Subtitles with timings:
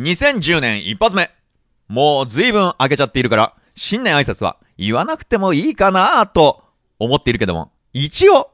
[0.00, 1.30] 2010年一発目。
[1.86, 6.62] もう随分開けちゃっているから、新年挨拶は言わなくてもいいかなと
[6.98, 8.50] 思っているけども、一応、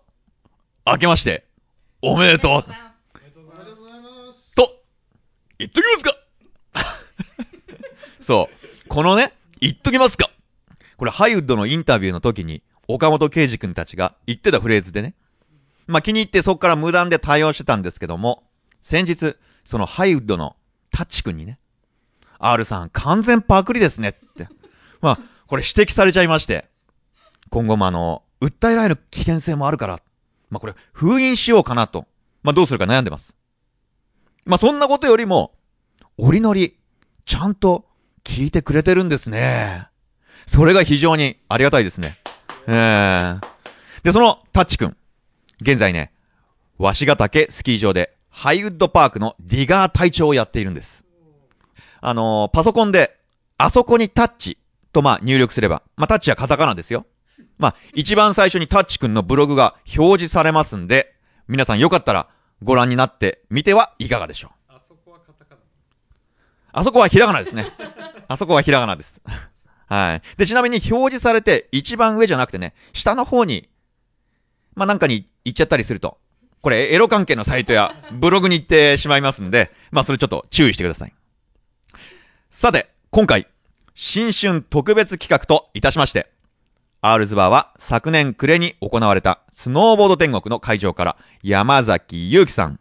[0.84, 1.46] 明けまして、
[2.02, 2.64] おめでとう。
[4.56, 4.82] と、
[5.58, 6.16] 言っときますか
[8.20, 8.48] そ
[8.84, 8.88] う。
[8.88, 10.30] このね、言っときますか。
[10.96, 15.14] これハイウッドのインタビューの時に、岡本圭司君たちが言ってたフレーズでね。
[15.86, 18.42] まあ、気に入ってそこから無断で対応してたんですけども、
[18.80, 20.56] 先日、そのハイウッドの
[20.96, 21.58] タッチ君にね、
[22.38, 24.48] R さん完全パクリですねって。
[25.02, 26.70] まあ、これ指摘されちゃいまして、
[27.50, 30.00] 今後もあの、訴えられる危険性もあるから、
[30.48, 32.06] まあこれ封印しようかなと、
[32.42, 33.36] まあどうするか悩んでます。
[34.46, 35.52] まあそんなことよりも、
[36.16, 36.78] 折のり、
[37.26, 37.84] ちゃんと
[38.24, 39.88] 聞いてくれてるんですね。
[40.46, 42.18] それが非常にありがたいですね。
[42.68, 43.40] ええ
[44.02, 44.96] で、そのタッチ君。
[45.60, 46.14] 現在ね、
[46.78, 51.06] 鷲ヶ岳スキー場でハイウッドパークのディガー隊長をやっているんです。
[52.02, 53.16] あのーパソコンで、
[53.56, 54.58] あそこにタッチ
[54.92, 57.06] とまあ入力すれば、まあタッチはカタカナですよ。
[57.56, 61.14] まあ一番最初にタッチくんのブログが表示されますんで、
[61.48, 62.28] 皆さんよかったら
[62.62, 64.50] ご覧になってみてはいかがでしょう。
[64.68, 65.60] あそこはカタカナ。
[66.72, 67.72] あそこはひらがなですね。
[68.28, 69.22] あそこはひらがなです。
[69.88, 70.22] はい。
[70.36, 73.70] で、ちなみに表示されて一番上じゃなくてね、下の方に、
[74.74, 76.18] まあ、なんかに行っちゃったりすると、
[76.66, 81.14] これエロ関係のサイトやブログに行ってしまいますんで、まあ、それちょっと注意してください。
[82.50, 83.46] さて、今回、
[83.94, 86.28] 新春特別企画といたしまして、
[87.02, 92.80] アールズバーは昨年暮れに行われたスノーボード天国の会場から山崎祐樹さん、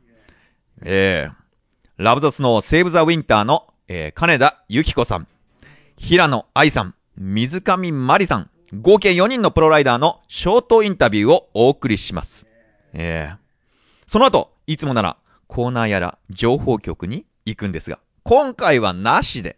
[0.82, 5.28] えー、ラブザスノーセーブザウィンターの、えー、金田由紀子さん、
[5.96, 8.50] 平野愛さん、水上まりさん、
[8.82, 12.48] 合計4人のプロライダーのショートインタビューをお送りします。
[12.94, 13.45] えー、
[14.08, 15.18] その後、いつもなら
[15.48, 19.58] コーナーやら情報局に行くんですが、今回はなしで、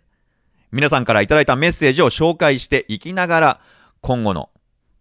[0.72, 3.62] 皆さんからいただいたメッセージを紹介していきながら、
[4.02, 4.50] 今後の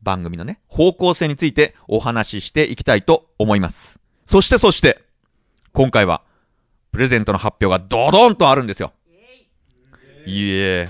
[0.02, 3.98] 番組のね、方向性についてお話ししていきたいと思います。
[4.24, 5.02] そしてそして、
[5.72, 6.22] 今回は、
[6.92, 8.92] プレゼントの発表がドドンとあるんですよ。
[10.26, 10.88] いえ。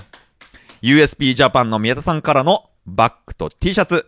[0.81, 4.07] USP ジャパンの宮田さんからのバッグと T シャツ。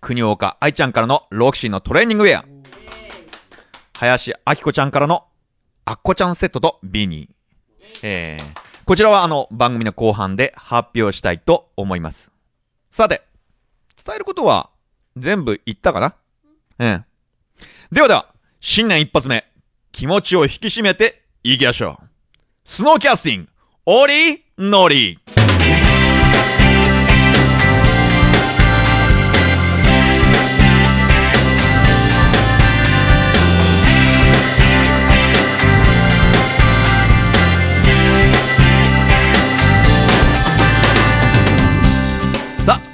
[0.00, 2.53] 国岡愛ちゃんからのロキシーのトレーニングウェア。
[3.94, 5.24] 林明子ちゃんからの
[5.84, 7.28] アッコちゃんセットとビニー。
[8.02, 12.30] えー、こちらはあの番組の後半で発表したいと思います。
[12.90, 13.22] さて、
[14.04, 14.70] 伝えることは
[15.16, 16.14] 全部言ったかな？
[16.78, 17.64] ええ。
[17.92, 18.26] ではでは、
[18.60, 19.44] 新年一発目、
[19.92, 22.06] 気持ちを引き締めていきましょう。
[22.64, 23.48] スノーキャスティング、
[23.86, 25.18] オリノリ。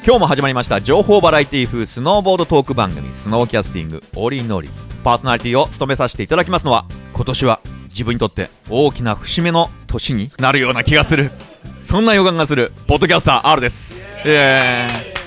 [0.02, 4.70] 今日も始まりました情報バラエティ風スノーボードトーク番組スノーキャスティングオリノリ。
[5.04, 11.30] パーソナリティを務めさせていただきますのは、今年は自分にとって大きな節目の年になるような気がする。
[11.82, 14.12] そんな予感がする、ポッドキャスター R です。
[14.24, 15.20] えー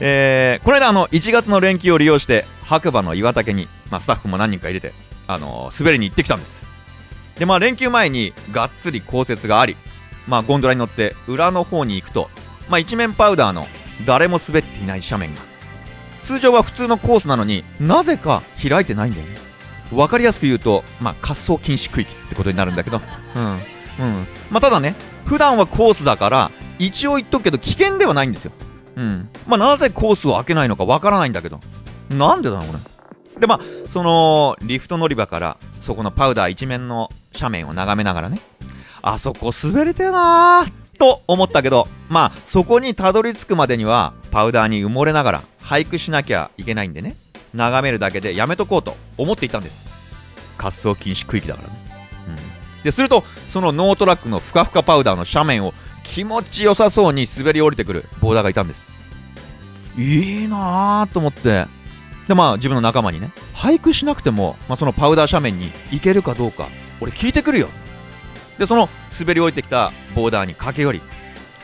[0.00, 4.94] えー、この間あの、1月の連休を利用して、白馬の岩岳に、まあ、スタッフも何人か入れて、
[5.26, 6.66] あのー滑りに行ってきたんです。
[7.38, 9.76] で、まあ、連休前にがっつり降雪があり、
[10.26, 12.30] まあ、ゴンドラに乗って裏の方に行くと、
[12.68, 13.66] まあ、一面パウダーの
[14.06, 15.42] 誰も滑っていない斜面が。
[16.22, 19.36] 通常は普通のコースなのになぜか開いてないんだよね。
[19.92, 23.00] わかりやすく言うと、まあ、滑走禁止区域ってことになるんだけど、
[23.36, 23.42] うん。
[23.42, 24.26] うん。
[24.50, 24.94] まあ、ただね、
[25.24, 28.52] 普段はコースだから、一応言っとくけど危険ではないんですよ。
[28.96, 29.28] うん。
[29.46, 31.60] まあ、なぜコースを開けないのかわからないんだけど。
[32.10, 32.80] なんでだろうね。
[33.38, 33.60] で、まあ、
[33.90, 38.40] その、リフト乗り場から、そこのパウダー一面の斜面を眺めながらね、
[39.02, 47.16] あそこ滑れてえなーと思ったけど、まあ、そこにたどり着くまでには、パウダーに埋もれながら、ハイクしなきゃいけないんでね、
[47.54, 49.86] 眺めるだけでやめとこうと思っていたんです。
[50.58, 51.74] 滑走禁止区域だからね。
[52.78, 52.82] うん。
[52.82, 58.92] で、すると、そのノートラックのふかふかパウダーの斜面を気持ちよさそうに滑り降りてくるボーダーがいたんです。
[59.98, 61.66] いいなーと思って、
[62.28, 66.68] で、まあ自分の仲間にね、俳句しなくても、まあそのパウダー斜面に行けるかどうか、
[67.00, 67.68] 俺聞いてくるよ。
[68.58, 68.88] で、その
[69.18, 71.00] 滑り降りてきたボーダーに駆け寄り、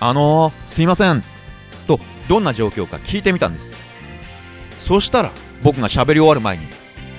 [0.00, 1.23] あのー、すいません。
[1.87, 3.77] と、どんな状況か聞いてみたんです。
[4.79, 5.31] そしたら、
[5.62, 6.67] 僕が喋り終わる前に、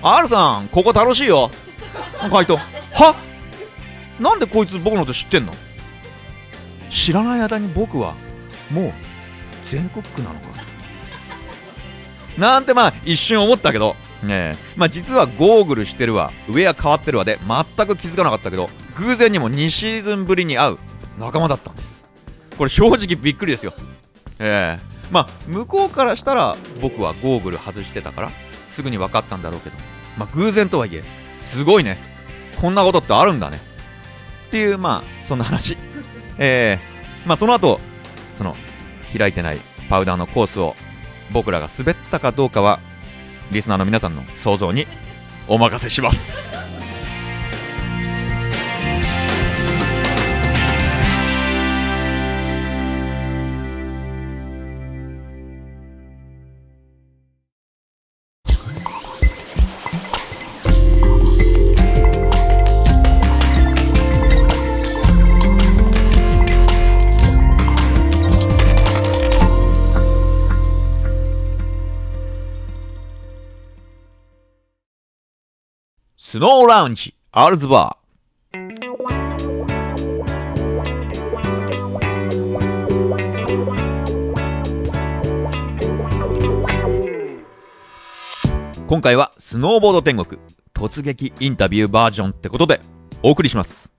[0.01, 1.49] R さん、ここ楽しいよ。
[2.29, 3.15] 回答、は？
[4.19, 5.53] なんでこいつ僕のこと知ってんの？
[6.89, 8.13] 知らない間に僕は、
[8.69, 8.93] もう、
[9.65, 10.63] 全国区なのか。
[12.37, 20.77] なんてまあ、一瞬思ったけど、ね、まあ実はゴーグルしてるわ、ウェア変わってるわで、全く気づかなかったけど、偶然にも2シーズンぶりに会う
[21.19, 22.07] 仲間だったんです。
[22.57, 23.73] これ正直びっくりですよ。
[24.39, 24.93] ええ。
[25.11, 28.31] まあ向こうからしたら僕はゴーグル外してたから
[28.69, 29.75] すぐに分かったんだろうけど。
[30.17, 31.03] まあ偶然とはいえ
[31.39, 32.01] すごいね。
[32.61, 33.59] こんなことってあるんだね。
[34.47, 35.77] っていうまあそんな話。
[36.37, 37.27] ええ。
[37.27, 37.79] まあその後
[38.35, 38.55] その
[39.17, 39.59] 開いてない
[39.89, 40.75] パウダーのコースを
[41.31, 42.79] 僕らが滑ったかどうかは
[43.51, 44.87] リスナーの皆さんの想像に
[45.47, 46.82] お任せします。
[76.33, 78.57] スノーラウンジ、アルズバー。
[88.87, 90.41] 今回はスノーボード天国
[90.73, 92.81] 突撃インタビューバージョンってことで
[93.21, 93.91] お送りします。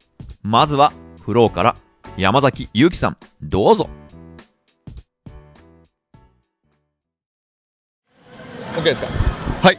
[0.42, 1.76] まずはフローから
[2.16, 3.88] 山崎ゆうきさん、どうぞ。
[8.76, 9.06] OK ですか？
[9.62, 9.78] はい。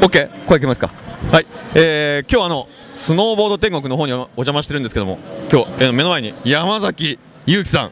[0.00, 0.46] OK?
[0.46, 0.90] 声聞けますか？
[1.28, 5.18] はい、えー、今日あの、スノーボード天国の方にお邪魔してるんですけども、
[5.52, 7.90] 今日、えー、目の前に山崎祐樹さん、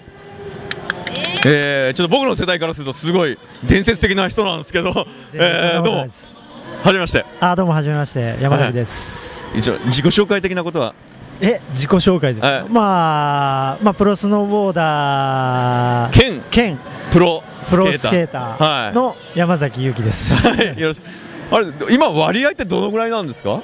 [1.47, 7.25] えー、ちょっと僕の世代からするとすごい伝説的な人なんですけど、えー、どうも、はじめまして。
[7.39, 9.49] あ、どうもはじめまして、山崎です。
[9.55, 10.95] 一応、自己紹介的なことは？
[11.41, 16.81] え、自己紹介ですか、まあ、まあ、プロスノーボーダー、兼、兼、
[17.13, 17.77] プロス
[18.11, 18.93] ケーター。
[18.93, 20.35] の山崎祐樹です。
[20.35, 21.28] はい、よろしく。
[21.51, 23.61] あれ今割合ってどのぐらいなんですか？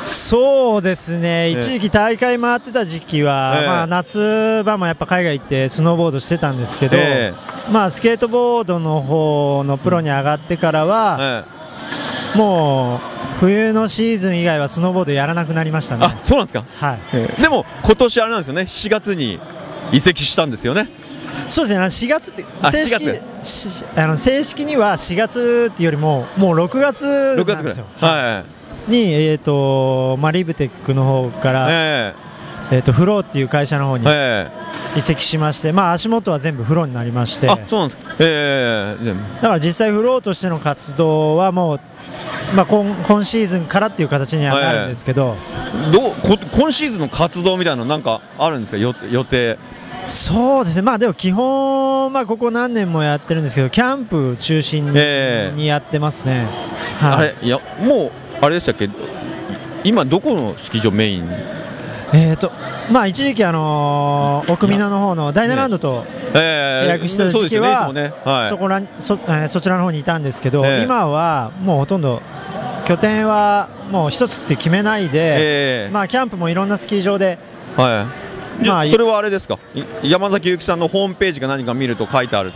[0.00, 11.44] そうですね、一時期大会回ってた時期は、えー、まあ、夏場もやっぱ海外行ってスノーボードしてたんですけど、えー、まあ、スケートボードの方のプロに上がってからは、
[12.32, 13.00] えー、も
[13.36, 16.06] う冬のシーズン以外はスノーボードやらなくなりましたね。
[16.06, 17.42] あそうなんですか、はい。
[17.42, 18.62] でも今年あれなんですよね。
[18.62, 19.40] 4月に
[19.92, 20.88] 移籍したんですよね。
[21.46, 23.20] そうですね、4月って、正式
[23.96, 27.04] あの正式には4月っていうよりも、もう6月
[27.36, 27.86] なんですよ。
[27.96, 28.44] は
[28.88, 34.06] い、に、えーとまあ、リブテックの方から、えー、えーとフローっていう会社の方に
[34.96, 41.80] 移籍しまして、まあ、足元は全部フローになりまして、あそうなんですか、えー、だから実際、フローとしての活動はもう、
[42.54, 45.36] まあ、今今シーズンからっていう形にはなるんですけど、
[45.92, 46.12] どう
[46.52, 49.58] 今シーズンの活動みたいなの、なんかあるんですか、予定。
[50.08, 54.86] そうですね、まあでも基本、まあ、ここ何年もやってるんですけど、キャンプ中心
[55.54, 56.48] に,、やってますね、
[56.98, 58.10] はい、あれいやもう、
[58.40, 58.88] あれでしたっけ、
[59.84, 61.28] 今、どこのスキー場メイン？
[62.14, 62.50] えーと
[62.90, 67.92] まあ、一時期、あのー、奥美濃の方のダイナランドと予約した時期は、
[68.48, 72.22] そこらそえー、そちらの方にいたんですけど、えー、今はもうほとんど
[72.86, 77.38] 拠点はもう一つって決めないで、えー、まあ、キャンプもいろんなスキー場で、
[77.76, 78.27] はい
[78.66, 79.58] まあ、それはあれですか？
[80.02, 82.52] 山崎由紀さんのホームページか何か見ると書いてある。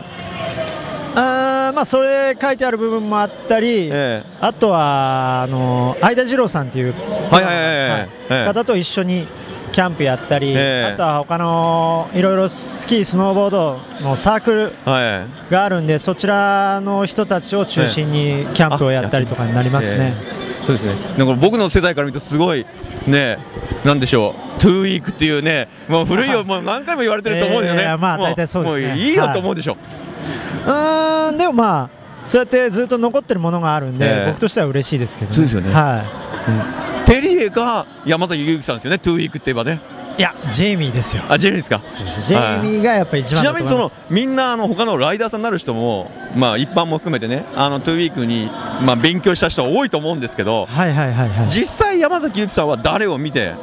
[1.14, 6.94] あまあそれ書いてある部分もあったり、えー、あとはあの相田二郎さんっていう
[8.28, 9.26] 方と一緒に
[9.72, 14.72] キャンプやったり、えー、あとは他のいろいろスキー、スノーボードのサークル
[15.50, 20.14] があるんで、そちらの人たちを中心にキャンプをやったりとかになりますね。
[20.66, 20.94] そうですね。
[21.18, 22.64] なんか僕の世代から見るとすごい
[23.06, 23.38] ね、
[23.84, 27.82] なんでしょう、トゥーウィークっていうね、もう古いよ、もう何回も言われてると思うんですよね。
[27.82, 28.88] えー、まあ大体そうですね。
[28.88, 29.76] もういいよと思うでしょ。
[30.66, 35.72] はい、うん、でもまあ、そうやってずっと残ってるものがあるんで、えー、僕としては嬉しいですけど、ね、そうですよね。
[35.72, 36.50] はい。
[36.50, 39.80] うん、テリエが山崎裕貴さんですよね、トゥーウィークって言えばね。
[40.18, 41.22] いや、ジェイミーですよ。
[41.28, 41.80] あ、ジェイミーですか？
[41.86, 48.50] そうですジェイミーがやっぱり一番ちなみにそのみんなあの他のライダーさんになる人も、まあ一般も含めてね、あのトゥーウィークに
[48.84, 51.48] まあ勉強した人多いと思うんですけど、はいはいはいはい。
[51.48, 53.54] 実際山崎由紀さんは誰を見て。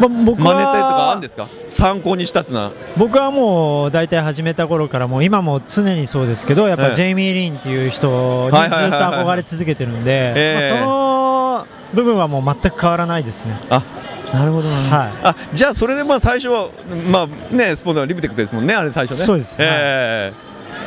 [0.00, 1.48] まあ、僕は真似たりとかあるんですか？
[1.70, 8.06] 参考にしたってのは僕はもう大体始めた頃からもう今も常にそうですけどやっぱジェイミー・リンっていう人
[8.48, 11.17] にずっと憧れ続けてるんで、その
[11.94, 13.58] 部分はもう全く変わらないですね。
[13.70, 13.82] あ
[14.32, 14.78] なるほど、はい、
[15.26, 16.68] あじゃあそれでまあ最初は
[17.10, 19.24] まあねスポンサーリブテックですもんねあれ最初ね。
[19.24, 20.34] そうです、え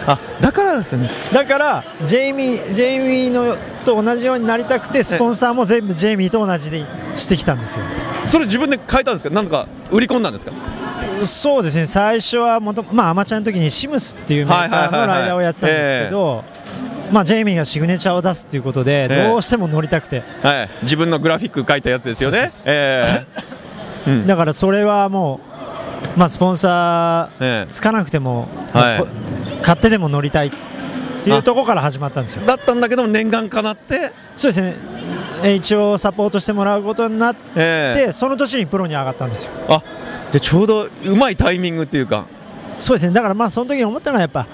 [0.06, 1.10] ー、はい、あだからですね。
[1.34, 7.86] だからジェイミージェイミーのと同じようになりたくてスポンサーも全部ジェイミーと同じでしてきたんですよ。
[8.28, 9.32] それ自分で変えたんですか？
[9.32, 10.52] なんとか売り込んだんですか？
[11.24, 11.88] そうですね。
[11.88, 16.44] 最初はもと、まあ、アマチュアの時にシムスっていうメーカーのライダーをやってたんですけど、
[17.12, 22.48] まあ、ジェイミーがシグネチャーを出すっていうことで、どうしても乗りたくて、はい、自分のグラフィック書いたやつですよね。
[24.26, 25.40] だからそれはも
[26.16, 29.08] う、まあ、スポンサーつかなくても、は
[29.60, 30.52] い、買ってでも乗りたいっ
[31.24, 32.46] ていうところから始まったんですよ。
[32.46, 34.12] だったんだけど念願かなって。
[34.36, 35.56] そうですね。
[35.56, 39.52] 一応サポートしてもらうことになって、えー、その年にプロに上がったんですよ。
[39.70, 39.84] あ
[40.32, 42.26] じゃちょうどうまいタイミングっていうか。
[42.80, 43.14] そうですね。
[43.14, 44.48] だからまあその時に思ったのはやっぱ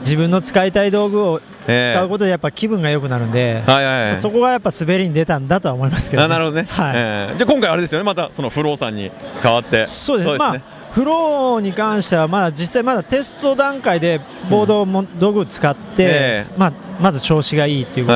[0.00, 6.92] 自分の使いたい道具を使うことでやっぱ気分が良くなるんで、はいはいはい、そこがやっぱ滑りに出たんだとは思いますけど、ね、なるほどね、はい。
[6.96, 8.04] えー、じゃあ今回あれですよね。
[8.04, 9.10] またそのフローさんに
[9.42, 9.86] 変わって。
[9.86, 10.32] そうです。
[10.32, 14.18] ね、まあフローに関してはまだ実際まだテスト段階で
[14.48, 18.14] ボードも、道具を使って、えー、まあ、まず調子がいいっていうこ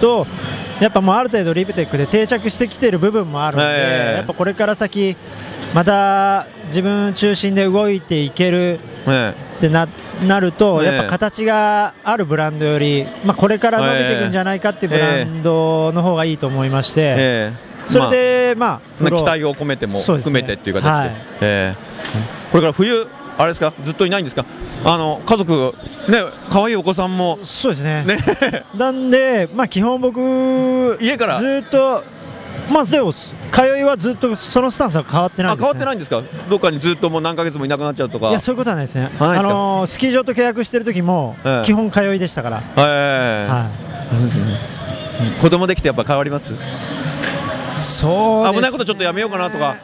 [0.00, 0.26] とと、
[0.80, 5.16] やっぱもうある程度リプテックで定着してきてる部分もあるので、えー、やっぱこれから先
[5.74, 9.88] また自分中心で動いていけるってな
[10.26, 17.50] なると、やっぱ形があるブランドより、まあ、これから伸びていくんじゃないかっていうブランドの方がいいと思いまして、
[17.84, 21.10] それで、まあ、期待を込めても含めてっていう形で、はい、
[21.40, 23.06] えー、これから冬、
[23.38, 24.44] あれですか、ずっといないんですか、
[24.84, 25.74] あの家族、
[26.08, 26.18] ね、
[26.50, 28.18] 可愛いお子さんも、そうですね、ね。
[28.74, 31.38] なんで、まあ、基本僕、家から？
[31.38, 32.04] ずっと
[32.70, 33.30] まあでも通
[33.78, 36.22] いはずっとそのスタンスは変わってない、ね、変わってないんですか？
[36.48, 38.30] どっかにずっともう何ヶ月もいなくなっちゃうとか。
[38.30, 39.10] いやそういうことはないですね。
[39.18, 43.70] あのー、スキー場と契約してる時も、基本通いでしたから、えー、は
[45.38, 46.54] い、子供できてやっぱ変わります？
[47.78, 49.76] そう、ね、危ないことちょっとやめようかなとか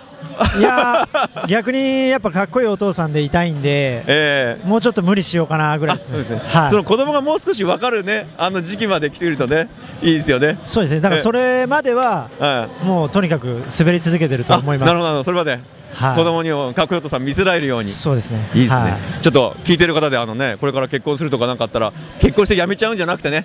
[0.59, 1.09] いや
[1.49, 6.23] 逆にやっぱかっこいいお父さんでいたいんで、えー、もうちょっと無理しようかなぐらいですね。
[6.23, 6.41] そ、ね。
[6.41, 9.69] はい、その子供がもう少し分かるねあの時期まで来てるとね
[10.03, 10.59] いいですよね。
[10.65, 11.01] そうですね。
[11.01, 14.89] だからそれまでは、えー、もうとにかく滑り続けてると思います。
[14.89, 15.61] なるほどそれまで。
[15.95, 17.87] はい、子供にもかっこいいお父さん見せられるように。
[17.87, 18.49] そうですね。
[18.55, 23.45] いいですね、はい、ちょっと聞いてる方であのねこれから結婚するとかなんかあったら結婚して辞めちゃうんじゃなくてね。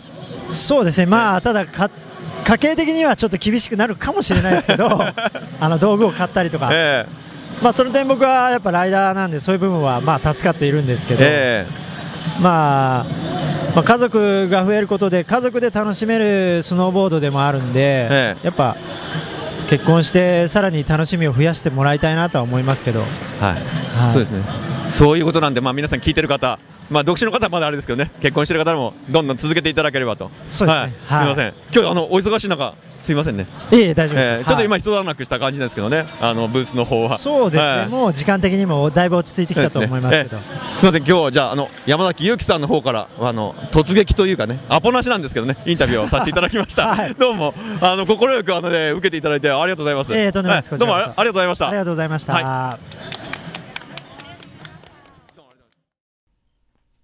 [0.49, 1.07] そうですね。
[1.07, 1.89] まあただか
[2.43, 4.89] 家計的にはちょっと厳しくなるかもしれないですけど
[5.59, 7.23] あの道具を買ったりとか、えー
[7.63, 13.05] まあ、その点僕はやっぱライダーなんでそういう部分はまあ助かっているんですけど、えー、まあ、
[13.75, 18.75] まあ、家族が増えることで家族で楽しめるスノーボードでもあるんで、えー、やっぱ
[19.67, 23.09] 結婚してさらに楽しみを増やしてもらいたいなとは思いますけど、はい、
[23.97, 24.43] はい、そうですね。
[24.89, 28.11] そういうことなんで、まあ、皆さん聞いてる方、まあ、独身の方はまだあれですけどね。
[28.21, 30.29] 結婚してる方もどんどん続けていただければと。
[30.45, 33.47] そうです、ね、はい、すみません、今日あのお忙しい中すみませんね。
[33.69, 37.17] ええ大丈夫です、えー、ちょっと今一段落した感じですけどね、あのブースの方は。
[37.17, 40.29] そうですね、はい、もう時間的にもだいぶ落ち着いてきたと思いますけど。
[40.29, 46.87] す,、ねえー、すみません、今日じゃああの山崎裕樹さんの方からあの突撃というかね、アポなしなんですけどね、インタビューをさせていただきました。
[46.95, 50.15] はい、どうもあの心よくあのね受けていただいてありがとうございます。
[50.15, 51.67] ええー、とんでもないです、はい、どうもありがとうございました。
[51.67, 52.33] ありがとうございました。
[52.33, 53.03] はい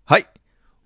[0.05, 0.25] はい。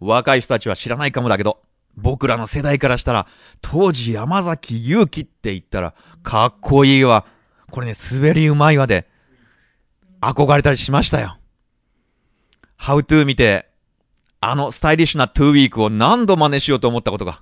[0.02, 1.60] 若い人たちは知らないかもだけど、
[1.96, 3.28] 僕らの世代からしたら、
[3.62, 7.26] 当時山崎勇気って言ったら、かっこいいわ。
[7.72, 9.08] これね、滑りうまいわで、
[10.22, 11.38] 憧れたりしましたよ。
[12.80, 13.70] How to 見て、
[14.42, 17.42] あのスタイリッシュなトゥーウィークを何度真似しようと思ったことが。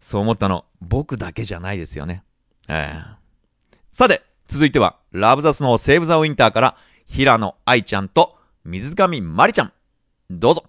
[0.00, 2.22] そう思ったの、僕だけじゃないですよね。
[2.68, 9.72] ええー、さて、続いては、ラブザスのセーブザウィンターから、平野愛ちゃんと水上まりちゃん。
[10.30, 10.64] どうぞ。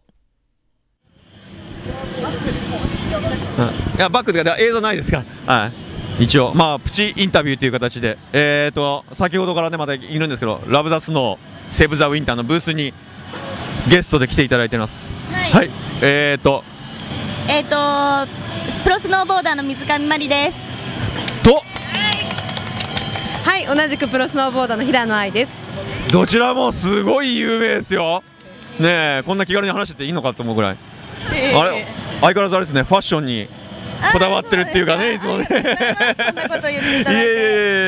[3.58, 5.72] いやバックで映像ないですから、は
[6.20, 12.94] い、一応、まあ、プチインタビューという形で、えーと、先ほどからね、またいるんですけど、ラブ・ザ・スノー、セーブ・ザ・ウィンターのブースに
[13.90, 15.12] ゲストで来ていただいてます。
[15.32, 15.72] はい、はい、
[16.02, 16.64] えーと、
[17.48, 18.32] えーと、
[18.84, 20.60] プロスノーボーダーの水上真理です。
[21.44, 21.62] と、
[23.44, 25.76] はい、同じくプロスノーボーダーの平野愛です。
[26.12, 28.24] どちらもすごい有名ですよ。
[28.80, 30.78] ねこんな気軽に話してていいのかと思うぐらい。
[31.34, 31.86] えー、あれ
[32.22, 33.48] 相変わらずあれですねファッションに
[34.14, 35.44] こだわってるっていうかねいつもね。
[35.44, 37.12] いただいて。
[37.12, 37.36] いやいやい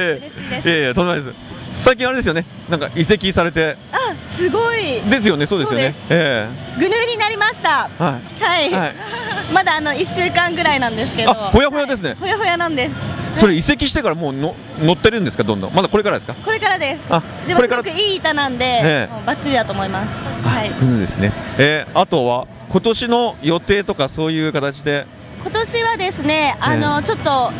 [0.07, 0.21] やい
[0.65, 1.35] やいやとんでもないです。
[1.79, 2.45] 最近あれですよね。
[2.67, 3.77] なんか移籍されて。
[3.91, 5.01] あすごい。
[5.01, 5.93] ですよねそうですよね。
[6.09, 6.79] ええ。
[6.79, 7.89] ぐぬになりました。
[7.97, 8.71] はい、はい。
[8.71, 8.95] はい、
[9.53, 11.33] まだあの1週間ぐらいなんですけど。
[11.33, 15.73] ほやほやですね、ほやほやなんですそれ移籍してからもうの乗ってるんですかどんどん。
[15.73, 16.33] まだこれからですか？
[16.35, 17.01] これからです。
[17.09, 20.13] あでもすごくいい板なんで、ええ、バッチリだと思います。
[20.43, 20.69] はい。
[20.99, 21.31] ですね。
[21.57, 25.05] えー、あとは今年の予定とかそういう形で？
[25.41, 27.51] 今年はですねあの、ちょっと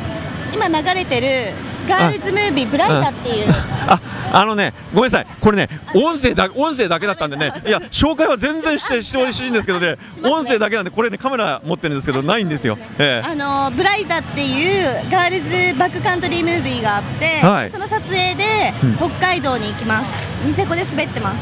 [0.53, 1.53] 今流れてる
[1.87, 3.45] ガールズムービーブライダっていう
[3.87, 5.27] ああのねごめんなさい。
[5.41, 15.41] これね音声だ音声だけだったんでねいや紹介は全然してしてほしいんですけどね音声だけなんでこれねカメラ持ってるんですけどないんですよ、えあのブライダっていうガール
[15.73, 20.11] ズバックカントリームービーがあって、はい、その撮影で北海道に行きます、
[20.45, 21.37] ニセコで滑ってます。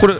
[0.00, 0.14] これ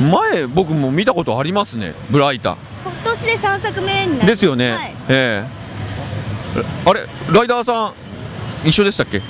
[0.00, 2.56] 前僕も見たことありますねブライタ。
[2.84, 5.62] 今年で3作目になりですよね、はい、ええ。
[6.84, 7.92] あれライダーさ
[8.64, 9.22] ん一緒でしたっけ？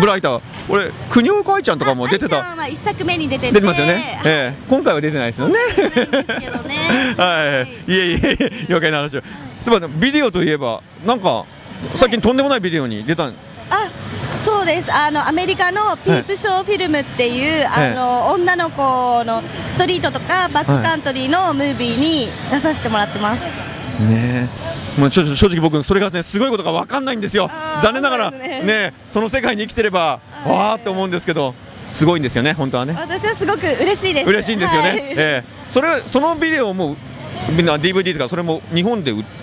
[0.00, 0.40] ブライター。
[0.68, 2.36] 俺国岡愛ちゃんとかも出てた。
[2.36, 4.64] は1作目に出て出てますよね、ええ。
[4.68, 5.58] 今回は出てないですよね。
[7.16, 8.38] はい、いえいえ
[8.68, 9.22] 余計な話を。
[9.60, 11.44] そういえばビデオといえばなんか
[11.94, 13.30] 最近とんでもないビデオに出たあ
[14.36, 14.92] そうです。
[14.92, 23.42] あのアメリカのピープショーフィルムっていう、あの女の子のストリートとかバックカントリーのムービーに出させてもらってます。
[24.02, 24.48] ね
[24.98, 27.50] もう正直僕、それがねすごいことが分かんないんですよ、
[27.82, 31.54] 残念ながらね、ねその世界に生きてれば、わーって思うんですけど、
[31.90, 32.94] すごいんですよね、本当はね。
[32.98, 34.28] 私はすごく嬉しいです。
[34.28, 34.88] 嬉しいんですよね。
[34.88, 36.96] はい、えー、それそのビデオも
[37.50, 39.41] みんな DVD とかそれも日本で売って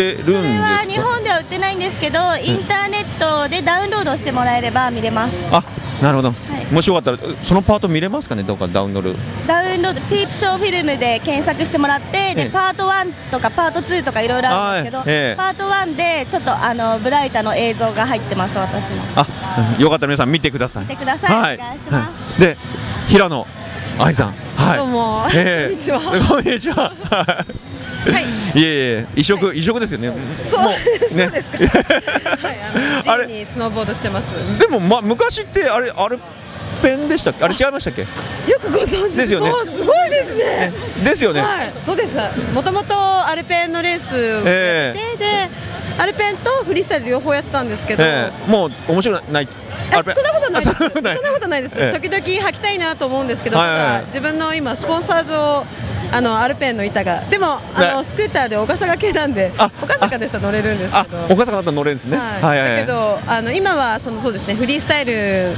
[0.00, 0.28] るんですか？
[0.28, 5.36] それは日本では売ってないんですけど、インターネットでダウンロードしてもらえれば見れます。
[5.52, 5.62] あ、
[6.02, 6.34] なるほど、は
[6.70, 8.42] い、もしよかったらそのパート見れますかね？
[8.42, 9.14] どうかダウンロード
[9.46, 19.02] ダウンロードピープショーフィルムで検索してもらってで、パート1とかパート2とかいろいろあるんですけど、えパート1でちょっとあのブライタの映像が入ってます私の。
[19.16, 19.26] あ
[19.78, 20.84] よかったら皆さん見てください。
[20.84, 22.56] 見てください、はい、お願いします、はい、で
[23.08, 23.46] 平野
[23.98, 24.34] 愛さん。
[24.56, 24.78] はい。
[24.78, 26.00] どうも、えー、 こんにちは。
[26.28, 26.92] こんにちは。
[27.10, 27.46] は
[28.10, 28.24] い、い
[28.56, 30.12] えいえ異色異色ですよね。
[30.44, 30.76] そう、 ね、
[31.08, 31.58] そうですか。
[32.46, 34.26] はい、あの自由にスノーボードしてます。
[34.58, 36.18] でもまあ昔ってあれあれ
[36.82, 37.44] ペンでしたっけ？
[37.44, 37.48] あ。
[37.48, 38.02] れ違いましたっけ？
[38.02, 38.06] よ
[38.60, 39.16] くご存知。
[39.16, 39.50] ですよね。
[39.64, 40.72] すごいですね。
[41.02, 42.18] ですよね、はい、そうです。
[42.52, 42.94] もともと
[43.26, 45.48] アルペンのレースをやって、えー、で
[45.96, 49.48] アルペンとフリースタイル両方やったんですけど、えー、もう面白くない
[49.90, 50.74] そんなことないです。
[50.74, 51.92] そんなことないです。
[51.92, 53.58] 時々履きたいなと思うんですけど、
[54.06, 55.64] 自分の今スポンサー上
[56.12, 57.20] あのアルペンの板が。
[57.30, 61.24] でもあの、スクーターで岡坂系なんで岡坂でしたら乗れるんですけど。
[61.24, 65.54] 岡坂だったら乗れるんですね、だけどあの今はそのそうですねフリースタイル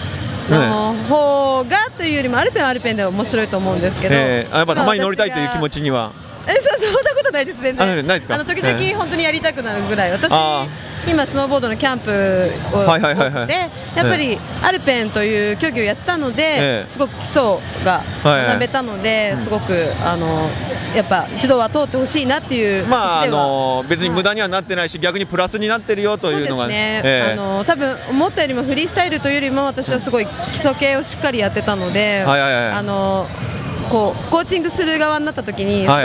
[0.48, 6.12] の方がというよりもアルペンはアルペンで面白いと思うんですけど、えー、やっぱたまに乗りたいという気持ちには。
[6.48, 8.06] えそそんなことないです全然。
[8.06, 8.36] ないですか？
[8.36, 10.12] あの時々本当にやりたくなるぐらい。
[10.12, 10.32] 私
[11.06, 12.84] 今スノーボードのキャンプを
[13.46, 13.54] で
[13.96, 17.42] やっぱりアルペンという競技をやったので、すごく基礎
[17.84, 20.50] が学べたので、すごくあの
[20.94, 33.26] やっぱ一度は通ってほしいなっていうまああの別に無駄にはなってないし、逆にプラスになってるよというのがね、あの多分思ったよりもフリースタイルというよりも私はすごい基礎系をしっかりやってたので、あの
[33.90, 36.02] こうコーチングする側になった時にすごい、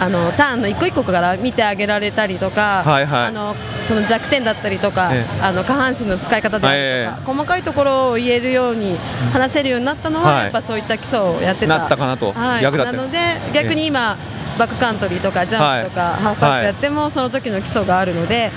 [0.00, 8.96] あのターンの一個一個から見てあげられたりとか、はいはい、あのその弱点だったりとか、ええ、あの下半身の使い方であるとか、細かいところを言えるように
[9.32, 11.78] 話せるようになったのは、はい、やっぱそういった基礎をやってた。
[11.78, 13.18] なったかなと、はい、なので
[13.52, 14.16] 逆に今、
[14.58, 18.50] バックカントリーとかジャンプとか、ハーフパックやってもその時の基礎があるので、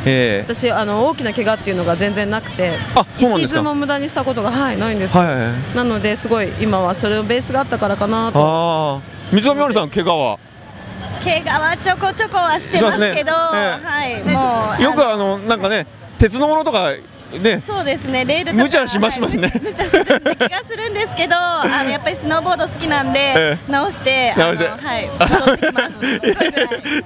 [0.47, 2.77] 私あの大きな怪我っていうのが全然なくて
[3.17, 9.01] 一シーズンも無駄にしたことが、はい、ないんです、はいはい、なのですごい今はそれのベースがあったからかなと。
[9.31, 10.39] 水上さん怪我は？
[11.23, 13.33] 怪我はちょこちょこはしてますけど、ね。
[13.83, 15.85] はい、もうよくあのなんかね
[16.17, 16.91] 鉄のものとか
[17.39, 25.95] ね、そうですね、レール無茶しますもんね、はい、無茶する気がするんですけど、 あのやっぱりスノーボード好きなんで、ええ、直して、直して、はい、戻ってきます。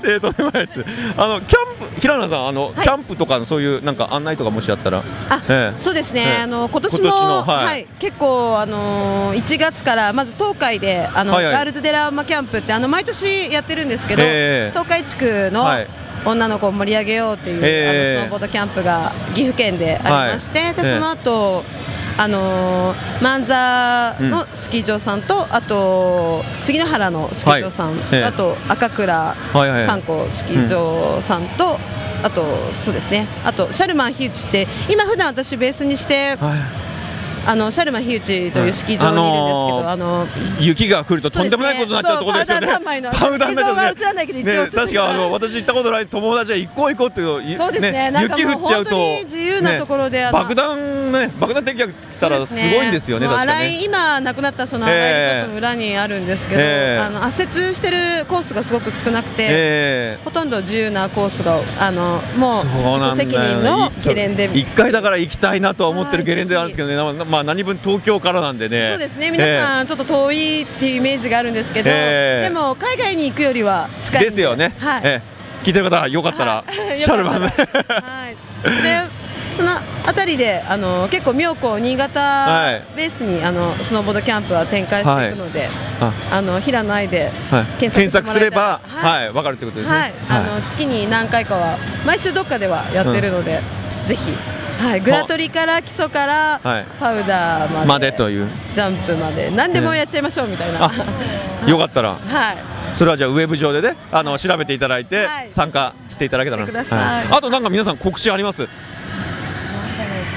[0.04, 0.86] えとんでもないです。
[1.18, 6.40] あのキャンプ、平野さん、あの、はい、キャンプとかのそういうなんか案内とかもしあったら、あ、ええ、そうですね。
[6.44, 15.88] あの今年もはい、はい、結構あの1月からまず東海であの、ガールズデラーマキャンプってあの毎年やってるんですけど、えー、東海地区の、はい
[16.26, 21.64] 女の子を盛り上げようっていう、えー、あのスノーボードキャンプが岐阜県でありまして、はい、でその後、
[22.18, 31.78] あのー、万座のスキー場さんと、うん、あと杉野原のスキー場さん、はい、あと赤倉観光スキー場さんと、
[32.24, 33.28] あとそうですね。
[33.44, 36.85] あとシャルマン樋口って今普段私ベースにして、はい
[37.46, 40.28] あのシャルマ樋口というスキー場にいるんですけど、あの
[40.60, 42.68] 雪が降るととんでもないことになっちゃうところですよね。
[42.68, 43.14] パウダー三昧の映
[44.04, 48.12] らないけどね、確かあの私行ったことない友達は行こう行こうっていうそうですね。
[48.22, 53.28] 雪降っちゃうと自由なところで爆弾ね爆弾敵が来たらすごいんですよね。
[53.84, 56.62] 今亡くなったそのの裏にあるんですけど、
[57.04, 64.50] あの圧雪してるコースがすごく少なくて、ほとんど自由なコースがあのもう自己責任のゲレンデ。
[64.54, 66.96] 一回だから行きたいなとは思ってるゲレンデなんですけどね。
[67.36, 68.90] まあ何分東京からなんでね。
[68.92, 69.30] そうですね。
[69.30, 74.32] 皆さんちょっと遠いっていうイメージがあるんですけど、えー、でも海外に行くよりは近いで。
[74.32, 78.36] すよね、はい、えー、聞いてる方 よかったら、シャルマンはい。
[78.84, 79.26] で
[79.58, 85.70] そのあたりであの結構妙高新潟ベースに、あのスノーボードキャンプは展開していくので、はい、
[86.32, 86.42] あ。
[86.42, 87.32] の平野愛で
[87.80, 89.32] 検索すればはい。
[89.32, 93.62] わ、かるってことですね、はい、あの月に何回かは毎週どっかではやってるので、
[94.02, 94.34] うん、ぜひ
[94.78, 96.60] はい、グラトリから基礎から
[97.00, 98.48] パウダーまで,、までという。
[98.74, 99.50] ジャンプまで。
[99.50, 100.92] 何でもやっちゃいましょうみたいな、
[101.68, 102.58] よかったら、はい、
[102.96, 108.68] それはじゃあウェブ上でねあの調べていただいて、参加していただけたら、はい、あとなんか皆さん告知あります？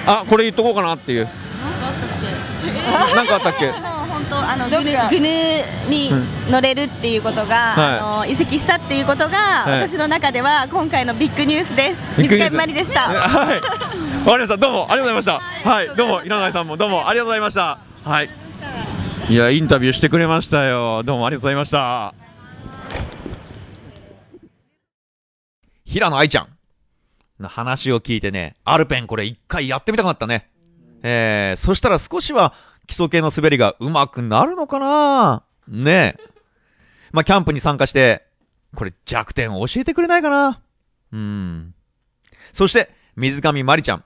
[0.07, 1.29] あこれ言っとこうかなっていう。
[3.15, 3.71] 何かあったっけ？
[3.71, 5.29] 本当あのグヌグヌ
[5.89, 6.11] に
[6.51, 7.83] 乗れるっていうことが、うん。
[7.83, 12.01] あの移籍したっていうことが、はい、私の中では今回のビッグニュースです。
[12.19, 13.03] 水上まりでした。
[13.03, 13.61] はい。
[14.29, 14.59] わかりました。
[14.59, 15.41] どうもありがとうございました。
[15.71, 17.79] はい、はい、どうも稲内さんもどうもありがとうございました。
[18.03, 18.31] はい。
[19.31, 21.03] いやインタビューしてくれましたよ。
[21.03, 22.15] どうもありがとうございました。
[25.87, 26.49] 平野愛ちゃん
[27.41, 30.51] の話を聞いてね、アルペンこれ一回やってみたかったね。
[31.03, 32.53] えー、そしたら少しは
[32.87, 36.17] 基礎系の滑りが上手くなるのかなねえ。
[37.13, 38.27] まあ、キャンプに参加して、
[38.77, 40.61] これ弱点を教えてくれないかな
[41.13, 41.75] うん。
[42.53, 44.05] そして、水上まりちゃん。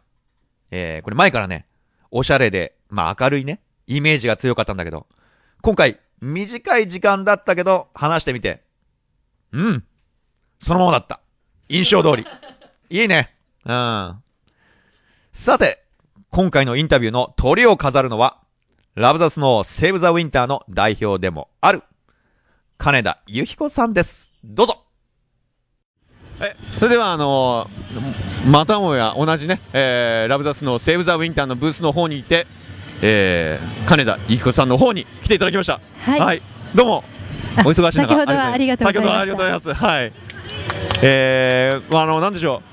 [0.72, 1.66] えー、これ前からね、
[2.10, 5.06] おしゃれで、まあ明るいね、イメージが強かったんだけど、
[5.60, 8.62] 今回、短い時間だったけど、話してみて、
[9.52, 9.84] うん。
[10.60, 11.20] そのままだった。
[11.68, 12.26] 印象通り。
[12.88, 13.34] いいね。
[13.64, 14.22] うん。
[15.32, 15.84] さて、
[16.30, 18.40] 今回のインタビューの鳥を飾るのは、
[18.94, 21.82] ラブザスノーセーブザウィンターの代表でもある、
[22.78, 24.34] 金田由彦さんです。
[24.42, 24.81] どうぞ
[26.42, 32.48] え、それではあのー、またもや同じね、えー、ラブザスのセーブザウィンターのブースの方にいて、
[33.00, 35.80] えー、金田由彦さんの方に来ていただきました。
[36.00, 36.20] はい。
[36.20, 36.42] はい、
[36.74, 37.04] どうも、
[37.58, 39.04] お忙しい中先ほどはありがとうございます。
[39.04, 39.84] 先ほどはありがとうございます。
[39.84, 40.12] はい。
[41.02, 42.71] えー、あの、なんでしょう。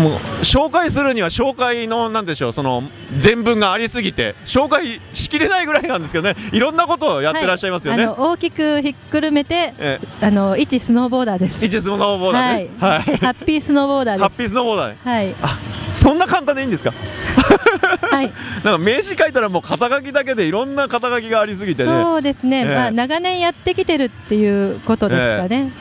[0.00, 2.82] もう紹介するには紹介のなんでしょうその
[3.18, 6.36] 全文がありすぎて紹介しきれないぐらいなんですけどね。
[6.52, 9.74] いろんなことをやってらっしゃいますよね、はい、大きくひっくるめて、
[10.20, 11.64] あの一スノーボーダーです。
[11.64, 14.22] 一スノーボーダー、ね、はい、はい、ハッピースノーボーダーです。
[14.22, 15.34] ハッピースノーボーダー、はい。
[15.42, 15.58] あ
[15.94, 16.92] そんな簡単でいいんですか？
[18.10, 18.32] はい、
[18.64, 21.90] なんか名刺書いたらもう肩書きだけでいろんな肩書きがありすぎてね。
[22.02, 25.72] そうですね、えー、まあ、長年やってきてるっていうことですかね、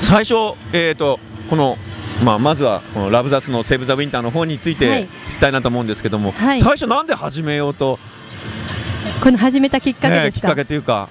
[0.00, 1.18] ー、最初、えーと
[1.50, 1.76] この
[2.22, 7.98] まあ、まずはこのラブザスのセーブ・ザ・ウィンターの方について聞きたいなと思うんですけども、はい、最初なんで始めようと？
[9.22, 11.08] この始めたきっかけですか、きっかけというか。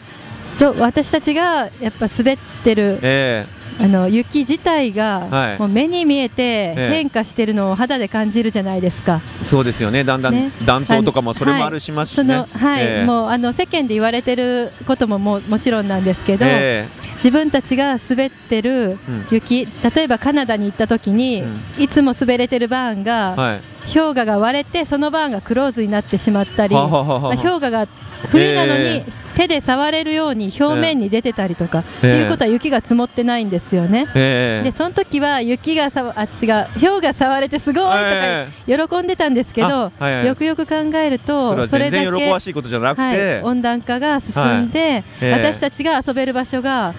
[0.57, 10.03] そう私たちがやっぱ滑ってる、えー、あの雪自体がもう目に見えて変化してるのを肌で感じるじゃないですか、えー、そうですよね。
[10.03, 12.83] だんだん、ね、暖冬とかもそれもあるしますし、ね、はい、はい。
[12.83, 18.97] えー、もうあの世間で言われてることもももちろんなんですけど、えー自分たちが滑ってる
[19.29, 23.61] 雪、うん、例えばカナダに行った時に、うん、いつも滑れてるバーンが、はい、
[23.93, 26.89] 氷河が割れてそのバーンがクローズになってしまったり、まあ、
[27.37, 27.87] 氷河が
[28.27, 29.03] 冬なのに
[29.35, 39.91] 手で触れるように表面に出てたりとか、っていうことは雪が積もってないんですよね、でその時は雪がさあ違う氷が触れてすごいとか喜んでたんですけど、
[40.25, 46.93] よくよく考えるとそれだけ喜ばしいことじゃなくて、はい、温暖化が進んで、私たちが遊べる場所が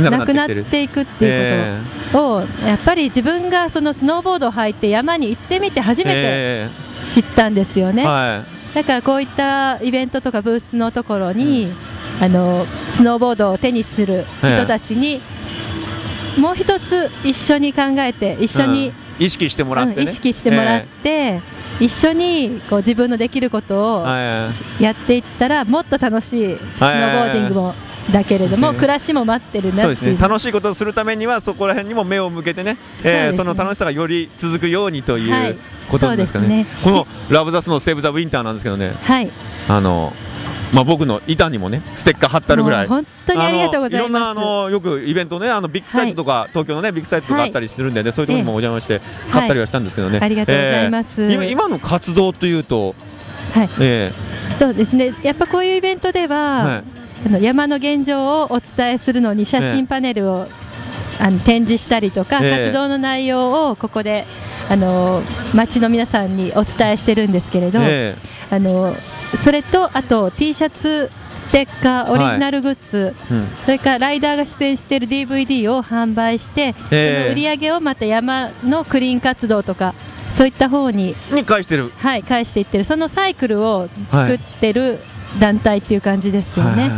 [0.00, 6.68] なくなっていくっていうことを、やっぱり自分がそのスノーボードを履いて山に行ってみて初めて
[7.04, 8.04] 知ったんですよね。
[8.04, 15.22] はいだからこういったイベントとかブースのところに、うん、あのスノーボードを手にする人たちに、
[16.38, 24.52] もう一つ一緒に考えて一緒に、うん、意識してもらって、ね、意識してもらって、えー、一緒にこう自分のできることをや
[24.90, 27.74] っていったらもっと楽しいスノーボーディングも
[28.10, 30.16] だけれども、ね、暮らしも待ってるなそうですね。
[30.16, 35.56] 楽しいことをするためにはそこら辺にも目を向けてねそえー、その楽しさがより続くようにという、はい、
[35.88, 39.30] ことですかね、ね、この「ラブ・ザ・スノー・セーブ・ザ・ウィンター」なんですけどね、はい、
[39.68, 40.12] あの
[40.72, 42.86] まあ、僕の板にもねステッカー貼ってあるぐらい。
[42.88, 44.10] 本当にありがとうございます。
[44.10, 52.96] いろんなあのよくイベントねあのビッグサイトとか、はい、東京のねビッグサイトとかあったりするんでね、はい、そういうところにもお邪魔して買ったりはしたんですけどね、ありがとうございます、えー、今の活動というと
[53.52, 55.14] はい、えー、そうですね。
[55.22, 56.82] やっぱこういうイベントでは、
[57.24, 60.46] あの山の現状をお伝えするのに写真パネルを、
[61.18, 64.26] あの展示したりとか、活動の内容をここで
[64.68, 65.22] あの
[65.54, 67.80] 町の皆さんにお伝えしてるんですけれど、
[68.50, 68.94] あの
[69.36, 79.94] それとあと T シャツステッカー、オリジナルグッズ、はいうん、それからライダーが出演している DVD を販売して、えー、その売り上げをまた山のクリーン活動とか
[80.36, 81.92] そういった方にに返してる。
[81.96, 82.84] はい返していってる。
[82.84, 86.88] そのサイクルを作ってる、はい団体っていう感じですよね。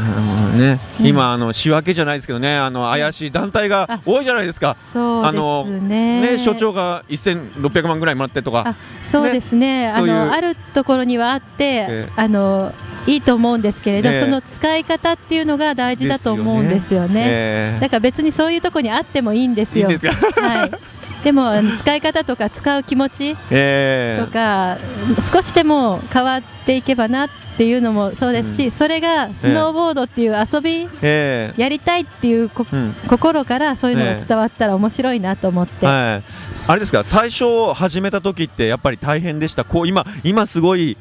[0.56, 4.76] ね、うん、今あの仕分けじゃないですけどね、あの怪しい団体が多いじゃないですか。
[4.92, 6.20] そうですね。
[6.20, 8.76] ね所長が1600万ぐらいもらってとか。
[9.04, 9.58] そうですね。
[9.58, 12.72] ねあのあるところにはあって、えー、あの
[13.06, 17.78] いいと思うんですけれど、えー、その使い方っていうのが大事だと思うんですよね。
[17.80, 19.90] だから別にそういうところにあってもいいんですよ。
[19.90, 20.70] いいはい。
[21.24, 36.24] でも使い方とか使う気持ちとか、えー、少しでも変わっていけばなっていうのもそうですし、うん、それがスノーボードっていう遊び、えー、やりたいっていうこ、うん、心からそういうのが伝わったら面白いなと思って、はい、
[36.68, 39.64] あれですか最初始めた時ってやっぱり大変でした？
[39.64, 40.96] こう今今すごい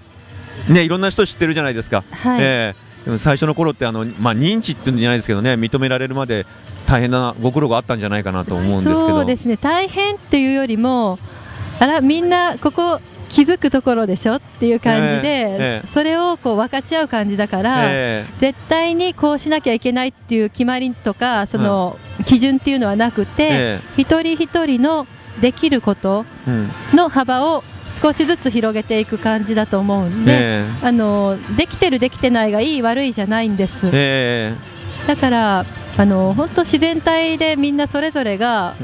[0.68, 2.42] ねいろんな人知ってるじゃないですか、はい。
[2.42, 6.46] えー、でも最初の頃ってあの、まあ、認知っていうんじゃないですけどね認められるまで
[6.88, 9.08] 大変なご苦労があったんじゃないかなと思うんですけど。
[9.08, 11.18] そうですね大変っていうよりも
[11.80, 25.08] あらみんなここ気づくところでしょっていう感じで、えー、それをこう分かち合う感じだから、えー、絶対にこうしなきゃいけないっていう決まりとかその基準っていうのはなくて、えー、一人一人の
[25.40, 26.26] できること
[26.94, 27.64] の幅を
[28.02, 33.92] 少しずつ広げていく感じだと思うんで、あのできてるできてないがいい悪いじゃないんです。
[35.08, 35.66] だから
[35.98, 38.76] あの本当自然体でみんなそれぞれが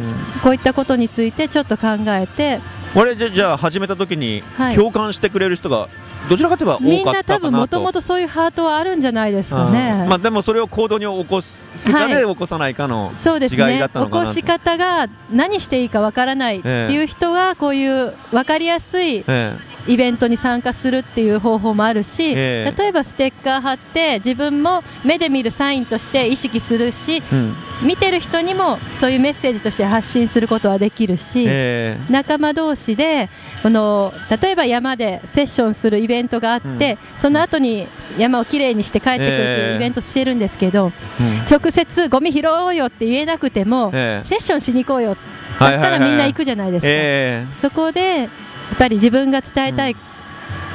[0.42, 2.60] こういったことについてちょっと考えて、
[2.96, 4.44] あれじゃじゃあ始めた時に
[4.76, 5.90] 共感してくれる人が
[6.30, 10.06] どちらかといえばみんな多分もともとそういうハートはあるんじゃないですかね。
[10.08, 13.38] まあでもそれを行動に起こすかで起こさないかの違
[13.76, 14.34] いだったのかな、はい、ね。
[14.36, 33.30] 起こし方が何していいかわからないっていう人はこういうわかりやすい、ええイベントに参加するっていう方法もあるし、えー、例えばステッカー貼って自分も目で見るサインとして意識するし、うん、見てる人にもそういうメッセージとして発信することはできるし、えー、仲間同士で
[33.62, 45.18] この例えば山でセッションするイベントがあって、うん、その後に山をきれいにして帰ってくるというイベントしてるんですけど、えー、直接ゴミ拾おうよって言えなくても、セッションしに行こうよ。
[45.60, 47.62] だったらみんな行くじゃないですか。
[47.62, 48.30] そこで
[48.74, 49.96] っぱり自分が伝えたい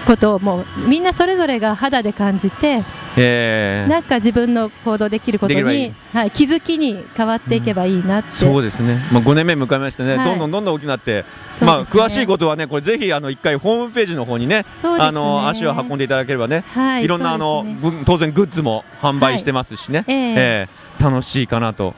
[0.07, 2.83] ことをもうみんなそれぞれが肌で感じて、
[3.16, 14.64] えー、なんか自分の行動できることにはい、気づきに変わっていけばいいなって、うん、そうですね、まあ、5年目迎えましてね、はい、どんどんどんどん大きくなって、ね、まあ、詳しいことはね、これぜひあの1回ホームページの方にね、ね。
[14.83, 20.68] あの足を運んでいただければね、はい、いろんなあの、ね、当然グッズも販売してますしね、はい、えー、え。
[20.98, 21.94] ー、楽しいかなと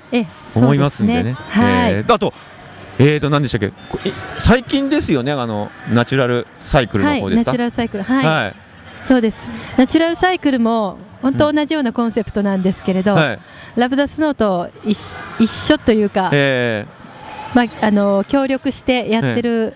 [0.55, 1.33] 思いますんでね。
[1.33, 2.35] はい、えー、あと
[3.03, 3.73] えーと、何でしたっけ？
[4.37, 8.27] 最近ですよね、あの、ナチュラルサイクルの方ですか、はい、ナチュラルサイクル、はい。
[8.27, 9.49] はい、そうです。
[9.79, 13.39] ナチュラルサイクルも、本当同じようなコンセプトなんですけれど、うんはい、
[13.77, 14.99] ラブダスノーと一
[15.39, 19.75] 一緒というか、えー、まあ、あの、協力してやってる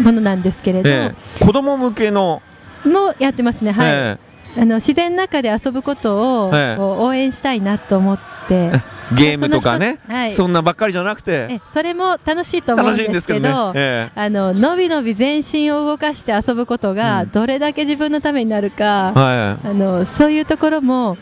[0.00, 2.42] ものなんですけれど、えー、子供向けの？
[2.84, 3.88] もやってますね、はい。
[3.88, 4.18] えー、
[4.58, 6.50] あの自然の中で遊ぶことを、
[7.04, 8.72] 応援したいなと思って、
[9.14, 11.60] ゲームとかね、はい、そんなばっかりじゃなくて。
[11.72, 13.80] それも楽しいと思うんですけど、ね。
[13.80, 21.16] ええ、あののびのび全身を動かして遊ぶことがどれだけ自分のためになるか、うんはい、あのそういうところも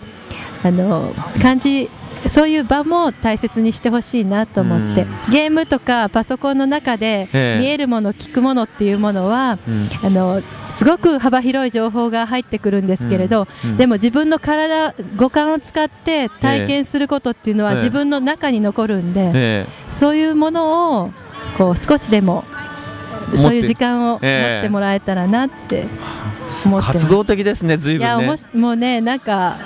[0.62, 1.90] あの感じ
[2.32, 7.28] そういう場も大切にしてほしいなと思って、ゲームとかパソコンの中で
[7.60, 9.58] 見えるもの、聞くものっていうものは、
[10.02, 13.46] あのすごく幅広い情報が入ってくるんですけれど、
[13.78, 21.10] でも自分の体、五感を使って体験することっていうのは自分の中に残るんで、そういうものを
[21.58, 22.44] こう少しでも
[23.34, 25.86] そういう時間を持ってもらえたらなって
[26.64, 29.58] 思って活動的ですね、ずいぶん、ね、いやもうね、なんか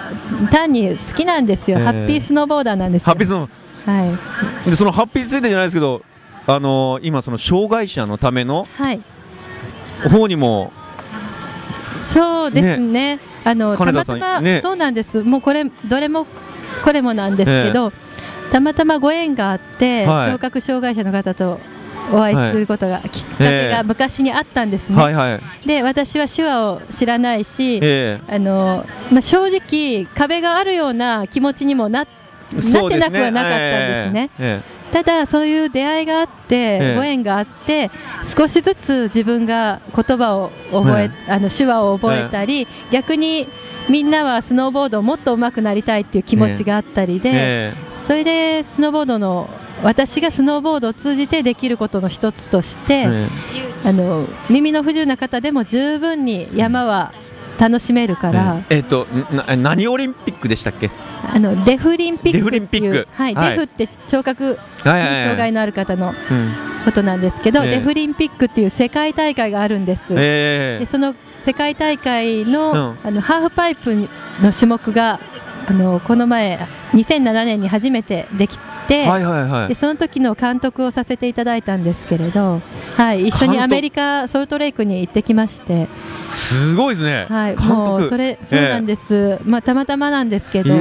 [0.50, 3.06] 単に好きなんですよ、ハッピースノーボーダーなんですよ。
[3.06, 3.48] ハッピースノ
[3.86, 4.18] は
[4.66, 6.02] い、でそのハッピーついてじゃないですけど、
[6.46, 8.66] あのー、今、その障害者のための
[10.10, 10.72] 方にも、
[12.02, 13.20] そうですね、ね。
[13.44, 16.26] あのたまたま、ね、そうなんです、もうこれ、どれも
[16.84, 21.58] これもなんですけど、えー、たまたまご縁があって、はい、聴覚障害者の方と
[22.12, 25.14] お会いすることが、きっかけが昔にあったんですね、はい。
[25.14, 34.30] はい、で私は手話を知らないし、えー、あのまあ、正直、壁があるような気持ちにもななってなくはなかったんですね。
[34.38, 37.90] えーただ、そういう出会いがあって、ご縁があって、
[38.36, 43.48] 少しずつ自分が言葉を覚え、あの手話を覚えたり、逆に
[43.88, 47.72] みんなはスノーボードをもっと上手くなりたいっていう気持ちがあったりで、
[48.06, 49.48] それでスノーボードの
[49.82, 53.06] 私がスノーボードを通じてできることの一つとして、
[53.84, 57.12] あの耳の不自由な方でも十分に山は
[57.58, 59.06] 楽しめるから、えっ、ー、と
[59.56, 60.90] 何オリンピックでしたっけ？
[61.22, 66.14] あのデフリンピックはい、はい、デフって聴覚に障害のある方の
[66.84, 73.94] ことなんですけど、デフリンピックっていう世界大会があるんです、えー、でその世界大会のうん、あのハーフパイプ
[74.42, 75.20] の種目が
[75.66, 76.58] あのこの前
[76.92, 82.60] 2007年に初めてできて、はいはいはい、でその時の監督をさせていただいたんですけれど、
[82.96, 85.88] はい、一緒にアメリカソルトレイクに行ってきまして。
[86.30, 90.74] すごいですね、はい、もうそれそうなんです、えー、まあ、たまたまなんですけど、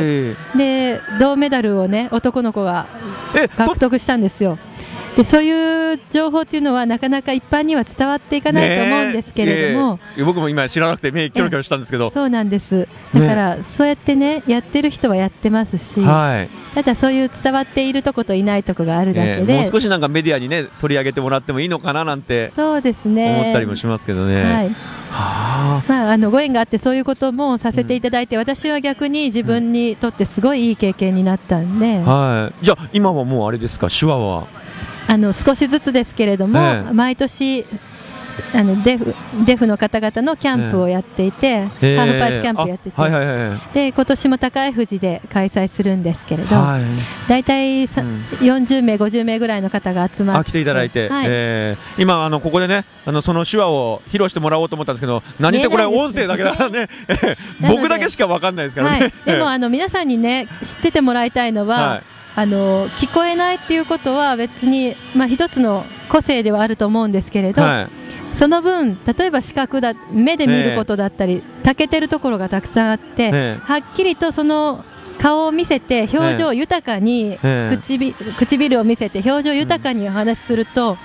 [0.56, 2.86] で銅メダルをね男の子が
[3.58, 4.60] 獲得したんですよ。
[5.20, 12.10] でそういう情報っていうのはなかなか一般には伝わっていかないと思うんですけれども、僕も今知らなくて目キョロキョロしたんですけど。
[12.10, 12.88] そうなんです。
[13.14, 23.42] だから、そうやってねやってる人はやってますし、はい、ただそういう伝わっているとこといないとこがあるだけで、もう少しなんかメディアにね取り上げてもらってもいいのかななんてそうですね。
[23.42, 24.42] 思ったりもしますけどね。
[24.42, 24.76] はい、
[25.12, 33.90] はまあ、あのご縁があってそういうこともさせていただいて、うん、私は逆に自分にとってすごいいい経験になったんで、はい、じゃあ今はもうあれですか？
[33.90, 34.48] 手話は？
[35.10, 37.66] あの少しずつですけれども、ええ、毎年
[38.54, 46.84] あのデフデフの方々のキャンプをやっていて、えハーフパイプキャンプやってて、はいはいはい、で今年も高い富士で開催するんですけれど、はい、
[47.28, 56.88] 大体さ、うん、40名、50名ぐらいの方が集まって来ていただいて、はい、えー、今あの、ここでねあのその手話を披露してもらおうと思ったんですけど、何せこれ、音声だけだからね、
[57.68, 59.00] 僕だけしか分かんないですからね。
[59.00, 67.90] はい、でもあの皆さんにね知っててもらいたいのは、はいあの聞こえないっていうことは別に、まあ、一つの個性ではあると思うんですけれど、は
[68.34, 74.86] い、その分、例えば視覚だ目で見ることだったり、た、けてるところがたくさんあって、はっきりとその
[75.20, 80.98] 顔を見せて表情豊かに唇,、唇を見せて表情豊かにお話しすると、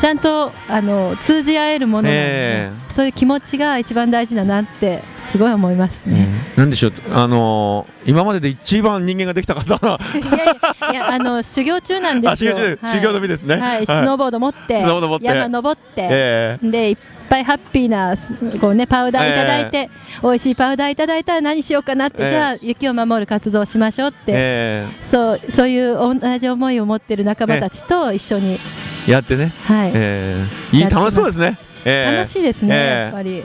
[0.00, 6.28] ちゃんとあの通じ合えるものなので、そういう気持ちが一番大事だなってすごい思いますね。
[6.56, 9.74] なんでしょう、あのー、今までで一番人間ができた方
[10.18, 12.56] いやいや、あの修行中なんですよ。
[12.56, 13.56] 修行修行の日ですね。
[13.56, 14.80] はい、スノーボード持って、
[15.20, 16.96] 山登って、えー、で
[17.30, 18.16] ぱいハッピーな
[18.60, 28.58] こうねパウダーいただいて、えー、美味しいパウダーいただいたら何しようかなって、えー、じゃあ雪を守る活動をしましょうって、えー、そうそういう同じ思いを持ってる仲間たちと一緒に、
[29.06, 29.52] やってね。
[29.64, 29.92] はい。
[29.94, 31.58] えー、いい楽しそうですね。
[31.84, 33.44] 楽しいですね、やっぱり。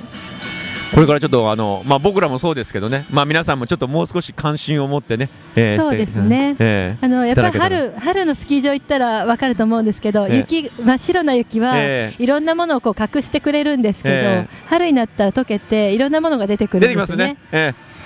[0.95, 17.37] これからちょっとあの、まあ、僕らもそうですけどね、まあ、皆さんもちょっともう少し関心を持ってね、えー、そうですね、えー、あのやっぱり春春のスキー場行ったら分かると思うんですけど、えー、雪真っ白な雪は、えー、いろんなものをこう隠してくれるんですけど、えー、春になったら溶けて、いろんなものが出てくるんですね。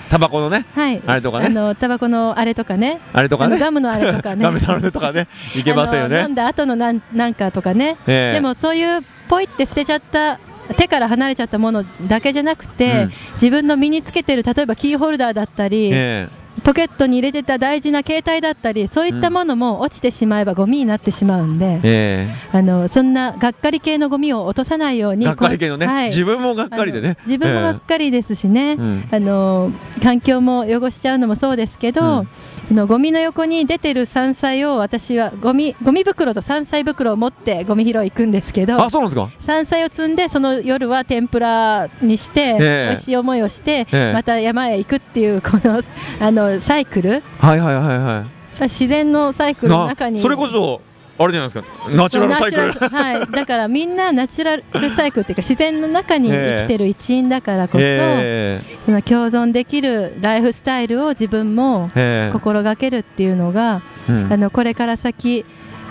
[0.08, 6.22] タバコのね、はい、あれとかね、あのタバコのあれとかね、あれとかね、ガムのあれとかね、ガムのあれとかね、 いけませんよね。
[6.22, 10.40] 飲んだ後のなんなんかとかね、えー、でもそういうポイって捨てちゃった
[10.76, 27.16] 手から離れちゃったものだけじゃなくて、うん、自分の身につけてる例えばキーホルダーだったり、えーポケットに入れてた大事な携帯だったりそういったものも落ちてしまえばゴミになってしまうんで、えー、あのそんながっかり系のゴミを落とさないようにがっかり系のね、はい、自分もがっかりでね。
[27.24, 32.28] 自分もがっかりですしね、えー、あの環境も汚しちゃうのもそうですけど、うん、
[32.68, 39.30] そのゴミの横に出てる山菜を私はゴミゴミ袋と山菜袋を持ってゴミ拾い行くんですけどあそうなんですか？
[39.40, 45.80] 山菜を積んでその夜は天ぷらにして、えー、美味しい思いをして、えー、また山へ行くっていうこの
[46.20, 47.22] あのサイクル？
[47.38, 48.26] はいはいはいは
[48.58, 48.62] い。
[48.64, 50.20] 自然のサイクルの中に。
[50.20, 50.82] それこそ
[51.18, 51.90] あれじゃないですか？
[51.90, 52.88] ナチュラルサイクル。
[52.88, 53.26] はい。
[53.30, 61.90] だからみんなナチュラルサイクルっていうか自然の中に 生きてる一員だからこそ、えー、その共存できるライフスタイルを自分も
[62.32, 65.44] 心がけるっていうのが、えー、あのこれから先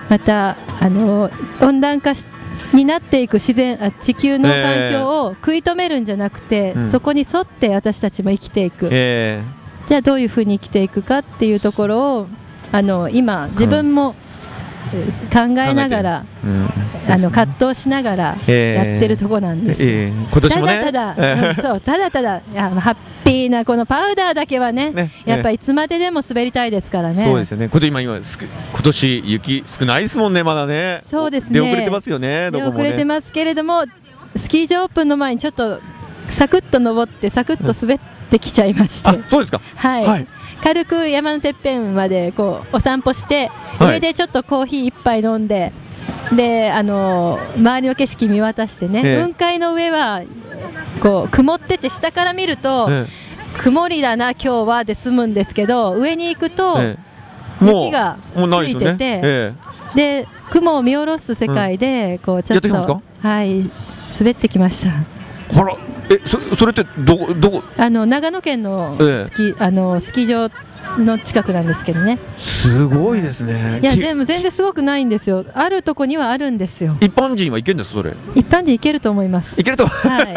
[0.10, 1.30] またあの
[1.62, 2.14] 温暖化
[2.74, 9.59] になっていく自然あ地球の環境を食い止めるんじゃなくて、えー、そこに沿って私たちも生きていく、えー、
[9.89, 12.28] じゃあどういうふうに生きていくかっていうところを
[12.71, 14.30] あの今自分も、うん
[15.32, 16.67] 考えながら、うん、
[17.08, 27.23] あの葛藤しながらやってるとこなんです、えー、今年もねただただ、うん、そうただただやハッピーなこのパウダーだけはね、ね、やっぱいつまででも滑りたいですからね。
[27.23, 27.69] そうですよね。
[27.71, 31.02] 今今今今年雪少ないですもんねまだね。
[31.06, 31.60] そうですね。
[31.60, 32.49] 出遅れてますよね。
[32.49, 33.86] 出遅れてますけれども、
[34.36, 35.80] スキー場オープンの前にちょっと
[36.30, 39.10] サクッと登ってサクッと滑ってきちゃいまして。
[39.30, 39.62] そうですか。
[39.76, 40.28] はい、はい。
[40.62, 45.72] 軽く山のてっぺんまでこうお散歩して、上でちょっとコーヒー一杯飲んで、
[46.36, 50.22] であの周りの景色見渡してね、え雲海の上は
[51.02, 53.06] こう曇ってて下から見ると、え
[53.58, 56.78] 曇りだな、今日はで済むんですけど、上に行くと、
[57.62, 59.54] 雪がついてて、
[59.96, 63.70] で雲を見下ろす世界で、こうちょっと、はい、
[64.18, 64.92] 滑ってきました。
[65.60, 65.78] あら
[66.10, 67.63] えそそれってどどこ？
[67.78, 70.52] あの長野県のスキ,、あのスキー場
[70.98, 72.17] の近くなんですけどね。
[72.38, 73.79] すごいですね。
[73.81, 75.46] いやでも全然すごくないんですよ。
[75.54, 76.98] あるとこにはあるんですよ。
[77.02, 78.13] 一般人は行けるんですそれ？
[78.36, 79.56] 一般人行けると思います。
[79.58, 80.36] 行けるとはい。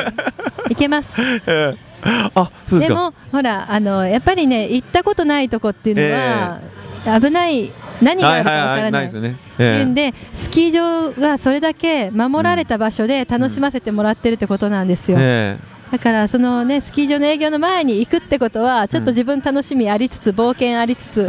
[0.69, 6.61] 行けます、 えー、あそうですでもほらあのやっぱりね行ったことないとこっていうのは、
[7.05, 7.73] えー、危ない
[8.03, 9.07] 何があるかわからない。
[9.07, 9.19] って
[9.63, 15.19] いうんで、スキー場がそれだけ守られた場所で楽しませてもらってるってことなんですよ。
[15.19, 21.27] だからそのねスキー場の営業の前に行くってことはちょっと自分楽しみありつつ冒険ありつつ、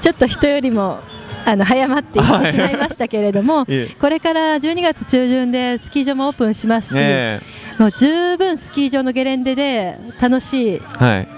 [0.00, 1.00] ちょっと人よりも
[1.46, 7.40] あの早まっていってしまいましたけれども、は い、これから12月中旬でスキー場もオープンしますし、ね、
[7.78, 11.28] もう十分スキー場のゲレンデで楽しい、はい、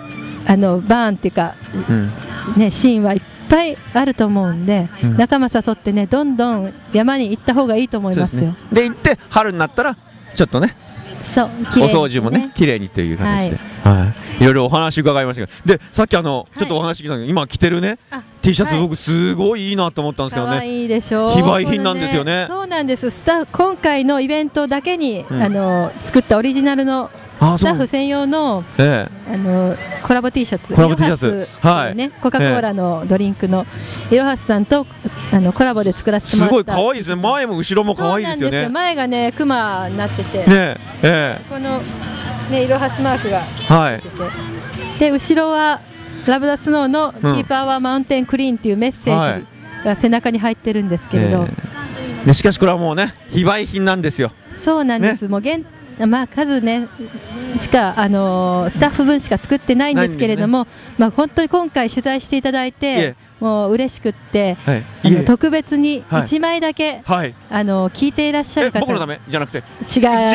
[0.46, 1.54] あのバーンっていうか、
[1.88, 2.11] うん、
[2.56, 3.39] ね、シーンはいっぱい
[3.92, 8.55] あると思うんで、うん、仲間誘ってねどんどん山に行った方がいいと思いますよ。
[8.72, 9.96] で、ね、行って春になったら
[10.34, 10.74] ちょっとね
[11.22, 14.07] そう、ね、お掃除もね綺麗にという感じで、はい、は
[14.40, 15.78] い、いろいろお話伺いましたけど。
[15.78, 17.98] でさっきあの、ちょっとお話聞いたの今着てるね
[18.40, 20.66] T シャツ、僕すごいいいなと思ったんですけどね。
[20.66, 21.30] いいでしょう。
[21.30, 22.46] 非売品なんですよね。
[22.48, 23.11] そうなんです。
[23.11, 27.11] スタ今回のイベントだけに、うん、あの作ったオリジナルの
[27.41, 31.97] スタッフ専用の,、ええ、あのコラボ T シャツ、コラボ T シャツ、はい。
[31.97, 33.66] ね、コカ・コーラのドリンクの
[34.11, 34.86] いろはすさんと
[35.32, 36.72] あのコラボで作らせてもらった。
[36.72, 38.62] すごい可愛いですね、前も後ろも可愛いですよね。
[38.64, 38.70] よ。
[38.70, 41.80] 前がね、クマになってて、ねえこの、
[42.51, 43.41] ね、いろはすマークが。
[43.41, 45.80] はい、で後ろは
[46.26, 49.47] ラブ・ザ・スノーの「キーパーはマウンテン・クリーン」っていうメッセージ
[49.84, 54.30] が背中に入ってるんですけれど、えー、でしかしこれはもうね非売品なんですよ。
[54.62, 55.64] そうなんです、ね、もう限
[56.07, 56.88] まあ、数ね、
[57.59, 68.80] しか、あのー、スタッフ分しか作ってないんですけれども、ね、まあ、本当に今回取材していただいて、もう嬉しくって、はい、あの特別に1枚だけ、はい、あの聞いていらっしゃる方。
[68.80, 69.18] 僕のため？
[69.26, 69.59] じゃなくて？
[69.59, 69.64] 違う。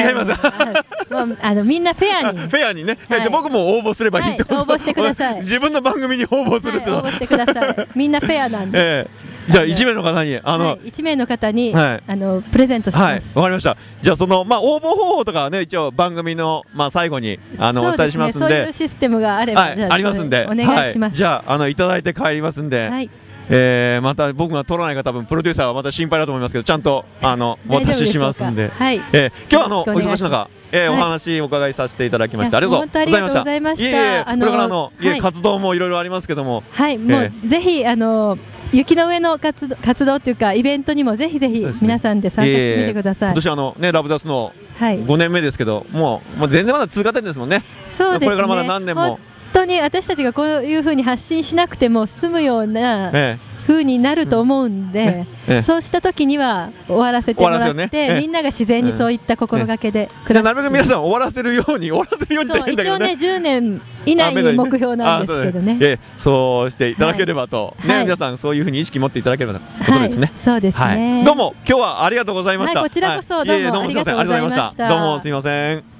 [0.07, 0.31] 違います。
[1.13, 2.39] もうあのみんなフェアに。
[2.49, 5.35] フェアにね、はい、じゃ僕も応募すればいいってこと、応募してください。
[5.45, 7.87] 自分の番組に応募すると、応募してください。
[7.95, 13.37] みんなフェアなんで、えー じゃあ1名の方に、あの、はい、1名の方に、はい、あの、プレゼントします。
[13.37, 13.77] わ、はい、かりました。
[14.01, 18.47] じゃあその、まあ、応募方法とかはね、一応番組の、まあ、最後に、あの、ね、お伝えしますんで。
[18.47, 20.47] そういうシステムがあれば、はい、ありますんで。
[20.49, 21.15] お願いします。
[21.15, 22.89] じゃあ、あの、いただいて帰りますんで。
[22.89, 23.09] はい。
[23.49, 32.57] えー、また僕が取らないか多分プロデューサーはまた心配だと思いますけどちゃんとあのお渡ししますんではい、えー、今日はあのお忙しい中えー、お話お伺いさせていただきました。
[32.57, 33.83] ありがとうございました。
[33.83, 36.63] いえいえ、これからの、いえ、活動もいろいろありますけども。
[36.71, 38.37] はい、もう、ぜひ、あの、
[38.71, 43.29] 雪の上の活動活動というかイベントにもぜひぜひ皆さんで参加してみてください。
[43.29, 47.63] 今年あのねラブダスの5年目ですけど、もうもう全然まだ通過点ですもんね。
[47.97, 48.27] そうですね。
[48.27, 49.01] これからまだ何年も。
[49.01, 49.19] 本
[49.61, 55.25] 当に私たちがこういうふうに発信しなくても済むような、ええ風になると思うんで、
[55.65, 65.77] そうした時には終わらせてもらって、みんなが自然にそういった心がけでじゃなるべく皆さん終わらせるように終わらせるように一応ね10年以内に目標なんですけどね。
[65.81, 74.89] えそうしていただければと、ね皆さんそういうふうに意識持っていただければとことですね、そうですね、どうも今日はありがとうございました、こちらこそどうもありがとうございました。
[74.89, 75.95] どうもすみません。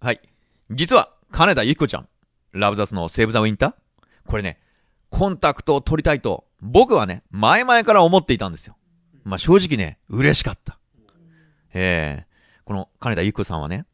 [0.00, 0.20] はい。
[0.70, 2.08] 実は金田由紀子ちゃん
[2.52, 3.74] ラブザスのセーブザウィンター
[4.24, 4.60] これね、
[5.10, 8.76] コンタクトを取りたいと、僕はね、前々から思っていたんですよ。
[9.24, 10.78] まあ、正直ね、嬉しかった。
[11.72, 13.84] えー、この金田ゆ子さんはね、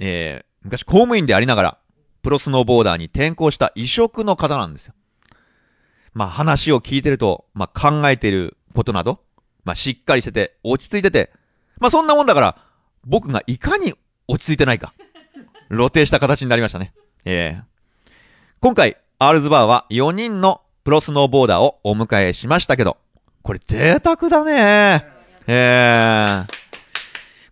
[0.00, 1.78] えー、昔公務員でありながら、
[2.22, 4.94] プロスノーボーダーに転校した異色の方なんですよ。
[6.14, 9.20] まあ、話を聞いてると、まあ、考えてることなど、
[9.62, 11.30] まあ、しっかりしてて、落ち着いてて、
[11.78, 12.56] まあ、そんなもんだから、
[13.04, 13.94] 僕がいかに
[14.26, 14.94] 落ち着いてないか、
[15.70, 16.92] 露呈した形になりましたね。
[17.24, 18.12] えー、
[18.60, 22.96] 今回、アールズバーは4人のプロスノーボーダーをお迎えしましたけど、
[23.42, 25.04] これ贅沢だね
[25.46, 26.46] えー。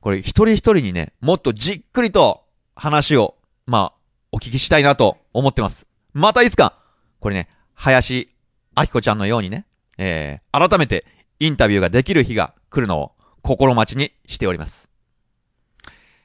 [0.01, 2.45] これ一人一人にね、もっとじっくりと
[2.75, 3.35] 話を、
[3.67, 3.93] まあ、
[4.33, 5.87] お聞きしたいなと思ってます。
[6.13, 6.79] またいつか、
[7.21, 8.29] これね、林
[8.77, 9.67] 明子ちゃんのようにね、
[9.99, 11.07] えー、改めて
[11.41, 13.13] インタビューができる日が来るのを
[13.43, 14.91] 心待ちにしております。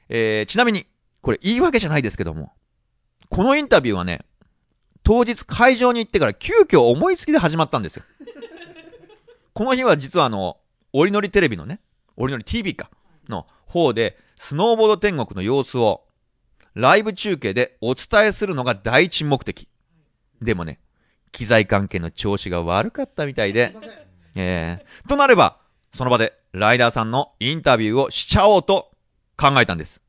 [0.08, 0.86] えー、ちなみに、
[1.22, 2.52] これ言い訳じゃないですけども、
[3.28, 4.26] このインタビューはね、
[5.04, 8.04] 当日会場に行ってから急遽思いつきで始まったんですよ。
[9.54, 10.58] この日は実はあの、
[10.92, 11.80] おりのりテレビのね、
[12.16, 12.90] おりのり TV か、
[13.28, 16.04] の方で、スノーボード天国の様子を、
[16.74, 19.68] ライブ中継でお伝えするのが第一目的。
[20.40, 20.80] でもね、
[21.30, 23.76] 機材関係の調子が悪かったみたいで、
[24.34, 25.58] えー、となれば、
[25.94, 28.90] その場でライダーさんのインタビューをしちゃおうと
[29.36, 30.02] 考えたんです。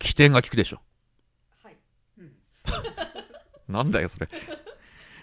[0.00, 0.80] 起点が効くでしょ。
[1.62, 1.76] はい。
[3.68, 4.28] なんだよ、それ。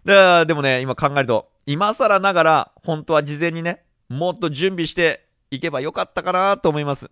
[0.05, 7.11] ででもね、今考えると、今更ながら、本当は事前にね、もっと準備していけばよかったかなと思います。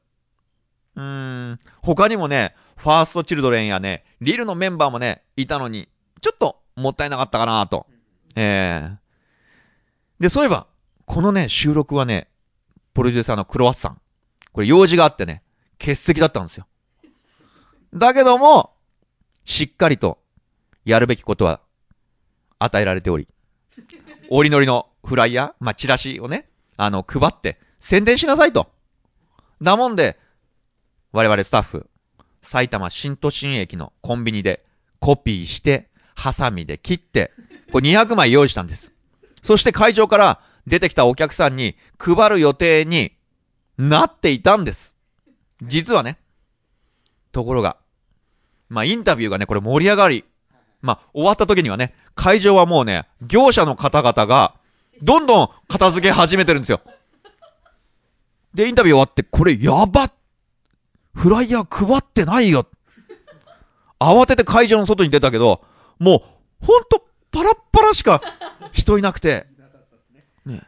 [0.95, 5.89] うーん、他にもね、ファーストチルドレンやね、リルのメンバーもね、いたのに、
[6.21, 7.87] ちょっともったいなかったかなと。
[8.35, 10.67] ええー、で、そういえば、
[11.05, 12.29] このね、収録はね、
[12.93, 14.01] プロデューサーのクロワッサン。
[14.53, 15.43] これ用事があってね、
[15.79, 16.65] 欠席だったんですよ。
[17.95, 18.73] だけども、
[19.45, 20.17] しっかりと
[20.83, 21.61] やるべきことは
[22.59, 23.27] 与えられており、
[24.29, 28.69] 折りのりのフライヤー、まあ、チラシをね、あの、配って宣伝しなさいと。
[29.61, 30.19] だもんで、
[31.13, 31.89] 我々スタッフ、
[32.41, 34.65] 埼玉新都心駅のコンビニで
[34.99, 37.31] コピーしてハサミで切って、
[37.71, 38.91] これ200枚用意したんです。
[39.41, 43.13] そして会場から出てきたお客さんに配る予定に
[43.77, 44.95] なっていたんです。
[45.61, 46.17] 実はね。
[47.31, 47.77] ところが、
[48.75, 50.25] まあ、インタビューがね、これ盛り上がり、
[50.81, 54.53] まあ、終わった時にはね、会場はもうね、業者の方々が、
[55.01, 56.81] どんどん片付け始めてるんですよ。
[58.53, 60.11] で、インタビュー終わって、これやば
[61.13, 62.67] フライヤー配ってないよ
[63.97, 65.63] 慌てて会場の外に出たけど、
[65.97, 66.23] も
[66.61, 67.01] う、ほんと、
[67.31, 68.21] パラッパラしか
[68.73, 69.47] 人いなくて、
[70.45, 70.63] ね。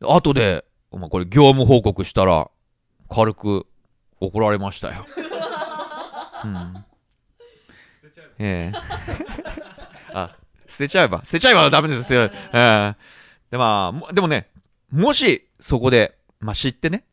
[0.00, 2.50] 後で、まあ、これ業務報告したら、
[3.08, 3.66] 軽く
[4.18, 5.06] 怒られましたよ。
[6.44, 6.84] うん。
[8.38, 8.78] ええ
[10.12, 12.24] あ、捨てちゃえば、捨てちゃえばダメですよ。
[12.24, 12.94] ええ
[13.50, 14.50] で、まあ、でもね、
[14.90, 17.04] もし、そこで、まあ、知ってね、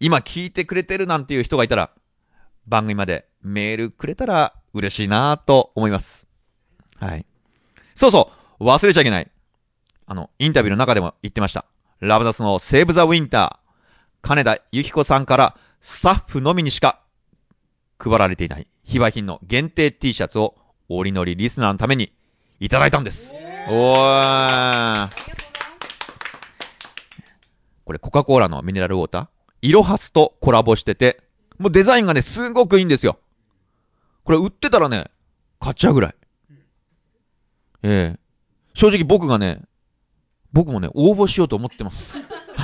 [0.00, 1.90] 今聞いてくれてるなんていう人がいたら、
[2.66, 6.26] 番組までメールくれたら嬉しいなと思います。
[6.98, 7.26] はい。
[7.94, 9.30] そうそう、忘れちゃいけない。
[10.06, 11.64] あの、インタビューの中でも言ってました。
[12.00, 13.64] ラブダスのセーブザウィンター、
[14.22, 17.00] 金田ゆき子さんからスタッフのみにしか
[17.98, 20.54] 配られていない非売品の限定 T シャツを
[20.88, 22.12] おりのりリスナーのために
[22.60, 23.34] いただいたんです。
[23.68, 25.08] おー。
[27.84, 29.26] これコカ・コーラのミネラルウォーター、
[29.62, 31.22] イロハスとコラボしてて、
[31.58, 33.18] もうデザインがね、すごくいいんですよ。
[34.24, 35.10] これ売ってたらね、
[35.60, 36.14] 買っちゃうぐらい。
[37.82, 38.18] ええ
[38.74, 39.60] 正直僕がね、
[40.52, 42.18] 僕もね、応募しようと思ってます。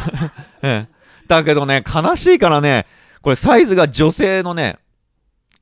[0.62, 0.89] ええ
[1.29, 2.87] だけどね、悲しいからね、
[3.23, 4.79] これサイズが女性のね、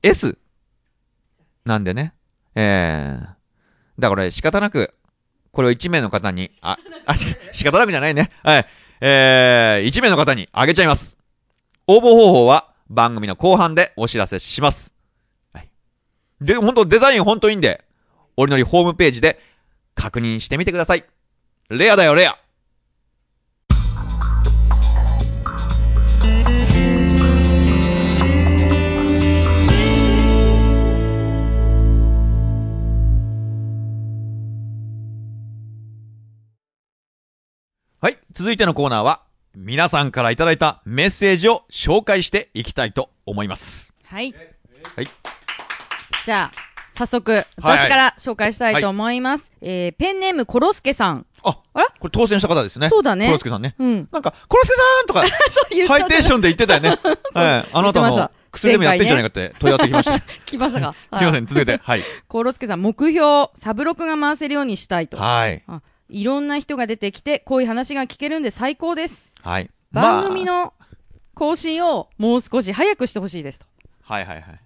[0.03, 0.39] S
[1.69, 2.15] なんでね。
[2.57, 3.29] ええー、
[4.01, 4.95] だから仕方なく、
[5.53, 8.31] これを1名の方に、あ、あ、仕方なくじゃないね。
[8.43, 8.67] はい。
[9.01, 11.19] えー、1名の方にあげちゃいます。
[11.87, 14.95] 応募方法は番組の後半でお知らせします。
[15.53, 15.69] はい。
[16.41, 17.85] で、ほんとデザインほんといいんで、
[18.37, 19.39] おりのりホームページで
[19.95, 21.05] 確認してみてください。
[21.69, 22.39] レアだよ、レア。
[38.01, 38.19] はい。
[38.31, 39.23] 続いてのコーナーは、
[39.57, 43.93] 皆さんからいただいたメッセージを紹介していきたいと思います。
[44.05, 44.33] はい。
[44.95, 45.07] はい。
[46.25, 49.51] じゃあ、早速、私から紹介したいと思います。
[49.61, 51.27] はいはい、えー、ペンネームコロスケさん。
[51.43, 52.89] あ、あれこれ当選した方ですね。
[52.89, 53.27] そうだね。
[53.27, 53.75] コロスケさんね。
[53.77, 54.09] うん。
[54.13, 55.25] なんか、コロスケさんとか、
[55.89, 56.91] ハイテンションで言ってたよね。
[57.35, 57.69] はい。
[57.73, 60.21] あなたの薬でもやってんじゃないかって問い合わせきました。
[60.47, 60.95] 来ましたか？
[61.15, 61.81] すいません、続けて。
[61.83, 62.05] はい。
[62.29, 65.17] コロスケさん、目標、サブロクが回せるようにしたいと。
[65.17, 65.65] はい。
[65.67, 69.33] あいろんな人が出てきて、こういう話が聞けるんで最高です。
[69.43, 69.71] はい。
[69.93, 70.73] 番組の
[71.35, 73.67] 更新をもう少し早くしてほしいですと。
[74.03, 74.61] はいはいはい。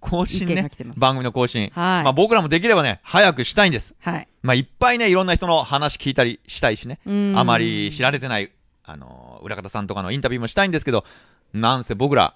[0.00, 0.68] 更新ね。
[0.96, 1.70] 番組の更新。
[1.74, 2.04] はい。
[2.04, 3.94] まあ僕らもできればね、早くしたいんです。
[4.00, 4.28] はい。
[4.42, 7.00] まあいっぱいね、いろんな人の話聞いたりしたいしね。
[7.36, 8.52] あまり知られてない、
[8.84, 11.04] あの、裏方さんとかのインタビューもしたいんですけど、
[11.52, 12.34] なんせ僕ら、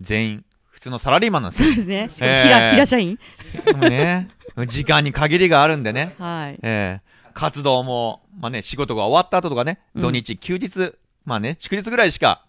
[0.00, 1.68] 全員、普通のサラリーマンなんですよ。
[1.68, 2.08] そうですね。
[2.08, 3.18] しかも平、えー、平社員
[3.80, 4.28] ね。
[4.66, 6.14] 時間に限りがあるんでね。
[6.18, 6.58] はい。
[6.62, 12.44] ええー活動も、まあね、仕事が終わった後とかね、土日、休日、まあね、祝日ぐらいしか、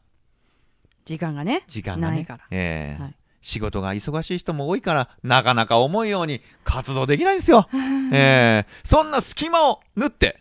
[1.05, 2.39] 時間がね、時間がね、ないから。
[2.51, 7.67] ええーはい、仕事が忙しい人も多いから、なかなか思うように活動できないんですよ。
[8.13, 10.39] ええー、そんな隙間を縫って、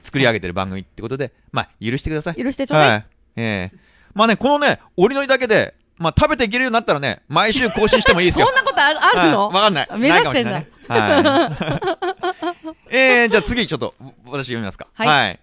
[0.00, 2.42] 作り上げてる番組ってことで、まあ、許してください。
[2.42, 2.90] 許してちょうだい。
[2.90, 3.04] はい、
[3.36, 3.78] ええー、
[4.14, 8.46] まあね、このね、折りのりだけで、まあ、食べていけるようになったらね、毎週更新してもいいですよ。
[8.50, 9.48] そんなことあるあるの？
[9.48, 9.88] わ、かんない。
[9.98, 10.64] 目指してんだ。
[11.00, 12.94] はい。
[12.94, 13.94] えー、じゃあ次、ちょっと、
[14.26, 14.86] 私読みますか。
[14.94, 15.08] はい。
[15.08, 15.40] はい、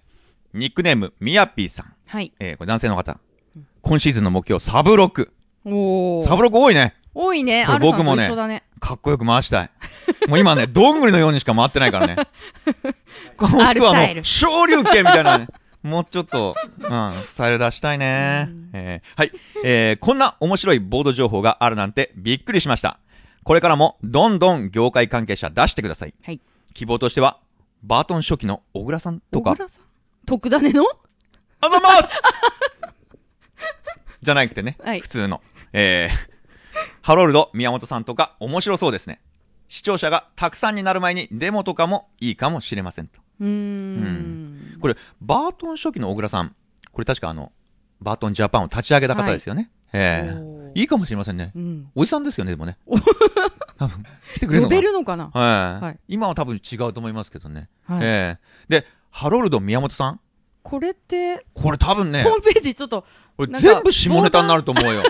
[0.54, 1.94] ニックネーム、みやぴーさん。
[2.06, 2.32] はい。
[2.40, 3.20] えー、これ男性の方。
[3.82, 5.32] 今シーズンの目標、サブロク。
[5.66, 6.96] おサブロク多いね。
[7.14, 7.66] 多いね。
[7.82, 9.70] 僕もね、ねかっこよく回したい。
[10.28, 12.16] もう今ね、 どんぐりのようにしか回ってないからね。
[13.40, 15.48] もしくはもう、昇竜拳みたいなね。
[15.84, 18.50] もうちょっと、うん、スタイル出したいね。
[18.74, 19.32] えー、はい。
[19.64, 23.00] えー、こんな面白いボード情報があるなんてびっくりしました。
[23.50, 26.14] これからもどんどん業界関係者出してください。
[26.22, 26.40] はい。
[26.76, 27.40] 希望としては、
[27.82, 29.54] バートン初期の小倉さんとか。
[29.54, 29.84] 小倉さん？
[30.28, 30.84] 徳種の？
[31.60, 32.22] あざます
[34.22, 35.42] じゃなくてね、はい、普通の。
[35.74, 36.30] えー、
[37.02, 39.20] ハロルド宮本さんとか面白そうですね。
[39.68, 43.20] 視聴者がたくさんになる前にデモとかもいいかもしれませんと。
[43.40, 46.56] うんうんこれ、バートン初期の小倉さん、
[46.92, 47.52] これ確かあの、
[48.00, 49.72] バートンジャパンを立ち上げた方ですよね。
[49.92, 51.52] はい、ええー、いいかもしれませんね。
[51.56, 52.78] うん、おじさんですよね、でもね。
[53.78, 54.04] 多分、
[54.36, 54.76] 来てくれるのかな？
[54.76, 55.30] 呼べるのかな？
[55.34, 56.00] はい、はい。
[56.08, 57.70] 今は多分違うと思いますけどね。
[57.88, 58.38] はい、え
[58.70, 60.20] えー、で、ハロルド宮本さん？
[60.62, 63.06] これって、これ多分ね、ホームページちょっと、
[63.38, 65.04] これ全部下ネタになると思うよ。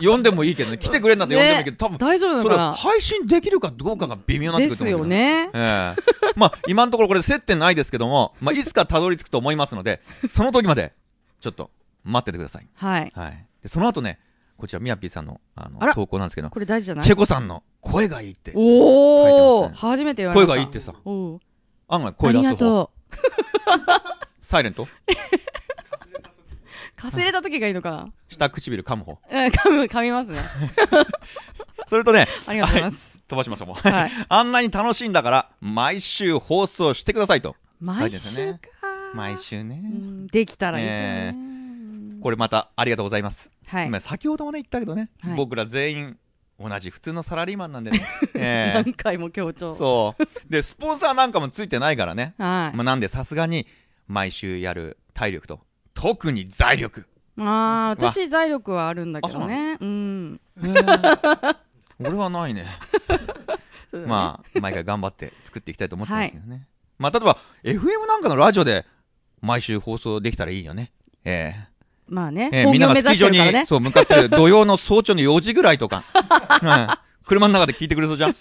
[0.00, 0.78] 呼 んでもいいけどね。
[0.78, 1.98] 来てくれんだって呼んでもいいけど、多分。
[1.98, 2.72] 大丈夫なのかな？
[2.74, 5.50] 配信できるかどうかが微妙になってくると思うですよね。
[5.54, 10.92] ええまあ、今のところこれ接点ないですけども、まあ、 いつかたどり着くと思いますので、その時まで、
[11.40, 11.70] ちょっと、
[12.04, 12.68] 待っててください。
[12.74, 13.12] はい。
[13.14, 13.46] はい。
[13.62, 14.18] で、その後ね、
[14.62, 17.04] こちら、みやぴーさんの、あの、投稿なんですけど、これ大事じゃない？
[17.04, 18.52] チェコさんの声がいいって。
[18.54, 20.46] おお、ね、初めて言われた。
[20.46, 20.94] 声がいいってさ。
[21.04, 21.40] お
[21.88, 22.48] 案外声出す方。
[22.48, 22.90] ありがと
[24.06, 24.12] う。
[24.40, 24.86] サイレント？
[26.94, 29.18] かすれた時がいいのかな下唇噛む方。
[29.28, 30.38] うん、噛む、噛みますね。
[31.88, 33.18] それとね、ありがとうございます。
[33.26, 33.76] 飛ばしましょう、もう。
[33.88, 34.10] はい。
[34.28, 37.56] あんなに楽しいんだから、毎週放送してくださいと。
[37.80, 38.60] 毎週か。
[39.12, 39.82] 毎週ね。
[40.30, 41.61] できたらいいですね。
[42.22, 43.50] これまたありがとうございます。
[43.66, 44.00] はい。
[44.00, 46.18] 先ほどもね言ったけどね、僕ら全員
[46.58, 48.00] 同じ普通のサラリーマンなんでね。
[48.34, 49.72] えー、何回も強調。
[49.72, 50.50] そう。
[50.50, 52.34] で、スポンサーなんかもついてないからね。
[52.38, 52.76] はい。
[52.76, 53.66] まあ、なんでさすがに、
[54.06, 55.60] 毎週やる体力と、
[55.94, 57.06] 特に財力。
[57.38, 59.78] ああ、私財力はあるんだけどね。
[59.80, 60.40] うん。
[61.98, 62.66] 俺はないね。
[63.92, 66.54] ねまあ、毎回頑張って作っていきたいと思ってますけどね。
[66.54, 66.66] はい、
[66.98, 68.86] まあ、例えば、FM なんかのラジオで、
[69.40, 70.92] 毎週放送できたらいいよね。
[71.24, 71.71] ええー
[72.12, 76.04] まあね、えー、みんながスキー場に、ね、そう、向かってる 土曜の早朝の4時ぐらいとか、
[76.62, 76.88] う ん、
[77.26, 78.36] 車の中で聞いてくれそうじゃん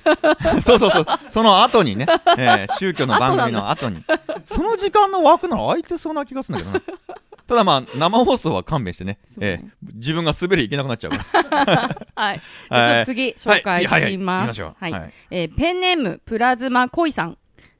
[0.62, 1.06] そうそうそう。
[1.30, 2.06] その後にね、
[2.38, 4.04] えー、宗教の番組の後に。
[4.44, 6.98] その時間の枠なら空いてそうな気がするんだけどな。
[7.46, 9.18] ただまあ、生放送は勘弁してね。
[9.36, 11.96] ねえー、自分が滑りいけなくなっちゃうから。
[12.14, 12.36] はい。
[12.36, 14.62] じゃあ次、紹介します。
[14.62, 14.92] はい。
[14.92, 17.36] はい、えー、ペンネーム、プラズマ恋さん。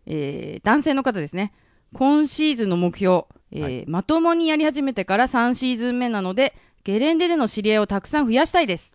[0.06, 1.52] えー、男性の方ですね。
[1.92, 8.92] 今シーズンの目標、えー、はい、まともにやり始めてから3シーズン目なので、ゲレンデでの知り合いをたくさん増やしたいです。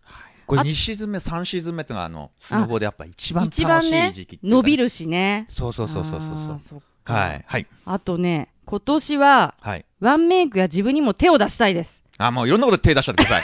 [0.47, 5.45] これ2シーズン目、3シーズン目ってのは、あの、スノボでやっぱ一番楽しい時期、ね、伸びるしね。
[5.49, 6.81] そうそうそうそうそうそう。
[7.05, 7.43] はい。
[7.47, 7.67] はい。
[7.85, 12.03] あとね、今年は、はい、ワンメイクや自分にも手を出したいです。
[12.17, 13.43] あ、もういろんなこと手出しちゃってください。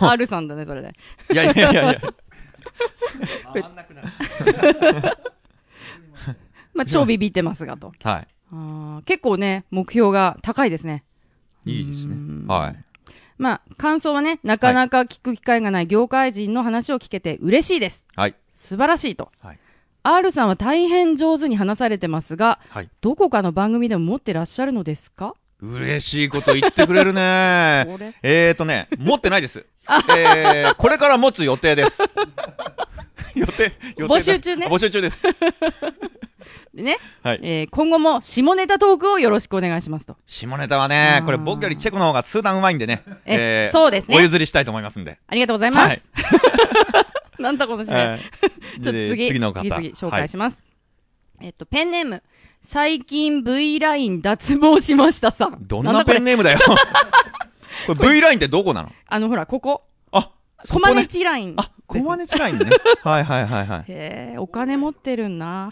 [0.00, 0.94] R さんだね、それで。
[1.32, 2.00] いやいやいやいや。
[6.74, 7.92] まあ、超ビビってますがと。
[8.02, 8.26] はい。
[8.52, 11.04] あ結構ね、目標が高いですね。
[11.64, 12.14] いいですね。
[12.46, 12.76] はい。
[13.38, 18.06] まあ、感想はね、なかなか聞く機会がない業界人の話を聞けて嬉しいです。
[18.14, 18.34] はい。
[18.50, 19.30] 素晴らしいと。
[19.42, 19.58] はい。
[20.04, 25.34] R さんは大変上手に話されてますが、はい、どこかの番組でも持ってらっしゃるのですか？
[25.60, 29.66] 嬉しいこと言ってくれるね えーとね、持ってないです。
[30.16, 32.02] えー、これから持つ予定です。
[33.34, 34.14] 予定、予定。
[34.14, 34.66] 募集中ね。
[34.68, 35.20] 募集中です。
[36.76, 40.18] でね、はい、えー、今後も下ネタトークをよろしくお願いしますと。
[40.26, 44.16] 下ネタはね、これ僕よりチェコの方が数段うまいんでね、えー、そうですね。
[44.18, 45.18] お譲りしたいと思いますんで。
[45.26, 45.88] ありがとうございます。
[45.88, 46.02] はい、
[47.42, 47.98] なんだこの締め。
[47.98, 49.60] えー、 ちょっと次、次の方。
[49.60, 50.60] 次々紹介します。
[51.38, 52.22] はい、えっと、ペンネーム、
[52.60, 55.56] 最近 V ライン脱毛しましたさん。
[55.62, 56.58] どんなペンネームだよ。
[57.86, 58.92] これ V ラインってどこなの？
[59.06, 59.84] あの、ほら、ここ。
[60.58, 61.54] あ、コマネチライン。
[61.56, 62.66] あ、コマネチラインね。
[63.02, 63.84] はいはいはいはい。
[63.88, 65.70] へえ、お金持ってるんな。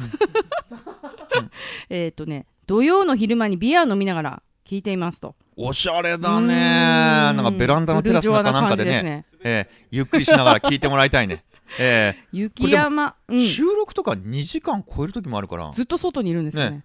[1.91, 5.35] えっとね、土曜の昼間にビア飲みながら聞いていますと。
[5.57, 11.45] おしゃれだねなんかベランダのテラスの中なんかでね、ねえー、ゆっくりしながら聞いてもらいたいね。
[11.78, 15.70] えー、雪山、うん、収録とか2時間超える時もあるから。
[15.70, 16.70] ずっと外にいるんですね。
[16.70, 16.85] ね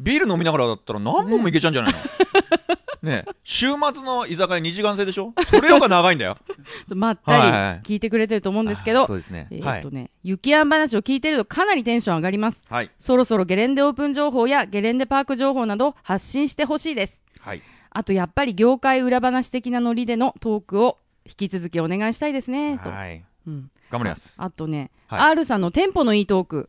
[0.00, 2.04] ビール飲みながらだったら何本もいけちゃうんじゃないの、ね
[3.02, 5.32] ね週末の居酒屋2時間制でしょ？
[5.48, 6.36] それよが長いんだよ。
[6.94, 9.48] まったり聞いてくれてると思うんですけど、そうですね。
[9.50, 12.62] えっとね、雪山話を聞いてるとかなりテンション上がります。
[12.68, 12.90] はい。
[12.98, 17.22] そろそろゲレンデオープン情報やゲレンデパーク情報など発信してほしいです。
[17.40, 17.62] はい。
[17.90, 22.78] あとやっぱり業界裏話的なノリでのトークを引き続きお願いしたいですね。
[22.78, 22.90] と。
[22.90, 23.24] はい。
[23.46, 23.70] うん。
[23.90, 24.44] 頑張りますあ。
[24.44, 26.68] あとね、はい、R さんのテンポのいいトーク。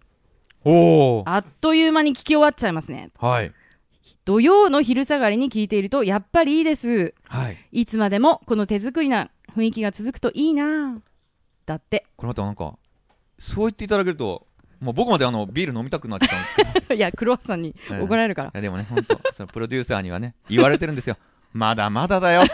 [0.66, 3.12] おあっという間に聞き終わっちゃいますね。
[3.20, 3.52] はい。
[4.30, 7.16] 土曜の昼下がりに聞いているとやっぱりいいです。
[7.24, 7.58] はい。
[7.72, 11.02] いつまでもこの手作りな雰囲気が続くといいな
[11.66, 12.06] だって。
[12.16, 12.78] これまたなんか、
[13.40, 14.46] そう言っていただけると、
[14.80, 16.94] もう僕まであのビール飲みたくなっちゃうんですけど。
[16.94, 18.50] いや、クロワッサンに怒られるから。
[18.50, 21.18] いやでもね、本当そのプロデューサーにはね、言われてるんですよ。
[21.52, 22.54] まだまだだよって。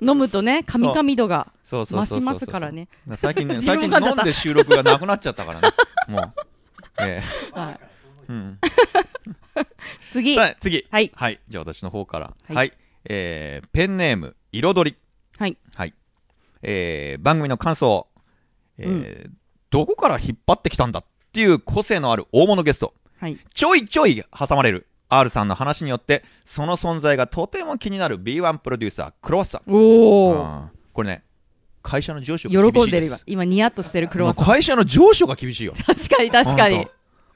[0.00, 2.88] 飲むとね、カミカミ度が増しますからね。
[3.16, 5.68] 最近ね、 最近飲んで収録がなくなっちゃったからね。
[6.08, 6.32] もう。
[7.02, 7.60] ええー。
[7.60, 7.80] はい。
[8.30, 8.58] うん。
[10.10, 10.36] 次。
[10.58, 10.86] 次。
[10.90, 11.10] はい。
[11.14, 11.40] はい。
[11.48, 12.26] じゃあ私の方から。
[12.26, 12.56] はい。
[12.56, 12.72] はい、
[13.04, 14.96] えー、ペンネーム、彩り。
[15.38, 15.56] はい。
[15.74, 15.94] はい。
[16.62, 18.06] えー、番組の感想。
[18.78, 18.92] えー、う
[19.28, 19.36] ん、
[19.70, 22.94] どこから引っ張ってきたんだっていう個性のある大物ゲスト。
[23.18, 23.38] はい。
[23.54, 29.72] ちょいちょい挟まれる R さんの話によって、その存在がとても気になる B1 プロデューサー、クロワッサン。
[29.72, 30.68] おー。
[30.92, 31.24] これね、
[31.82, 33.18] 会社の上司が厳しい喜んでる今。
[33.26, 34.44] 今ニヤッとしてるクロワッサン。
[34.44, 35.74] 会社の上司が厳しいよ。
[35.86, 36.86] 確かに確かに。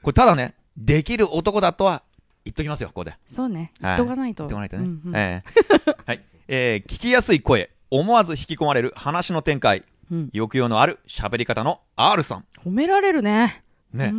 [0.01, 2.03] これただね、できる男だとは
[2.45, 3.17] 言っときますよ、ここで。
[3.27, 3.73] そうね。
[3.81, 4.47] 言っとかないと。
[4.47, 4.99] 言っとかないとね。
[5.13, 5.43] え
[6.05, 6.21] はい。
[6.47, 12.45] えー、聞きやすい声、思わず引き込まれる話の展開、うん、抑揚のある喋り方の R さん。
[12.63, 13.63] 褒められるね。
[13.91, 14.13] ね。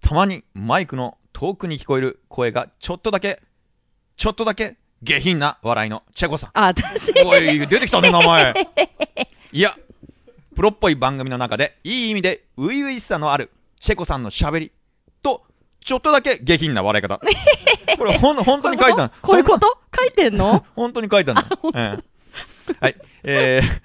[0.00, 3.42] たまにマイクの遠くに聞こえる声がちょっとだけ、
[4.16, 6.50] ちょっとだけ下品な笑いのチェコさん。
[6.54, 7.12] あ、私。
[7.24, 8.54] おい、出てきたね、名前。
[9.52, 9.76] いや、
[10.54, 14.72] プロっぽい番組の中で、いい意味で、初々しさのある、チェコさんの喋り、
[15.22, 15.44] と、
[15.84, 17.20] ちょっとだけ下品な笑い方。
[17.98, 19.78] これ、ほん、本当に書いたこういうこと？
[19.96, 20.64] 書いてんの？
[20.74, 21.44] 本当に書いたんだ。
[21.74, 21.98] え
[22.72, 22.96] え、はい。
[23.22, 23.82] えー、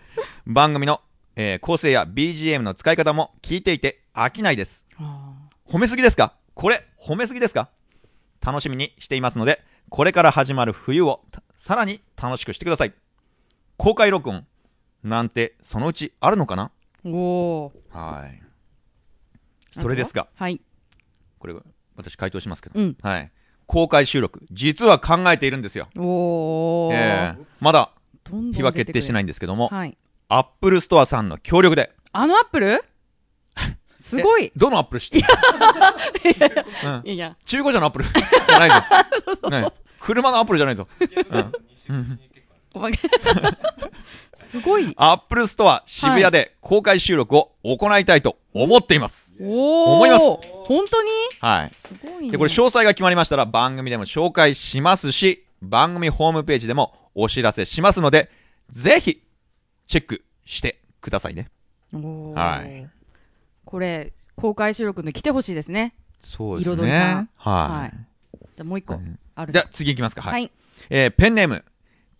[0.47, 1.01] 番組の、
[1.35, 4.87] えー、構成や BGM の使い方も聞いていて飽きないです。
[5.67, 6.33] 褒めすぎですか？
[6.53, 7.69] これ、褒めすぎですか？
[8.41, 11.21] 楽しみにしていますので、これから始まる冬を
[11.57, 12.93] さらに楽しくしてください。
[13.75, 14.45] 公開録音
[15.03, 16.71] なんてそのうちあるのかな？
[17.05, 17.73] おお。
[17.91, 18.41] はい。
[19.79, 20.61] それですが、はい。
[21.37, 21.53] これ、
[21.99, 23.31] 私回答しますけど、うん、はい。
[23.67, 25.89] 公開収録、実は考えているんですよ。
[25.97, 26.89] おお。
[26.93, 27.91] えー、まだ、
[28.53, 29.97] 日は決定してないんですけども、はい。
[30.29, 31.91] アップルストアさんの協力で。
[32.11, 32.83] あのアップル？
[33.99, 34.51] すごい。
[34.55, 35.25] どのアップル知ってる？
[37.03, 39.49] いやいや、中古車のアップルじゃないぞ。
[39.51, 39.67] ね、
[39.99, 40.87] 車のアップルじゃないぞ。
[41.89, 42.19] うん。
[44.35, 44.93] すごい。
[44.97, 49.33] アップルストア渋谷で公開収録を行いたいと思っています。
[49.39, 50.25] お思います。
[50.63, 51.09] 本当に？
[51.39, 51.69] はい。
[51.69, 58.29] すごい、ね、で、これ詳細が決まりましたら番組でも紹介しますし、番組ホームページでもお知らせしますので、
[58.69, 59.21] ぜひ、
[59.87, 61.49] チェックしてくださいね。
[61.91, 62.87] はい。
[63.65, 65.93] これ、公開収録で来てほしいですね。
[66.19, 66.91] そうですね。
[66.91, 67.29] さん。
[67.35, 67.81] はい。
[67.81, 67.93] はい、
[68.55, 68.99] じゃもう一個、
[69.35, 70.21] あるじゃあ次行きますか。
[70.21, 70.31] はい。
[70.33, 70.51] はい、
[70.89, 71.63] えー、ペンネーム、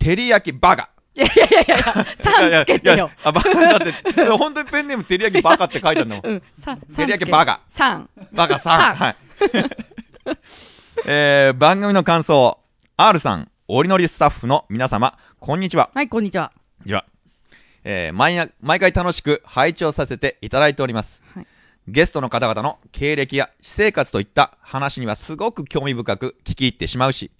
[0.00, 0.90] 照り焼きバカ。
[1.14, 3.10] いやいやいやいや、3つけてよ。
[3.22, 6.20] あ、バカだって、本当にペンネーム、照り焼きバカって書いてあるの。
[6.22, 7.60] うん、照り焼きバカ。
[7.70, 8.06] 3。
[8.32, 8.94] バカ3。
[8.94, 9.16] はい。
[11.06, 12.58] えー、番組の感想、
[12.96, 15.90] R さん、おりのりスタッフの皆様、こんにちは。
[15.94, 16.52] はい、こんにちは。
[16.84, 17.04] では、
[17.84, 21.22] えー、毎毎回楽しく拝聴させていただいております。
[21.34, 21.46] はい、
[21.88, 27.30] ゲストの方々の経歴や私生活といった話にはすごく興味深く聞き入ってしまうし、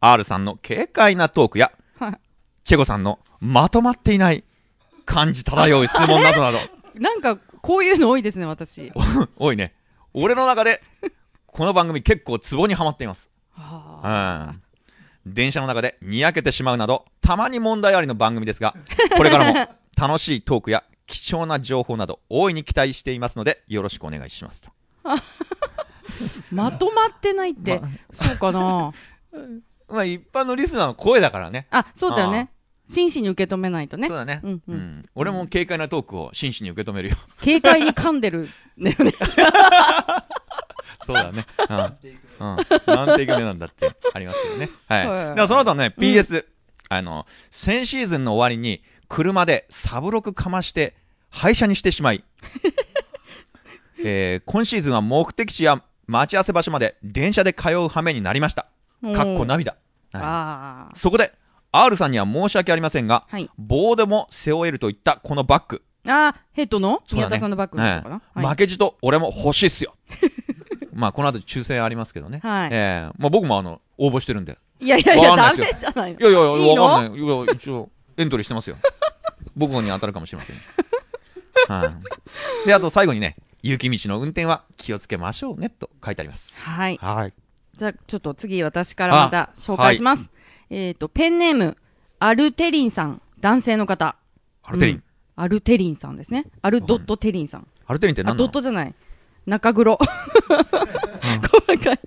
[0.00, 1.83] R さんの軽快なトークや、はい、
[2.64, 4.42] チェゴさんのまとまっていない
[5.04, 6.58] 感じ漂う質問などなど。
[6.98, 8.90] なんか、こういうの多いですね、私。
[9.36, 9.74] 多いね。
[10.14, 10.82] 俺の中で、
[11.46, 13.30] この番組結構ツボにはまっています。
[13.52, 14.54] はあ、
[15.24, 15.34] うん。
[15.34, 18.74] 電車の中でにやけてしまうなど、たまに問題ありの番組ですが、
[19.16, 24.70] これからも 楽しいトークや貴重な情報など大いに期待していますので、よろしくお願いしますと。
[26.50, 28.92] まとまってないって、ま、そうかな。
[29.88, 31.66] まあ一般のリスナーの声だからね。
[31.70, 32.50] あ、そうだよね。
[32.88, 34.08] 真摯に受け止めないとね。
[34.08, 34.40] そうだね。
[34.42, 35.08] うん、うん、うん。
[35.14, 37.16] 俺も軽快なトークを真摯に受け止めるよ。
[37.42, 38.48] 軽快に噛んでる。
[38.76, 38.96] ね。
[41.06, 41.46] そうだね。
[41.68, 41.76] うん。
[41.76, 41.80] う
[42.54, 42.56] ん。
[42.86, 44.70] 何テイク目なんだってありますけどね。
[44.88, 45.06] はい。
[45.06, 46.44] はい、ではその後ね、PS、うん、
[46.88, 50.96] あの、先シーズンの終わりに、車でサブロクかまして
[51.30, 52.24] 廃車にしてしまい、
[54.02, 58.66] えー、今シーズンは目的地や待ち合わせ場所まで電車で通う羽目になりました。
[59.14, 59.76] かっこ涙。
[60.12, 61.32] はい、そこで、
[61.76, 65.82] R さんには申し訳ありませんが、はい、棒でも背負えるといったこのバッグ。
[66.06, 67.02] ああ、ヘッドの？
[67.12, 69.94] 宮田さんのバッグかな、はい、負けじと俺も欲しいっすよ。
[70.94, 72.38] まあ、この後抽選ありますけどね。
[72.42, 72.68] はい。
[72.70, 74.56] ええー、まあ僕もあの、応募してるんで。
[74.78, 76.20] いやいやいや、ダメじゃないの。
[76.20, 77.20] いやいやいや、わかんない。
[77.20, 78.76] いや、一応、エントリーしてますよ。
[79.56, 80.56] 僕に当たるかもしれません。
[81.68, 81.86] は
[82.64, 82.68] い。
[82.68, 86.62] で、あと最後にね、雪道の運転は気をつけましょうね、と書いてあります。
[86.62, 86.98] はい。
[87.02, 87.32] はい。
[87.76, 90.24] じゃあ、ちょっと次私からまた紹介します。
[90.24, 90.30] はい、
[90.74, 91.76] えっ、ー、と、ペンネーム、
[92.18, 94.16] アルテリンさん、男性の方。
[94.64, 95.02] アルテリン、うん、
[95.36, 96.46] アルテリンさんですね。
[96.62, 97.66] アルドットテリンさん。
[97.86, 98.92] アルテリンって何ドットじゃない。
[99.46, 99.96] 中黒。
[100.48, 102.00] 細かい。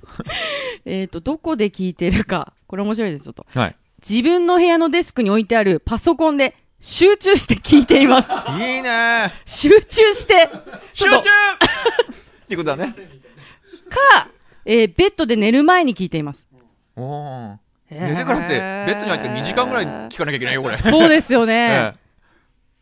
[0.84, 2.52] えっと、どこで聞いてるか。
[2.68, 3.46] これ面白いです、ちょっと。
[3.58, 3.76] はい。
[4.06, 8.30] 自分の部屋のデスクに置いてあるパソコンで集中して聞いています。
[8.60, 10.50] いいね集中して
[10.94, 11.22] 集中っ
[12.48, 12.94] ていうことだね。
[13.88, 14.28] か、
[14.66, 16.46] えー、ベッドで寝る前に聞いています。
[16.98, 17.60] おお。
[17.90, 20.78] 寝てからって、ベッドに入って2時間ぐらい聞かなきゃいけないよ、これ。
[20.80, 21.94] そうですよね。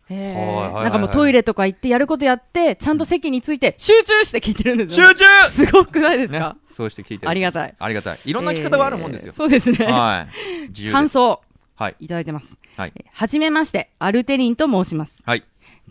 [0.08, 5.16] えー、なんかもうトイレとか行ってやることやって、ちゃんと席について集中して聞いてるんですよ、ね。
[5.18, 7.30] 集中すごくないですか、ね、そうして聞いてる。
[7.30, 7.74] ありがたい。
[7.78, 8.20] ありがたい。
[8.24, 9.30] いろんな聞き方があるもんですよ。
[9.30, 9.86] えー、そうですね。
[9.86, 10.28] は
[10.72, 10.90] い。
[10.92, 11.42] 感想。
[11.76, 11.96] はい。
[12.00, 12.56] いただいてます。
[12.78, 12.94] はい。
[13.14, 15.18] はじめまして、アルテリンと申します。
[15.26, 15.44] はい。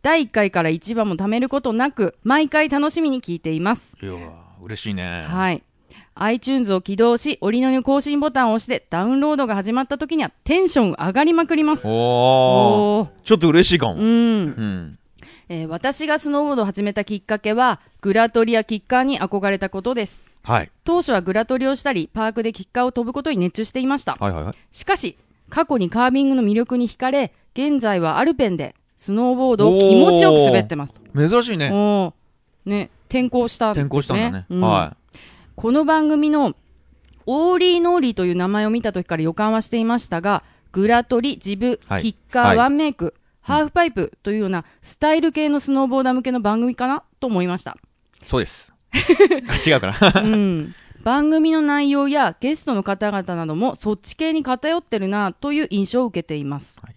[0.03, 3.97] 第1回から1話も貯めることなく、毎回楽しみに聞いています。
[4.01, 4.13] いや
[4.63, 5.25] 嬉しいね。
[5.27, 5.63] はい。
[6.15, 11.87] iTunes を起動し、折りのり更新ボタンを押してダウンロードが始まった時にはテンション上がりまくります。
[11.87, 13.95] おおちょっと嬉しいかも。
[13.95, 14.03] うん。
[14.03, 14.99] うん
[15.49, 20.23] えー、私がスノーボードを始めたきっかけは、グラトリやキッカーに憧れたことです。
[20.43, 20.71] はい。
[20.85, 24.17] 当初はグラトリをしたり、パークでキッカーを飛ぶことに熱中していました。
[24.19, 24.55] はいはいはい。
[24.73, 25.19] しかし、
[25.51, 32.13] 過去にカービングの魅力に惹かれ、現在はアルペンでスノーボードを気持ちよく滑ってます珍しいね。
[32.65, 33.73] ね、転校したね。
[33.73, 34.47] 転校したんだね。
[34.49, 35.04] うん、はい。
[35.57, 36.55] この番組の
[37.27, 40.43] オーリーノーリーという名前を見た時から予感はしていましたが、
[40.73, 47.77] グラトリ、ジブ、はい、キッカー、はい、ワンメイク、ハーフパイプというようなスタイル系のスノーボーダー向けの番組かなと思いました。
[48.25, 48.73] そうです。
[49.67, 50.75] 違うかなうん。
[51.03, 56.81] 番組の内容やゲストの方々などもそっち系に偏ってるなという印象を受けています。
[56.83, 56.95] はい、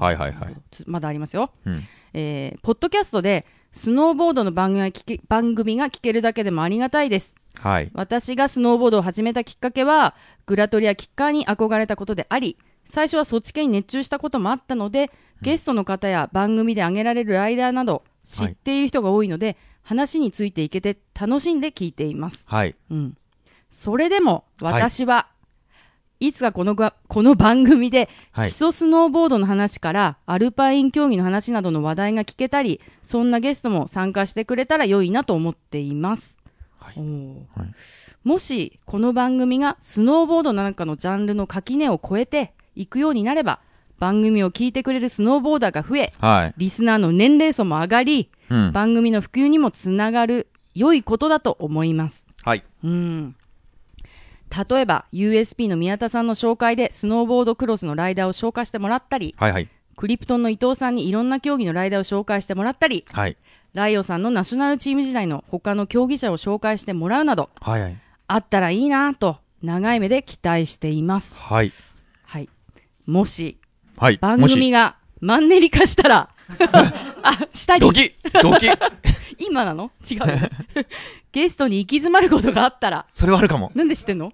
[0.00, 0.54] はいはいはい
[0.86, 1.50] まだありますよ。
[1.64, 1.82] うん、
[2.12, 7.36] えー、ポッドキャストでスノーボードの番組が聞け番組が聞けるだけでもありがたいです。
[7.64, 15.10] はい、私がスノーボードを始めたきっかけはグラトリやキッカーに憧れたことであり最初はそっち系に熱中したこともあったので、
[15.40, 22.44] ゲストの方や番組で挙げられるライダーなど知っている人が多いので、はい、話についていけて楽しんで聞いています。
[22.46, 22.74] はい。
[22.90, 23.14] うん。
[23.70, 25.28] それでも私は、は
[26.20, 36.36] い、いつかこのこの番組で、基礎スノーボードの話からアルパイン競技の話などの話題が聞けたり、そんなゲストも参加してくれたら良いなと思っています。
[37.54, 43.60] はい、もしこの番組がスノーボードなんかのジャンルの垣根を越えて行くようになれば、
[43.98, 52.26] 番組を聞いてくれるスノーボーダーが増え、はい、リスナーの年齢層も上がり、うん、番組の普及にもつながる良いことだと思います。
[52.42, 52.64] はい。
[52.82, 53.36] うん。
[54.70, 63.36] 例えば USP の宮田さんの紹介でスノーボードクロスのライダーを紹介してもらったり、はいはい、クリプトンの伊藤さんにいろんな競技のライダーを紹介してもらったり、はい、
[63.74, 67.96] ライオさんのナショナルチーム時代の他の競技者を紹介してもらうなど、はいはい、
[68.28, 71.34] あったらいいなと長い目で期待しています。
[71.34, 71.72] はい。
[72.24, 72.48] はい。
[73.06, 73.58] もし、
[73.96, 76.30] はい、番組がマンネリ化したら、
[77.22, 77.80] あ、したり。
[77.80, 78.68] ドキドキ
[79.44, 79.90] 今なの？
[80.08, 80.20] 違う。
[81.32, 83.06] ゲストに行き詰まることがあったら。
[83.12, 83.72] それはあるかも。
[83.74, 84.32] なんで知ってんの？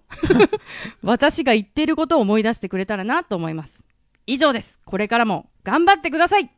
[1.03, 3.85] 私が言っていることを思い出してくれたらなと思います。
[4.27, 4.81] 以上です。
[4.85, 6.51] これからも頑張ってください。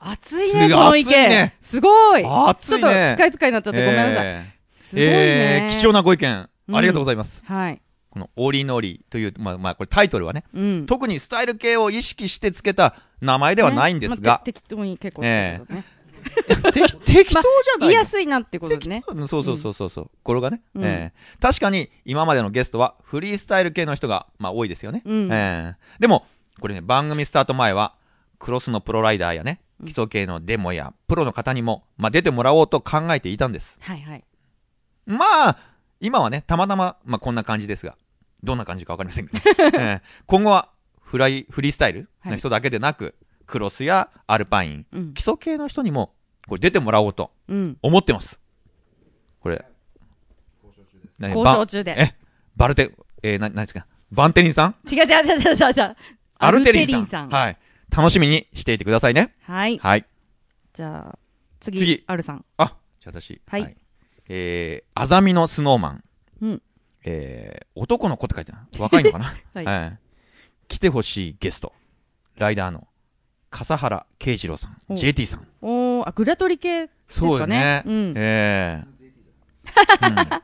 [0.00, 1.10] 熱いね、この意見。
[1.10, 2.24] ね、すごい。
[2.24, 2.82] 熱いね。
[2.82, 4.26] ちょっと使い使いになっちゃってごめんなさい。
[4.26, 7.44] えー、すごいね、えー、貴重なご意見、ありがとうございます。
[7.44, 7.82] はい。
[8.08, 14.16] このオーリーノーリーという、まあ、まあ、これタイトルはね、うん、特にスタイル系を意識してつけた名前ではないんですが。
[14.16, 15.62] ねまあ、適当に結構ね。
[15.68, 19.04] えー、 適適当じゃない、まあ、言いやすいなってことですね。
[19.28, 20.10] そうそうそうそうそう。
[20.22, 25.02] これがね、うん、えー、確かに今までのゲストはフリースタイル系の人が、まあ、多いですよね。
[25.04, 26.26] うん、えー、でも、
[26.58, 27.94] これね、番組スタート前は、
[28.38, 33.78] クロスのプロライダーやね、基礎系のデモやプロの方にも、まあ、出てもらおうと考えていたんです。
[33.80, 34.24] はいはい。
[35.06, 35.58] まあ、
[36.00, 37.96] 今はね、たまたま、まあ、こんな感じですが、
[38.42, 39.40] どんな感じかわかりませんけど、
[39.78, 40.70] えー、今後は
[41.02, 43.14] フライ、フリースタイルの人だけでなく、はい、
[43.46, 46.14] クロスやアルパイン、うん、基礎系の人にも、
[46.46, 47.32] これ出てもらおうと
[47.82, 48.40] 思ってます。
[49.40, 49.64] これ、
[51.20, 51.96] 交渉中で。
[51.98, 52.14] え、
[52.56, 54.74] バルテ、えー、な、なんですか、バンテリンさん？
[54.90, 55.96] 違う違う違う違う違う。
[56.38, 57.28] アルテリンさん。
[57.28, 57.56] はい。
[57.94, 59.34] 楽しみにしていてくださいね。
[59.42, 59.78] はい。
[59.78, 60.06] はい。
[60.72, 61.18] じゃあ、
[61.58, 61.78] 次。
[61.78, 62.04] 次。
[62.06, 62.44] アルさん。
[62.56, 63.40] あ、じゃあ私。
[63.46, 63.62] はい。
[63.62, 63.76] はい、
[64.28, 66.04] えー、あざみのスノーマン。
[66.42, 66.62] うん。
[67.04, 68.82] えー、男の子って書いてある。
[68.82, 69.24] 若いのかな？
[69.54, 69.96] はい、えー、
[70.68, 71.72] 来てほしいゲスト。
[72.36, 72.86] ライダーの
[73.50, 74.96] 笠原慶次郎さん。
[74.96, 75.46] JT さん。
[75.60, 77.30] おあ、グラトリ系ですかね。
[77.30, 77.82] そうね。
[77.84, 80.42] うん、えー、うん、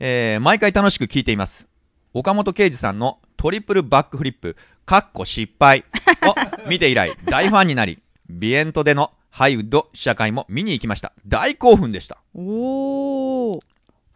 [0.00, 1.68] えー、毎回楽しく聞いています。
[2.12, 5.84] 岡本圭司さんのトリプルバックフリップ、かっこ失敗
[6.22, 6.34] を
[6.68, 11.12] 見て以来、大ファンになり、ビエントでのハイウッド試写会も見に行きました。
[11.26, 12.18] 大興奮でした。
[12.34, 13.60] おー。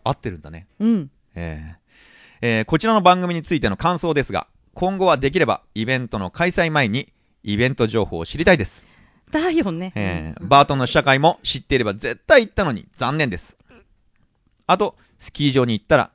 [0.04, 0.66] 合ってるんだね。
[0.78, 1.10] うん。
[1.34, 1.78] えー
[2.40, 7.12] えー、こちらの番組についての感想ですが、今後はできればイベントの開催前に
[7.42, 8.86] イベント情報を知りたいです。
[9.30, 9.92] だよね。
[9.96, 13.56] えー、バートンの試写会も知っていれば絶対行ったのに残念です。
[14.66, 16.10] あと、スキー場に行ったら、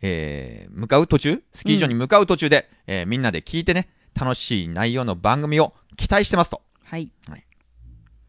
[0.00, 3.88] えー、向かう途中スキー場に向かう途中で、うん、えー、みんなで聞いてね、
[4.18, 6.62] 楽しい内容の番組を期待してますと。
[6.84, 7.10] はい。
[7.28, 7.44] はい、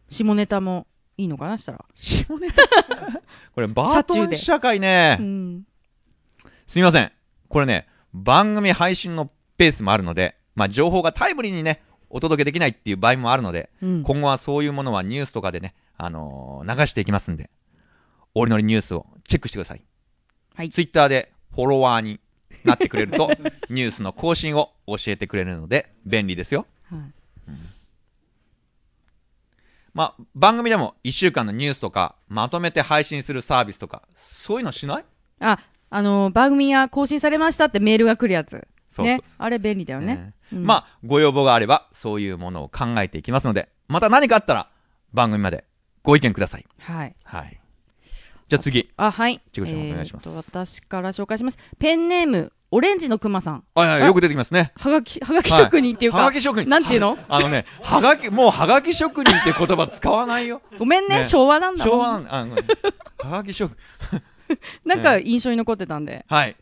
[0.09, 1.85] 下ネタもいいのかなしたら。
[1.93, 2.63] 下ネタ？
[3.53, 5.17] これ、バートン試写会ね。
[5.19, 5.63] うん、
[6.65, 7.11] すみません。
[7.47, 17.49] これね、番組配信のペースもあるので、まあ、情報がタイムリーにね、お届けできないっていう場合もあるので、うん、今後はそういうものはニュースとかでね、あのー、流していきますんで、
[18.33, 19.83] おりのりニュースをチェックしてください。
[20.55, 20.69] はい。
[20.69, 22.21] ツイッターでフォロワーに
[22.63, 23.29] なってくれると、
[23.69, 26.65] ニュースの更新を教えてくれるので、便利ですよ。
[26.89, 27.69] はい、うん、
[29.93, 35.05] まあ、番組でも1週間のニュースとか、まとめて配信するサービスとか、そういうのしない？
[35.41, 38.65] あ、あの、番組が更新されましたってメールが来るやつ。
[38.87, 39.19] そうね。
[39.37, 40.33] あれ便利だよね。
[40.53, 44.69] うん、まあ、ご要望があれば、そういうものを考えていきますので、また何かあったら、
[45.11, 45.65] 番組まで
[46.03, 46.65] ご意見ください。
[46.79, 47.15] はい。
[47.25, 47.59] はい。
[48.49, 48.89] じゃあ次。
[48.97, 49.41] あ、はい。
[49.51, 51.57] ちぐちゃんお願いします、えー、私から紹介します。
[51.77, 53.63] ペンネーム、オレンジのクマさん。
[53.75, 54.73] はいはい、よく出てきますね。
[54.75, 56.17] はがき、はがき職人っていうか。
[56.17, 56.67] はがき職人。
[56.67, 57.17] なんていうの？
[57.27, 60.63] あのね、はがき、もうはがき職人って言葉使わないよ。
[60.79, 61.85] ごめんね、昭和なんだ。
[61.85, 62.63] 昭和なんだ。
[63.19, 63.77] はがき職
[64.83, 66.25] なんか印象に残ってたんで。
[66.27, 66.55] はい。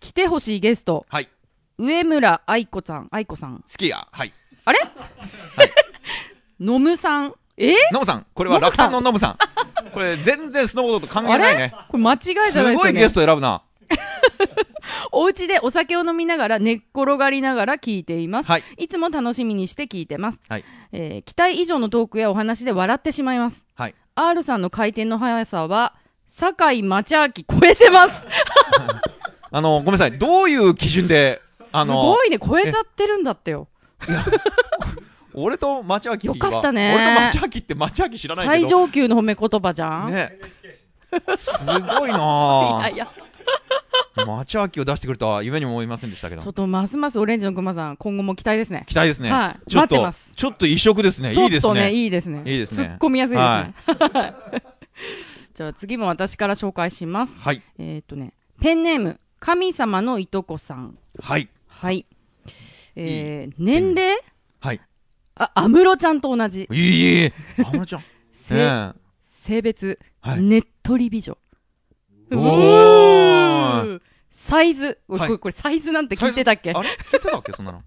[0.00, 1.04] 来てほしいゲスト。
[1.10, 1.28] はい。
[1.76, 3.58] 上村愛子さん、愛子さん。
[3.58, 4.08] 好きや。
[4.10, 4.32] はい。
[4.64, 4.78] あれ？
[6.58, 7.34] のむさん。
[7.56, 7.74] え？
[7.92, 8.26] ノムさん。
[8.34, 9.38] これは楽天のノムさん。
[9.92, 11.74] これ全然スノーボードと関係ないね。
[11.88, 13.62] これ間違いじゃないですか、ね、すごいゲスト選ぶな。
[15.12, 25.94] お家でお酒を飲みながら寝っ転がりながら聞いています、はい、いつも楽しみにして聞いてます、はい、えー、期待以上のトークやお話で笑ってしまいます、はい、R さんの回転の速さは
[26.26, 28.26] 酒井町明超えてます。
[29.50, 30.18] あのごめんなさい。
[30.18, 31.40] どういう基準で
[31.72, 32.38] あのすごいね。
[32.40, 33.68] 超えちゃってるんだってよ
[35.34, 36.94] 俺と町明よかったね。
[36.94, 38.68] 俺と町明って町明知らないけど。
[38.68, 40.12] 最上級の褒め言葉じゃん。
[40.12, 40.38] ね。
[41.36, 43.12] すごいないやいや。
[44.16, 46.42] 町明を出してくるとは夢にも思いませんでしたけど。
[46.42, 48.84] ちょっとますますオレンジの熊さん今後も期待ですね。
[48.88, 49.30] 期待ですね。
[49.30, 49.74] はい。
[49.74, 50.34] 待ってます。
[50.34, 51.30] ちょっと異色ですね。
[51.30, 51.92] いいですね。
[51.92, 52.42] いいですね。
[52.46, 52.88] いいですね。
[52.88, 54.62] 突っ込みやすいですね、はい、
[55.54, 57.36] じゃあ次も私から紹介します。
[57.38, 57.62] はい。
[57.78, 60.96] えっ、とねペンネーム神様のいとこさん。
[61.20, 61.48] はい。
[61.66, 62.06] はい。
[62.96, 64.18] えー、年齢？
[64.60, 64.80] はい
[65.36, 66.68] あ安室ちゃんと同じ。
[66.70, 67.32] いいいい。
[67.58, 68.04] 安室ちゃん。
[69.22, 71.36] 性別、はい、ねっとり美女。
[72.32, 73.98] お
[74.30, 76.72] サイズ、はい、これサイズなんて聞いてたっけ？
[76.72, 76.88] あれ？
[76.88, 77.52] 聞いてたっけ？
[77.52, 77.82] そんなの、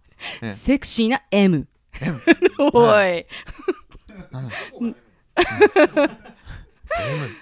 [0.55, 1.67] セクシーな M。
[1.99, 2.21] M。
[2.73, 3.25] おい。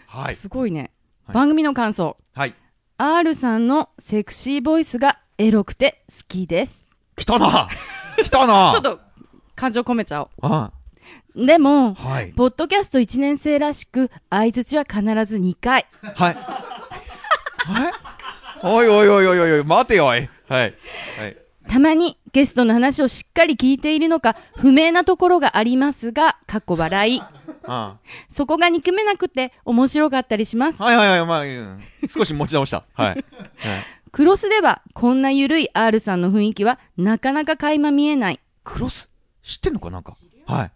[0.08, 0.36] はい。
[0.36, 0.91] すごいね。
[1.32, 2.18] 番組の感想。
[2.34, 2.56] はい。
[2.97, 6.89] R さんのセクシーボイスがエロくて好きです。
[7.16, 7.70] 来たな。
[8.18, 8.72] 来たな。
[8.74, 8.99] ちょっと
[9.56, 10.30] 感情込めちゃおう。
[10.41, 10.72] ああ
[11.36, 15.86] でも、はい、ポッドキャスト1年生らしく、相づちは必ず2回。
[16.01, 16.34] はい。
[16.34, 17.93] はい？
[18.64, 20.30] おいおいおいおいおい、待てよ、おい。
[20.47, 20.74] はい。
[21.20, 21.38] はい。
[21.68, 27.22] たまにゲストの話をしっかり聞いているのか、不明なところがありますが、かっこ笑い。
[27.22, 27.28] あ
[27.68, 27.95] あ
[28.30, 30.82] そこが憎めなくて面白かったりします。
[30.82, 32.84] はいはいはい、まあ、うん、少し持ち直した。
[32.93, 33.08] はい。
[33.08, 33.24] はい、
[34.12, 38.39] クロスでは、こんなゆるい R さんの雰囲気は、なかなか垣間見えない。
[38.64, 39.10] クロス？
[39.46, 40.16] 知ってんのかなんか？
[40.48, 40.72] はい。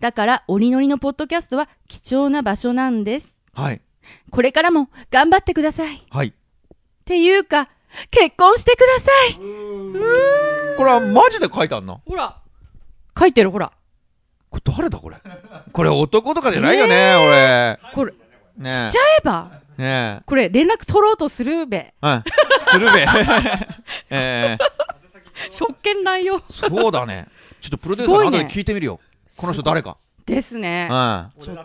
[0.00, 3.36] だから、おりのりのポッドキャストは貴重な場所なんです。
[3.52, 3.82] はい。
[4.30, 6.02] これからも頑張ってください。
[6.10, 6.28] はい。
[6.28, 6.32] っ
[7.04, 7.68] ていうか、
[8.10, 9.34] 結婚してください。
[9.36, 12.38] これはマジで書いてあんのほら。
[13.18, 13.72] 書いてる、ほら。
[14.48, 15.16] これ誰だこれ？
[15.72, 17.94] これ男とかじゃないよね、えー、俺。
[17.94, 18.14] これ、
[18.56, 19.50] ね、しちゃえば。
[19.76, 21.92] ねこれ連絡取ろうとするべ。
[22.00, 22.24] うん。
[22.70, 23.00] するべ。
[23.00, 23.06] え
[24.08, 25.52] えー。
[25.52, 26.38] 職権乱用。
[26.48, 27.28] そうだね。
[27.60, 29.00] ちょっとプロデューサーの後で聞いてみるよ。
[29.36, 29.98] この人誰か。
[30.24, 30.88] ですね。
[30.90, 31.30] うん。
[31.40, 31.60] スタ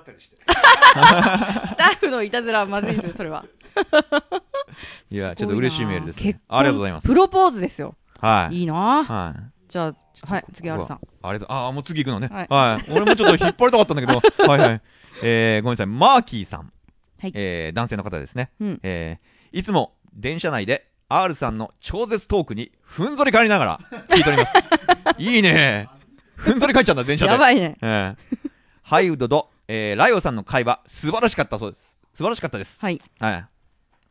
[1.85, 3.45] ッフのいたずらはまずいですよ、それは。
[5.09, 6.39] いや、ちょっと嬉しいメールです、ね。
[6.47, 7.07] ありがとうございます。
[7.07, 7.95] プロポーズですよ。
[8.19, 8.59] はい。
[8.59, 9.39] いいなはい。
[9.67, 9.95] じゃあ、
[10.27, 10.99] はい、次、R さん。
[11.23, 11.57] ありがとう。
[11.57, 12.29] あ、もう次行くのね。
[12.31, 12.47] はい。
[12.49, 14.81] はい、俺もちょっと引っ張りたかったんだけど、 はいはい。
[15.23, 15.87] えー、ごめんなさい。
[15.87, 16.71] マーキーさん。
[17.19, 17.31] はい。
[17.33, 18.51] えー、男性の方ですね。
[18.59, 18.79] うん。
[18.83, 24.53] えー、いつも電車内で R さんの超絶トークにふんぞり返りながら聞いております。
[25.20, 25.89] いいね
[26.36, 27.32] ふんぞり返っちゃうんだ、電車で。
[27.32, 27.78] やばいね。
[27.82, 28.16] えー、
[28.82, 31.97] ハイウッドと、えー、ライオさんの会話、素晴らしかったそうです。
[32.14, 32.80] 素晴らしかったです。
[32.82, 33.01] はい。
[33.20, 33.45] はい。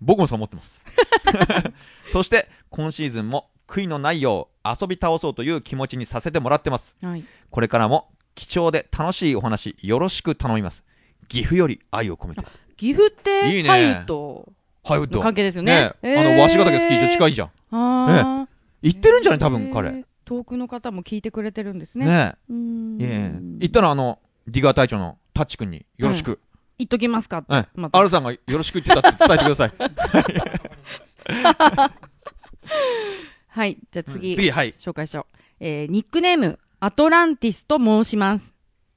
[0.00, 0.84] 僕もそう思ってます。
[2.08, 6.96] そして、今シーズンも悔いのないよう遊び倒そうという気持ちにさせてもらってます。
[7.02, 7.24] はい。
[7.50, 10.84] これからも貴重で楽しいお話、よろしく頼みます。
[11.28, 12.42] 岐阜より愛を込めて。
[12.76, 14.52] 岐阜っていい、ね、ハイウッド？
[14.82, 15.74] ハイウッド関係ですよね。
[15.74, 17.48] ねえー、あの、鷲ヶ岳スキー場近いじゃん。
[17.48, 18.06] ああ、
[18.44, 18.48] ね。
[18.82, 19.38] 行ってるんじゃない？
[19.38, 20.04] 多分、彼。
[20.24, 22.06] 遠くの方も聞いてくれてるんですね。
[22.06, 22.52] ねえ。
[23.00, 26.40] え行ったら、あの、ディガー隊長のタッチ君によろしく。
[26.78, 27.66] 言っときますかって。
[27.74, 29.72] ま、アルさんがよろしく言ってたって伝えてください。
[33.48, 33.78] はい。
[33.90, 34.36] じゃあ次。
[34.36, 34.70] 次、はい。
[34.70, 35.36] 紹介しよう。
[35.60, 38.54] えー、ニックネーム、アトランティスと申します。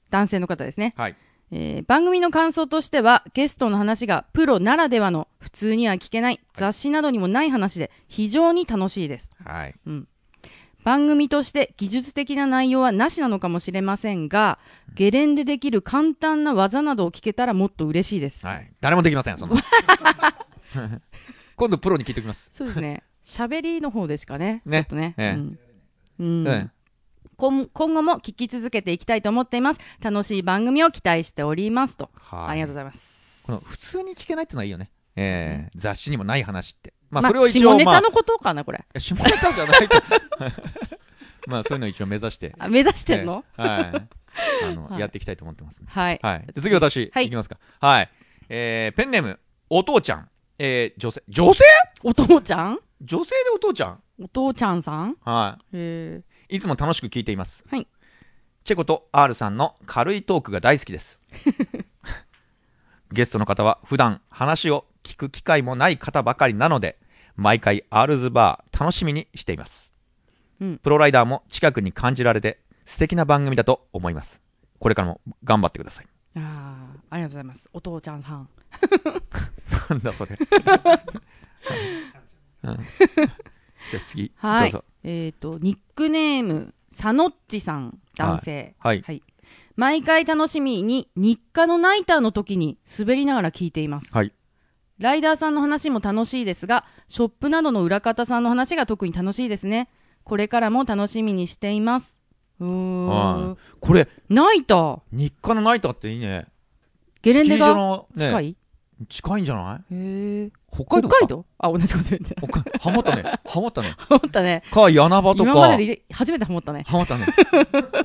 [0.09, 0.93] 男性の方ですね。
[0.95, 1.15] はい。
[1.55, 9.29] えー、番組の感想としては、ゲストの話がプロならではの普通には聞けない雑誌などにもない話で非常に楽しいです。
[9.45, 9.75] はい。
[9.85, 10.07] うん。
[10.83, 14.57] 番組として技術的な内容はなしなのかもしれませんが、
[14.95, 18.47] ゲレンデできる簡単な技などを聞けたらもっと嬉しいです。
[18.47, 18.71] はい。
[18.81, 19.55] 誰もできません、そんな。
[21.55, 22.49] 今度プロに聞いておきます。
[22.51, 23.03] そうですね。
[23.23, 24.59] 喋りの方ですかね。
[24.65, 24.79] ね。
[24.79, 25.13] ちょっとね。
[25.17, 25.59] ええ、うん。
[26.19, 26.72] うん、ええ
[27.51, 29.79] 今後も聞き続けていきたいと思っています。
[30.01, 32.09] 楽しい番組を期待しておりますと。
[32.13, 32.49] はい。
[32.51, 33.43] ありがとうございます。
[33.45, 34.91] この普通に聞けないってのはいいよね。
[35.15, 36.93] えー、雑誌にもない話って。
[37.09, 38.85] まあ、それを一応、まあ、下ネタのことかな、これ。
[38.97, 40.01] 下ネタじゃないと。
[41.47, 42.55] まあ、そういうのを一応目指して。
[42.57, 44.07] あ、目指してんの、えー、はい。
[44.63, 46.19] あの、はい、やっていきたいと思ってます、ね、はい。
[46.23, 46.47] はい。
[46.59, 47.57] 次私、はい、いきますか。
[47.81, 48.09] はい。
[48.47, 49.39] えー、ペンネーム、
[49.69, 50.29] お父ちゃん。
[50.57, 51.63] えー、女性、女性？
[52.03, 52.79] お父ちゃん？
[53.01, 54.01] 女性でお父ちゃん？
[54.23, 55.17] お父ちゃんさん？
[55.21, 55.77] はい。
[55.77, 56.32] へい。
[56.49, 57.63] いつも楽しく聞いています。
[57.69, 57.87] はい。
[58.63, 61.21] チェコと R さんの軽いトークが大好きです。
[63.11, 66.97] ゲストの方は普段話を聞く機会もない方ばかりなので、
[67.35, 69.93] 毎回 R ズバー楽しみにしています。
[70.61, 74.41] うん、プロライダーも近くに感じられて素敵な番組だと思います。
[74.79, 76.07] これからも頑張ってください。
[76.35, 77.69] ああ、ありがとうございます。
[77.73, 78.49] お父ちゃんさん。
[79.89, 80.37] なんだそれ。
[82.63, 82.79] うん、
[83.91, 84.85] じゃあ次、はい、どうぞ。
[85.03, 88.75] えっ、ー、と、ニックネーム、サノッチさん、男性。
[88.79, 88.97] はい。
[88.97, 89.23] はい、はい
[89.75, 94.13] 毎回楽しみに日課のナイターの時に滑りながら聞いています。
[94.13, 94.31] はい。
[94.99, 99.89] ライダーさんの話も楽しいですが、ショップなどの裏方さんの話が特に楽しいですね。
[100.23, 102.19] これからも楽しみにしています。
[102.59, 103.57] うーん。
[103.79, 106.47] これ、ナイター日課のナイターっていいね。
[107.23, 108.55] ゲレンデが近い、ね、
[109.07, 109.93] 近いんじゃない？
[109.93, 110.49] へえ。
[110.71, 111.45] 北海道北海道？
[111.59, 112.35] あ、同じこと言って
[112.79, 113.23] ハマ ったね。
[113.45, 113.95] ハマったね。
[113.97, 114.63] ハマったね。
[114.71, 115.51] か、柳場とか。
[115.51, 116.83] 今までで初めてハマったね。
[116.87, 117.25] ハマったね。
[117.25, 117.31] ね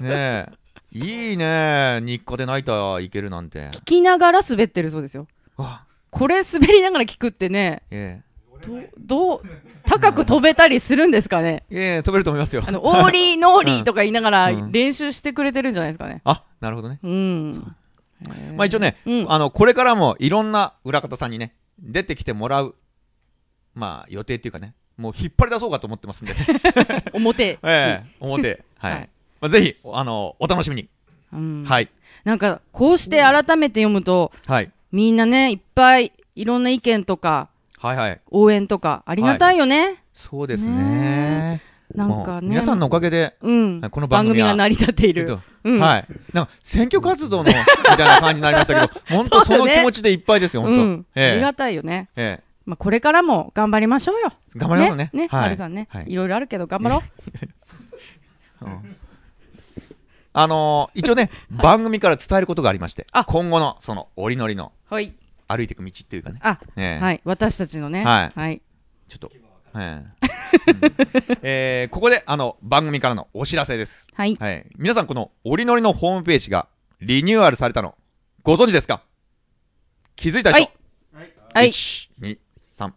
[0.03, 0.49] え。
[0.93, 3.69] いいね日課でナイター行けるなんて。
[3.73, 5.27] 聞きながら滑ってるそうですよ。
[6.11, 7.83] これ滑りながら聞くってね。
[7.91, 8.29] ええ。
[8.99, 9.43] どう、
[9.87, 11.63] 高く飛べたりするんですかね？
[11.71, 12.65] ええ、飛べると思いますよ。
[12.67, 16.23] あの、オーリー、ノーリーとか言いながら練習してくれてるんじゃないですかね。
[16.25, 16.99] あ、なるほどね。
[17.03, 17.77] うん。
[18.57, 22.75] まあ一応ね、うん、あの、これからもいろんな裏方さんにね、出てきてもらう、
[23.75, 26.35] まあ予定っていうかね、もう引っ張り出そうかと思ってますんで。
[27.14, 27.59] 表。
[27.62, 28.64] ええ表。
[28.79, 28.93] はい。
[28.93, 29.09] はい、
[29.41, 30.89] まあ、ぜひ、あの、お楽しみに。
[31.33, 31.89] うん、はい。
[32.25, 34.73] なんか、こうして改めて読むと、はい。
[34.91, 37.49] みんなね、いっぱいいろんな意見とか、
[37.79, 38.21] はいはい。
[38.31, 39.85] 応援とか、ありがたいよね。
[39.85, 41.62] はい、そうですね。
[41.95, 42.49] なんかね。
[42.49, 45.39] 皆さんのおかげで、うん、この番組が成り立っている。
[45.64, 46.07] うん、はい。
[46.32, 52.09] なんか、選挙活動の、みたいな感じになりましたけど、 本当その気持ちでいっぱいですよ、本当、ありがたいよね。
[52.16, 52.45] ええ。
[52.66, 54.30] まあ、これからも頑張りましょうよ。
[54.57, 55.11] 頑張りますね。
[55.14, 56.05] ね、はるさんね、はい。
[56.09, 57.03] いろいろあるけど、頑張ろ
[58.62, 58.66] う。
[58.66, 58.97] うん
[60.34, 65.12] あのー、一応ね、番組から伝えることがありまして、今後の、その、折りのりの、はい。
[65.49, 66.39] 歩いていく道っていうかね。
[66.43, 67.20] あ、ね、はい。
[67.24, 68.05] 私たちのね。
[68.05, 68.39] はい。
[68.39, 68.62] はい。
[69.09, 69.32] ちょっと、
[69.75, 70.29] えー
[71.43, 74.07] えー、ここで、あの、番組からのお知らせです。
[74.14, 74.37] はい。
[74.37, 74.66] はい。
[74.77, 76.69] 皆さん、この、折りのりのホームページが、
[77.01, 77.95] リニューアルされたの、
[78.43, 79.03] ご存知ですか？
[80.16, 80.71] 気づいた人？
[81.12, 81.33] はい。
[81.55, 81.69] はい。
[81.69, 82.39] 1、2、
[82.75, 82.93] 3、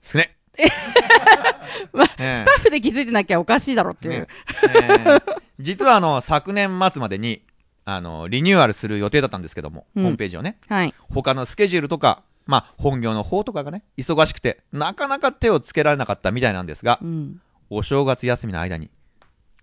[0.00, 0.36] すね。
[1.92, 4.20] まあ、スタッフで気づいてなきゃおかしいだろっていう。
[4.20, 4.28] ね
[4.62, 5.22] えー、
[5.58, 7.42] 実はあの、昨年末までに、
[7.84, 10.58] あの、リニューアルする予定だったんですけども、うん、ホームページをね。
[10.68, 10.94] はい。
[11.10, 17.40] 他のスケジュールとか、まあ、本業の方とかがね、忙しくて、なかなか手をつけられなかったみたいなんですが、うん、
[17.70, 18.90] お正月休みの間に、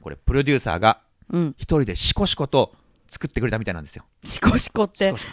[0.01, 0.99] これ、プロデューサーが、
[1.57, 2.73] 一人でシコシコと
[3.07, 4.05] 作ってくれたみたいなんですよ。
[4.23, 5.05] シコシコって。
[5.05, 5.31] シコシコ。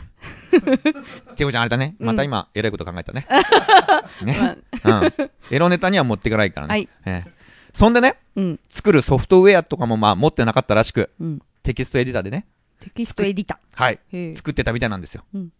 [1.37, 1.95] チェコちゃんあれだね。
[1.99, 3.27] また今、えらいこと考えたね。
[4.23, 4.59] ね。
[4.85, 5.31] うん。
[5.51, 6.73] エロネタには持っていかないからね。
[6.73, 6.89] はい。
[7.05, 7.31] えー、
[7.73, 12.47] そんでね、うん、作るソフトウェアとかもまあ持ってなかったらしく、うん、テキストエディターでね。
[12.81, 14.37] テキストエディターはい。
[14.37, 15.25] 作ってたみたいなんですよ。
[15.33, 15.53] うん、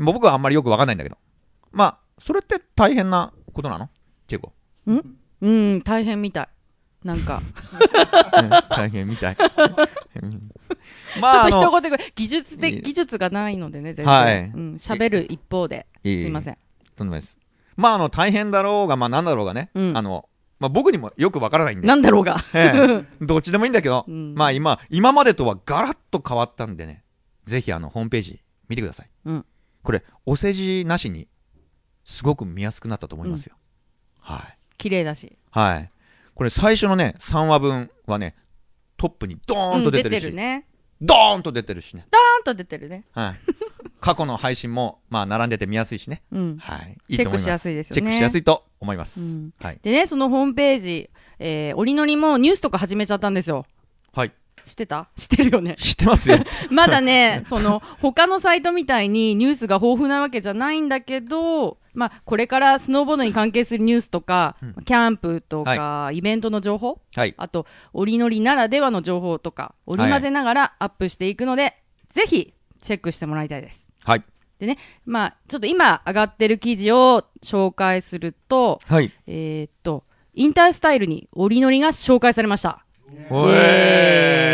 [0.00, 1.16] 僕はあんまりよくわかんないんだけど。
[1.72, 3.88] まあ、それって大変なことなの？
[4.26, 4.52] チェコ。
[4.90, 5.16] ん？
[5.40, 6.48] うん、大変みたい。
[7.04, 7.40] なんか
[8.70, 9.36] 大変みたい。
[11.20, 14.14] まあ、ちょっと一言で、技術的、技術がないのでね、全然。
[14.14, 14.42] はい。
[14.44, 15.86] うん、喋る一方で。
[16.04, 16.58] すいません。
[16.96, 17.38] とんでもないです。
[17.76, 19.70] まあ、あの、大変だろうが、まあ、なんだろうがね。
[19.74, 20.28] うん、あの、
[20.58, 21.88] まあ、僕にもよくわからないんで。
[21.88, 22.36] なんだろうが。
[22.52, 23.24] ええ。
[23.24, 27.02] どっちでもいいんだけど、 うん、まあ今、今までとはガラッと変わったんでね、
[27.44, 29.10] ぜひあの、ホームページ見てください。
[29.24, 29.46] うん。
[29.82, 31.28] これ、お世辞なしに、
[32.04, 33.56] すごく見やすくなったと思いますよ。
[34.28, 34.58] うん、はい。
[34.78, 35.36] 綺麗だし。
[35.50, 35.90] はい。
[36.34, 38.34] これ最初のね、3話分はね、
[38.96, 40.28] トップにドーンと出てるし。
[40.28, 40.66] うん、出てるね。
[41.00, 42.06] ドーンと出てるしね。
[42.10, 43.04] ドーンと出てるね。
[43.12, 43.40] はい。
[44.00, 46.22] 過去の配信も、まあ、並んでて見やすいしね。
[46.32, 46.56] うん。
[46.58, 46.98] はい。
[47.08, 48.02] いいチェックしやすいですよね。
[48.02, 49.20] チェックしやすいと思います。
[49.20, 49.78] うん、はい。
[49.82, 53.66] でね、そのホームページ、えー、折りのりもニュースとか始めちゃったんですよ。
[54.12, 54.32] はい。
[54.64, 55.08] 知ってた？
[55.16, 55.76] 知ってるよね。
[55.76, 56.38] 知ってますよ。
[56.70, 71.74] まだね、その、他のサイトみたいにニュースが豊富なわけじゃないんだけど、まあ、これからスノーボードに関係するニュースとか、うん、キャンプとか、はい、イベントの情報、はい、あと、折りのりならではの情報とか、織り交ぜながらアップしていくので、はい、
[72.10, 73.90] ぜひ、チェックしてもらいたいです。
[74.04, 74.24] はい。
[74.58, 74.76] でね、
[75.06, 79.10] まあ、ちょっと今上がってる記事を紹介すると、はい。
[79.26, 80.04] えー、っと、
[80.34, 82.84] インタースタイルに折りのりが紹介されました。
[83.10, 84.49] イエーイ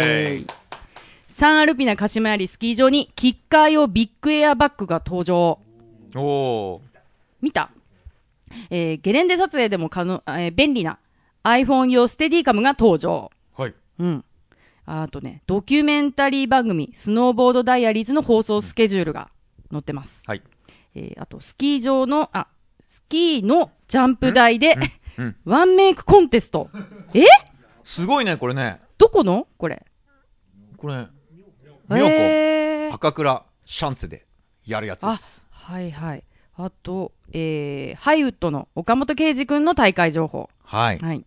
[1.39, 5.59] サンアルピナ鹿島よりスキー場にキッカー用ビッグエアバッグが登場。
[6.15, 6.81] お
[7.43, 7.71] 見た
[8.71, 10.99] えー、ゲレンデ撮影でもかの、えー、便利な
[11.45, 13.31] iPhone 用ステディカムが登場。
[13.55, 13.75] はい。
[13.99, 14.25] うん。
[14.87, 19.29] あとね、ドキュメンタリー番組、スノーボードダイアリーズの放送スケジュールが
[19.71, 20.23] 載ってます。
[20.27, 20.43] はい。
[20.95, 22.47] えー、あと、スキー場の、あ、
[22.81, 24.79] スキーのジャンプ台で、
[25.19, 26.71] うん、ワンメイクコンテスト。
[27.13, 27.25] え？
[27.85, 28.81] すごいね、これね。
[28.97, 29.47] どこの？
[29.59, 29.85] これ。
[30.79, 31.07] これ、
[31.89, 32.07] みよ
[32.91, 34.27] こ、赤倉シャンセで
[34.67, 35.47] やるやつです。
[35.51, 36.25] はいはい。
[36.57, 40.49] あと、えー、ハイウッドの岡本圭司君の大会情報。
[40.65, 40.99] はい。
[40.99, 41.25] はい。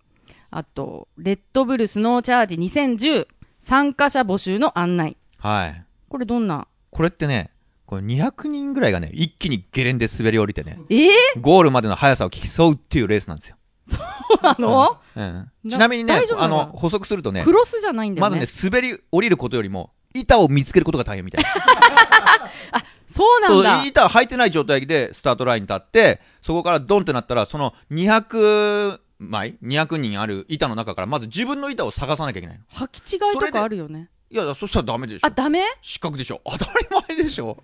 [0.51, 3.27] あと、レッドブルスノーチャージ2010
[3.59, 5.17] 参加者募集の案内。
[5.37, 5.85] はい。
[6.09, 6.67] これどんな？
[6.89, 7.51] これってね、
[7.85, 11.07] これ200人ぐらいがね、一気にゲレンで滑り降りてね、えー、
[11.39, 13.55] ゴールまでの速さを競うっていうレースなんですよ。
[13.85, 18.35] そうなの、うん、うん、ちなみにね、あの、補足するとね、クロスじゃないんだよね。
[18.37, 21.49] まずね、滑り降りることよりも、板を見つけることが大変みたいな。
[22.71, 23.77] あ、そうなんだ。
[23.81, 32.63] そう、板履いてない状態でスタートラインに立って、そこからドンってなったら、その200枚 ?200 人ある板の中から、まず自分の板を探さなきゃいけないの。
[32.87, 34.09] 履き違いとかあるよね。
[34.31, 35.27] いや、そしたらダメでしょ。
[35.27, 35.63] あ、ダメ？
[35.81, 36.41] 失格でしょ。
[36.45, 37.63] 当たり前でしょ。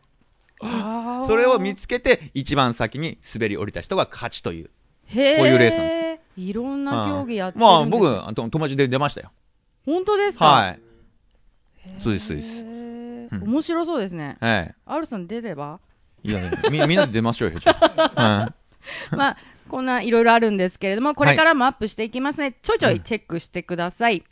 [1.25, 4.71] それを見つけて、一番先に滑り降りた人が勝ちという、こ
[5.13, 6.41] ういうレースなんです。
[6.41, 8.05] いろんな競技やってるまあ、僕、
[8.51, 9.31] 友達で出ましたよ。
[9.85, 10.45] 本当ですか？
[10.45, 10.79] はい。
[11.99, 12.65] そうです、そうです。
[13.45, 14.37] 面白そうですね。
[14.39, 14.75] はい。
[14.85, 15.79] アルさん出れば？
[16.23, 17.75] いや、ね、み、 みんなで出ましょうよ、じゃ
[18.15, 18.53] あ。
[19.15, 19.37] まあ、
[19.67, 22.53] こんないろいろあるんですけれども、これからもアップしていきますね。
[22.61, 24.23] ちょいちょいチェックしてください。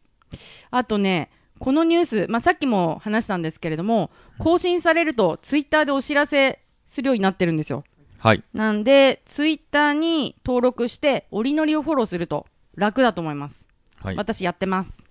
[0.72, 7.84] あとね、このニュース、まあ、さっきも話したんですけれども、更新されると、ツイッターでお知らせするようになってるんですよ。
[8.20, 8.44] はい。
[8.54, 13.68] なんで、ツイッターに登録して、折りのりをフォローすると楽だと思います。
[14.02, 14.16] はい。
[14.16, 15.04] 私やってます。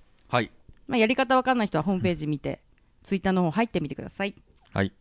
[0.92, 0.96] はい。
[0.96, 2.60] まあ、やり方わかんない人はホームページ見て、
[3.02, 4.34] ツイッターの方入ってみてください。
[4.72, 4.92] はい。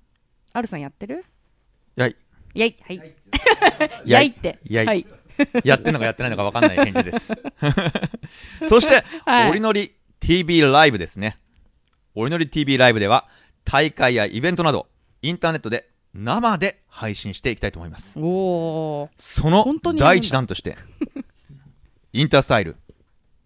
[0.53, 1.25] あるさんやってる？
[1.95, 2.15] やい。
[2.53, 2.75] やい。
[2.81, 3.15] はい。
[4.05, 4.59] やいって。
[4.67, 4.85] やい。
[4.85, 5.05] はい。
[5.63, 7.33] やってんのかやってないのかわかんない返事です。
[8.67, 11.39] そして、はい、折りのり TV ライブですね。
[12.13, 13.27] お祈り TV ライブでは、
[13.63, 14.87] 大会やイベントなど、
[15.21, 18.19] インターネットで生で配信していきたいと思います。
[18.19, 19.65] おその
[19.97, 20.77] 第一弾として、
[22.13, 22.77] インタースタイル、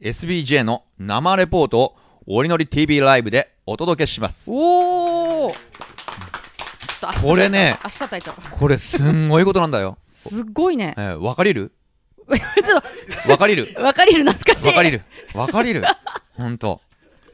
[0.02, 1.98] SBJ の生レポートを
[2.28, 4.50] お祈り TV ライブでお届けします。
[4.52, 5.52] お
[7.22, 8.36] これね、明日ちゃう。
[8.50, 10.00] これすんごいことなんだよ。
[10.08, 10.96] すっごいね。
[10.98, 11.72] えー、わかりる？
[12.66, 12.84] ちょっ
[13.26, 13.32] と。
[13.32, 13.76] わかりる？
[13.80, 14.68] わかりる、懐かしい。
[14.70, 15.04] わかりる。
[15.36, 15.84] わかりる。
[16.34, 16.82] ほんと。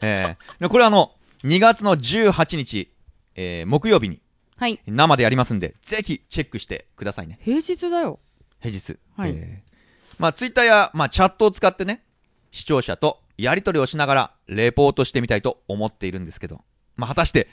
[0.01, 1.13] えー、これあの、
[1.45, 2.91] 2月の18日、
[3.35, 4.19] えー、木曜日に、
[4.57, 4.77] はい。
[4.87, 7.39] 生でやりますんで、ぜひチェックしてくださいね。
[7.41, 8.19] 平日だよ。
[8.59, 8.97] 平日。
[9.15, 9.31] はい。
[9.37, 12.03] えー、まあ、ツイッターや、まあ、チャットを使ってね、
[12.51, 16.61] 視聴者とやり取りをしながら、レポートしてみたいと思っているんですけど、
[16.95, 17.47] まあ、果たして、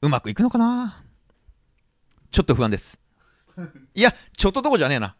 [0.00, 1.02] うまくいくのかな？
[2.30, 3.00] ちょっと不安です。
[3.94, 5.16] いや、ちょっとどこじゃねえな。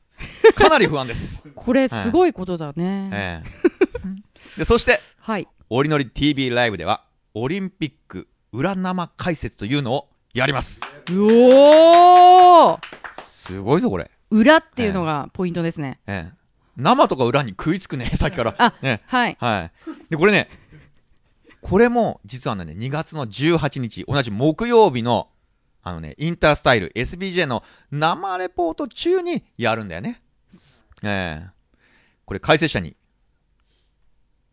[0.55, 1.45] かなり不安です。
[1.55, 3.11] これ、すごいことだね。
[3.13, 3.43] え
[4.57, 5.49] えで、そして、はい。
[5.69, 7.05] おりのり TV ライブでは、
[7.35, 10.81] オリンピック裏生解説というのをやります。
[11.11, 12.79] おー
[13.31, 14.11] すごいぞ、これ。
[14.31, 15.99] 裏っていうのがポイントですね。
[16.07, 16.44] ええ。
[16.77, 18.55] 生とか裏に食いつくね、 さっきから。
[18.59, 19.37] あ、ね、はい。
[19.41, 20.11] はい。
[20.11, 20.49] で、これね、
[21.61, 25.29] これも、実はね、2月の18日、同じ木曜日の、
[25.83, 30.21] あのね、インタースタイル SBJ の生レポート中にやるんだよね。
[31.03, 31.55] ええ
[32.25, 32.97] これ解説者に、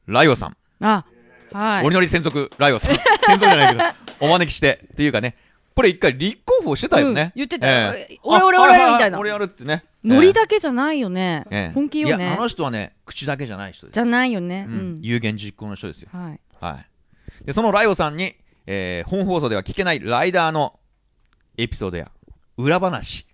[0.08, 0.58] ライオさん。
[0.82, 1.06] あ、
[1.54, 1.86] はい。
[1.86, 2.96] おりのり専属ライオさん。
[2.96, 3.84] 専属じゃないけど、
[4.20, 5.36] お招きして、っていうかね、
[5.76, 7.22] これ一回立候補してたよね。
[7.22, 7.94] うん、言ってたよ。
[7.94, 9.20] えー、俺俺俺みたいな。
[9.20, 9.86] 俺やるってね。
[10.04, 11.46] ノリだけじゃないよね。
[11.52, 12.24] えー、本気よね。
[12.24, 13.94] いや、あの人はね、口だけじゃない人です。
[13.94, 14.66] じゃないよね。
[14.68, 14.96] うん。
[15.00, 16.10] 有言実行の人ですよ。
[16.12, 16.40] はい。
[16.60, 16.80] は
[17.42, 17.46] い。
[17.46, 18.36] で、そのライオさんに、
[18.66, 20.80] えー、本放送では聞けないライダーの
[21.58, 22.12] エピソードや
[22.58, 23.28] 裏話。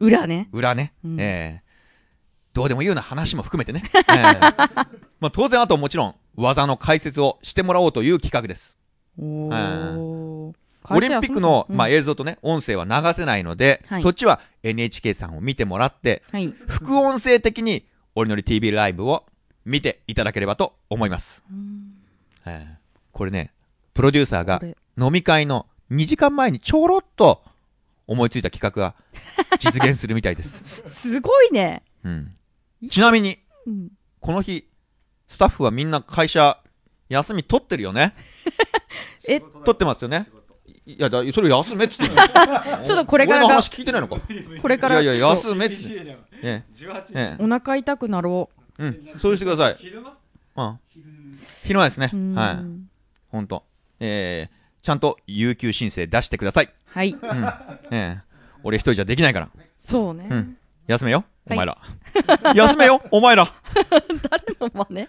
[0.00, 0.48] 裏ね。
[0.52, 0.94] 裏ね。
[1.04, 3.82] うん、えー、どうでもいいような話も含めてね。
[4.08, 4.86] えー、
[5.20, 8.78] まあ当然あともちろん技の解説をしてもらおうという企画です。
[9.18, 10.52] お
[10.90, 19.24] オリンピックの、まあ、映像とね、音声は流せないので、はい、そっちは NHK さんを見てもらって、はい、副音声的に、オリノリ TV ライブを
[19.64, 21.42] 見ていただければと思います。
[22.46, 22.76] えー、
[23.12, 23.52] これね、
[23.94, 24.60] プロデューサーが
[25.00, 27.42] 飲み会の2時間前にちょろっと
[28.06, 28.94] 思いついた企画が
[29.58, 30.64] 実現するみたいです。
[30.86, 31.82] すごいね。
[32.04, 32.36] うん。
[32.88, 33.88] ちなみに、うん、
[34.20, 34.68] この日、
[35.28, 36.60] スタッフはみんな会社、
[37.08, 38.14] 休み取ってるよね？
[39.26, 39.40] え？
[39.40, 40.26] 取ってますよね？
[40.86, 42.12] いや、だそれ休めっつって
[42.84, 43.38] ちょっとこれから。
[43.38, 44.16] 俺の話聞いてないのか。
[44.60, 45.00] これから。
[45.00, 46.18] いやいや、休めっつって。
[46.42, 46.62] え
[47.14, 48.84] え、お腹痛くなろう。
[48.84, 49.76] うん、そうしてください。
[49.78, 50.16] 昼間？
[50.56, 50.78] うん。
[51.62, 52.10] 昼間ですね。
[52.34, 52.56] はい。
[53.30, 53.64] ほんと。
[54.00, 56.70] えー、ちゃんと有給申請出してください。
[56.90, 57.12] はい。
[57.12, 57.44] うん。
[57.90, 59.48] ええ俺一人じゃできないから。
[59.78, 60.26] そうね。
[60.30, 60.56] うん。
[60.86, 61.78] 休めよ、お前ら。
[62.54, 63.52] 休めよ、お前ら。
[64.30, 65.08] 誰の真似？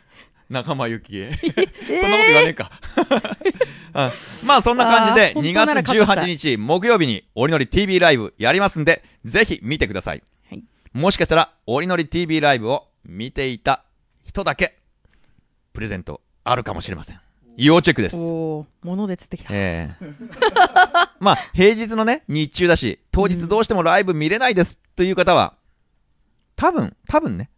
[0.50, 1.32] 仲間由紀恵。
[1.42, 2.72] そんなこと言わねえか。
[4.46, 10.22] まあそんな感じで、2月18日木曜日に、おりのり TV ライブやりますんで、ぜひ見てください。
[10.50, 10.64] はい、
[10.94, 13.84] もしかしたら、おりのり TV ライブを見ていた
[14.26, 14.78] 人人だけ、
[15.72, 17.22] プレゼントあるかもしれません。
[17.56, 18.18] 要チェックです。
[18.18, 19.50] お物で釣ってきた。
[19.54, 25.56] ええー、 まあ、平日のね、日中だし、当日どうしてもライブ見れないですという方は、
[26.58, 27.50] 多分、多分ね、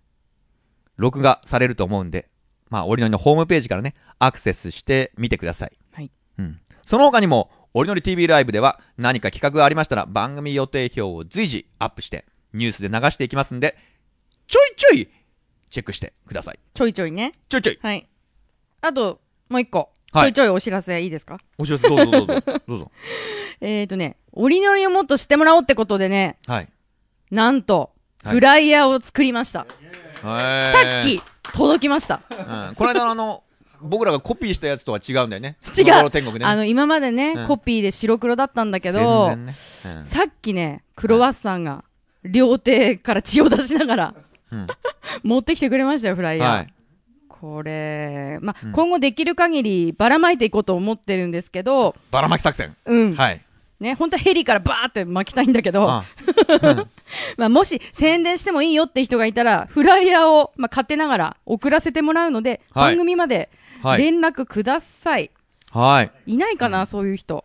[0.98, 2.30] 録画されると思うんで、
[2.70, 5.78] まあ、オリノリのホームページからね、アクセスしてみてください。
[5.94, 6.12] はい。
[6.40, 6.60] うん。
[6.86, 13.78] その他にも、オリノリ TV ライブでは何か企画がありましたら番組予定表を随時アップしてニュースで流していきますんで、
[14.48, 15.10] ちょいちょい
[15.70, 16.60] チェックしてください。
[16.74, 17.34] ちょいちょいね。
[17.50, 17.80] ちょいちょい。
[17.82, 18.08] はい。
[18.82, 19.20] あと、
[19.50, 19.92] もう一個。
[20.14, 21.38] はい、ちょいちょいお知らせいいですか？
[21.58, 22.42] お知らせどうぞどうぞ。
[22.68, 22.92] どうぞ。
[23.62, 26.38] えっとね、オリノリをもっと知ってもらおうってことでね。
[26.48, 26.70] はい。
[27.30, 27.92] なんと、
[28.24, 29.68] フライヤーを作りました。
[30.24, 31.22] はい、さっき、
[31.54, 32.22] 届きました。
[32.30, 32.76] うん。
[32.76, 33.44] この間のあの、
[33.82, 35.58] 僕らがコピーしたやつとは違うんだよね。
[35.78, 36.12] 違う。
[36.12, 41.84] 天国ね、あの、今までね、うん、コピーで白黒だったんだけど、ねうん、さっきね、クロワッサンが、
[42.24, 44.14] 両手から血を出しながら、
[44.52, 44.68] うん、
[45.24, 46.50] 持ってきてくれましたよ、フライヤー。
[46.50, 46.74] はい、
[47.28, 53.16] これ、ま、今後できる限りばらまいていこうと思ってるんですけど、ばらまき作戦うん。
[53.16, 53.42] はい。
[53.80, 56.04] ね、本当はヘリからバーって巻きたいんだけど、あ
[57.38, 63.50] まあもし宣伝してもいいよって人がいたら、フライヤーを、まあ、買ってながら送らせてもらうので、はい、番組まで
[63.98, 65.30] 連絡ください。
[65.72, 66.12] はい。
[66.26, 67.44] いないかな、そういう人。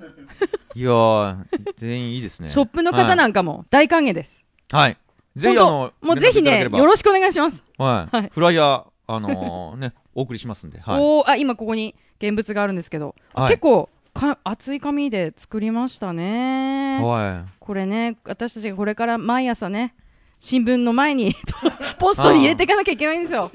[0.75, 1.37] いやー、
[1.77, 2.49] 全員いいですね。
[2.49, 4.43] ショップの方なんかも大歓迎です。
[4.71, 4.97] はい。
[5.37, 7.63] ぜひあの、もうぜひね、よろしくお願いします。
[7.77, 8.17] はい。
[8.17, 10.81] はい、フライヤー、あのー、ね、お送りしますんで。
[10.81, 13.89] はい、おあ、今ここに現物があるんですけど、はい、結構、
[14.23, 17.01] か厚い紙で作りましたね。
[17.03, 17.53] はい。
[17.59, 19.97] これね、私たちがこれから毎朝ね、
[20.39, 21.35] 新聞の前に
[21.99, 23.51] ポストに入れていかなきゃいけないんですよ。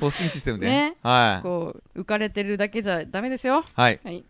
[0.00, 0.66] ポスティンシステムで？
[0.66, 0.96] ね。
[1.02, 1.42] はい。
[1.42, 3.64] こう、浮かれてるだけじゃダメですよ。
[3.74, 4.00] はい。
[4.02, 4.24] はい。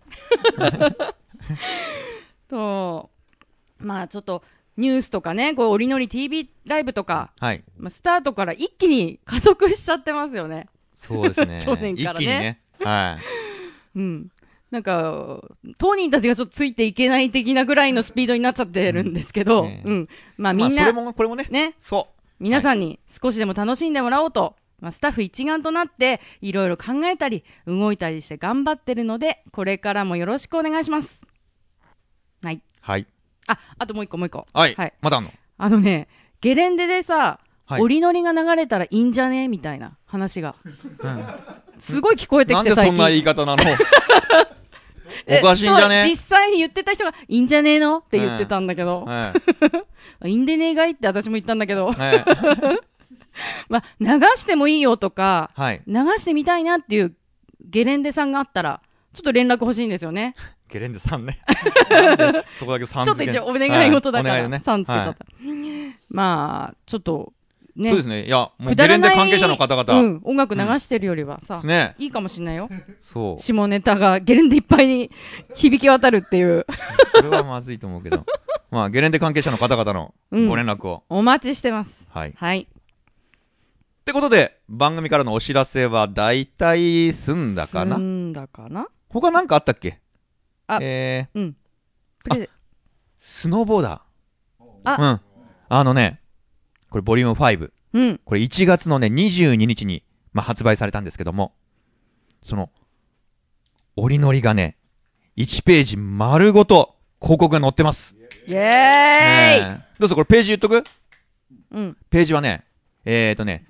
[2.49, 3.11] と、
[3.79, 4.43] まあちょっと、
[4.77, 7.65] ニュースとかね、こう、おりのり TV ライブとか、はい。
[7.79, 10.67] まあ、スタートから一気に加速しちゃってますよね。
[10.99, 11.63] そうですね。
[11.65, 12.19] 去年からね。
[12.19, 12.61] 一気にね。
[12.81, 13.19] は
[13.95, 13.99] い。
[13.99, 14.31] うん。
[14.75, 15.41] なんか、
[15.79, 19.69] 当人たちがちょっとついていけない的なぐらいのスピードになっちゃってるんですけど、うん。
[19.69, 21.47] ね、うん、まあみんな、これもね。
[21.49, 21.75] ね。
[21.79, 22.21] そう。
[22.41, 31.25] 皆さんに少しでも楽しんでもらおうと、まあ、スタッフ一丸となって、いろいろ考えたり、動いたりして頑張ってるので、これからもよろしくお願いします。
[32.43, 32.61] はい。
[32.81, 33.07] はい。
[33.47, 34.47] あ、あともう一個もう一個。
[34.53, 34.75] はい。
[34.75, 34.93] はい。
[35.01, 35.31] まだあんの？
[35.57, 36.09] あのね、
[36.41, 39.47] ゲレンデでさ、はい、折りのりが流れたらいいんじゃね？
[39.49, 40.57] みたいな話が。
[40.65, 41.25] うん、
[41.79, 42.77] すごい聞こえてきて最近。
[42.77, 43.63] なんでそんな言い方なの？
[45.43, 46.07] おかしいんじゃね？
[46.09, 47.99] 実際に言ってた人が、いいんじゃねえの？
[47.99, 49.07] って言ってたんだけど。
[50.24, 51.95] いいんでねえがいって私も言ったんだけど。
[53.69, 57.16] まあ、流してもいいよとか、はい、流してみたいなっていう
[57.61, 58.81] ゲレンデさんがあったら、
[59.12, 60.35] ちょっと連絡欲しいんですよね。
[60.69, 61.41] ゲレンデさんね。
[62.59, 65.03] そこだけ3ちょっと一応お願い事だから、はいね、3つけちゃった。
[65.03, 67.32] はい、まあ、ちょっと、
[67.77, 67.91] ね。
[67.91, 68.27] そうですね。
[68.27, 69.95] いや、もうゲレンデ関係者の方々。
[69.95, 71.95] うん、音楽流してるよりはさ、うん、ね。
[71.99, 72.69] いいかもしんないよ。
[73.03, 73.43] そう。
[73.43, 75.11] 下ネタがゲレンデいっぱいに
[75.55, 76.67] 響き渡るっていう。
[77.15, 78.25] それはまずいと思うけど。
[78.71, 81.05] まあ、ゲレンデ関係者の方々のご連絡を。
[81.09, 82.07] うん、お待ちしてます。
[82.11, 82.35] はい。
[82.37, 82.61] はい。
[82.61, 82.67] っ
[84.05, 87.97] てことで、番組からのお知らせは大体済んだかな？
[87.97, 88.89] 済んだかな？
[89.09, 90.01] 他なんかあったっけ？
[90.67, 91.57] あ、えー、うん。
[93.19, 94.65] スノーボーダー。
[94.85, 95.21] あ、うん。
[95.69, 96.21] あのね、
[96.95, 97.73] これボリューム5。
[97.95, 98.21] うん。
[98.25, 101.53] これ1月のね、22日に、まあ、発売されたんですけども、
[102.41, 102.71] その、
[103.97, 104.77] 折りのりがね、
[105.37, 108.15] 1ページ丸ごと広告が載ってます。
[108.47, 110.85] イェーイ、ね、どうぞこれページ言っとく？
[111.73, 111.97] うん。
[112.11, 112.62] ページはね、
[113.05, 113.66] えーとね、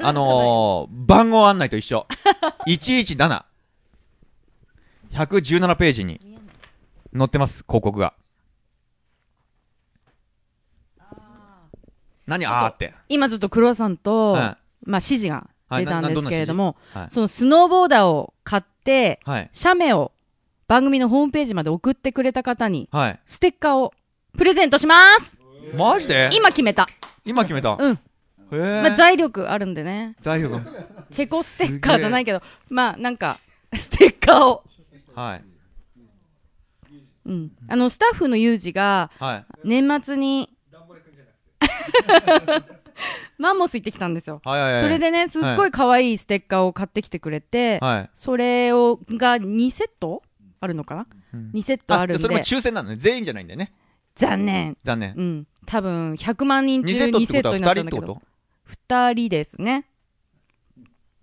[0.00, 2.06] あのー、番号案内と一緒。
[2.68, 3.44] 117。
[5.10, 6.20] 117ページに
[7.12, 8.14] 載ってます、広告が。
[12.32, 12.94] 何あーって。
[13.08, 14.56] 今ちょっと黒ロさんと、まあ
[14.86, 16.76] 指示が出たんですけれども、
[17.08, 19.20] そのスノーボーダーを買って、
[19.52, 20.12] 写メを
[20.66, 22.88] 番組のホームページまで送ってくれた方に、
[23.26, 23.92] ステッカーを
[24.36, 25.36] プレゼントします
[25.76, 26.30] マジで？
[26.32, 26.86] 今決めた。
[27.24, 27.76] 今決めた？
[27.78, 27.98] うん。
[28.50, 30.14] まあ、財力あるんでね。
[30.20, 30.60] 財力
[31.10, 33.38] チェコステッカーじゃないけど、まあなんか、
[33.74, 34.64] ステッカーを。
[35.14, 35.44] はい。
[37.24, 37.50] うん。
[37.68, 39.10] あの、スタッフのユージが、
[39.64, 40.50] 年末に、
[43.38, 44.40] マンモス行ってきたんですよ。
[44.44, 50.22] はいはいはい、それでね、すっごい可愛いステッカーを買ってきてくれて、はい、それを、が2セット
[50.60, 52.22] あるのかな、うん、?2 セットあるんで。
[52.22, 52.96] それも抽選なのね。
[52.96, 53.72] 全員じゃないんだよね。
[54.14, 54.76] 残念。
[54.82, 55.14] 残念。
[55.16, 55.46] うん。
[55.66, 58.22] 多分、100万人中2セットになっちゃうんだけど。
[58.88, 59.86] 2人ですね。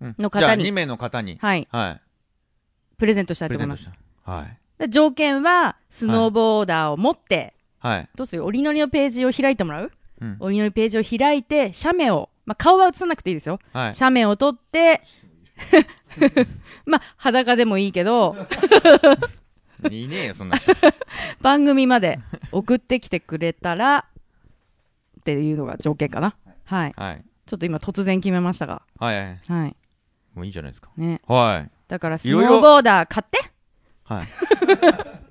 [0.00, 0.64] うん、の方に。
[0.64, 1.38] 2名の方に。
[1.40, 1.68] はい。
[1.70, 2.00] はい。
[2.98, 3.88] プレゼントしたいと思います。
[4.24, 4.46] は
[4.80, 4.90] い。
[4.90, 8.08] 条件は、スノーボーダーを持って、はい。
[8.14, 8.44] どうする？
[8.44, 13.58] 折りのりのページを開いてもらう、うん、折りページを開いて、写メを、まあ、顔は映さなくていいですよ。
[13.72, 15.02] はい、写メを撮って、
[16.86, 18.36] まあ、裸でもいいけど、
[19.90, 20.58] いいねよ、そんな
[21.40, 22.18] 番組まで
[22.52, 24.06] 送ってきてくれたら、
[25.20, 26.34] っていうのが条件かな。
[26.64, 26.94] はい。
[26.96, 28.82] はい、ちょっと今突然決めましたが。
[28.98, 29.40] はい。
[29.48, 29.76] はい。
[30.34, 30.90] もういいじゃないですか。
[30.96, 31.20] ね。
[31.26, 31.70] はい。
[31.88, 33.50] だからスノーボーダー買って
[34.04, 34.28] はい。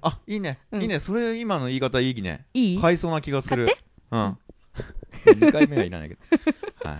[0.02, 0.60] あ、いいね。
[0.74, 1.00] いいね。
[1.00, 2.46] それ今の言い方いいね。
[2.54, 2.80] いい？
[2.80, 3.68] 買いそうな気がする。
[4.12, 4.38] うん。
[5.26, 6.22] 2回目はいらないけど。
[6.90, 6.98] はい。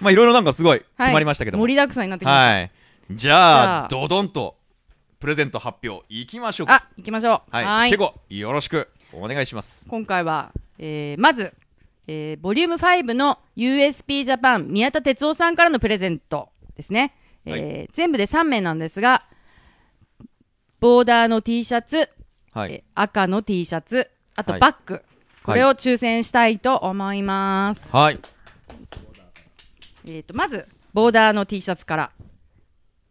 [0.00, 2.50] まあいろいろなんかすごい決まりましたけど盛りだくさんになってきました。
[2.50, 2.70] はい。
[3.10, 4.56] じゃあ、ドドンと、
[5.18, 6.74] プレゼント発表いきましょうか。
[6.74, 7.50] あ、いきましょう。
[7.50, 7.88] はい。
[7.88, 9.84] シェゴ、よろしくお願いします。
[9.88, 11.52] 今回は、えー、まず、
[12.06, 17.14] えー、ボリューム5の USP ジャパン宮田哲夫さんからのプレゼントですね。
[17.44, 19.24] えー、はい、全部で3名なんですが、
[20.80, 22.08] ボーダーの T シャツ、
[22.52, 25.02] はい、え赤の T シャツ、あとバッグ、はい、
[25.44, 27.88] これを抽選したいと思います。
[27.94, 28.20] はい。
[30.06, 32.10] えっ、ー、と、まず、ボーダーの T シャツから。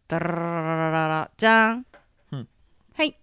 [0.08, 1.86] ダラララララじゃん。
[2.32, 2.48] うん、
[2.96, 3.16] はい。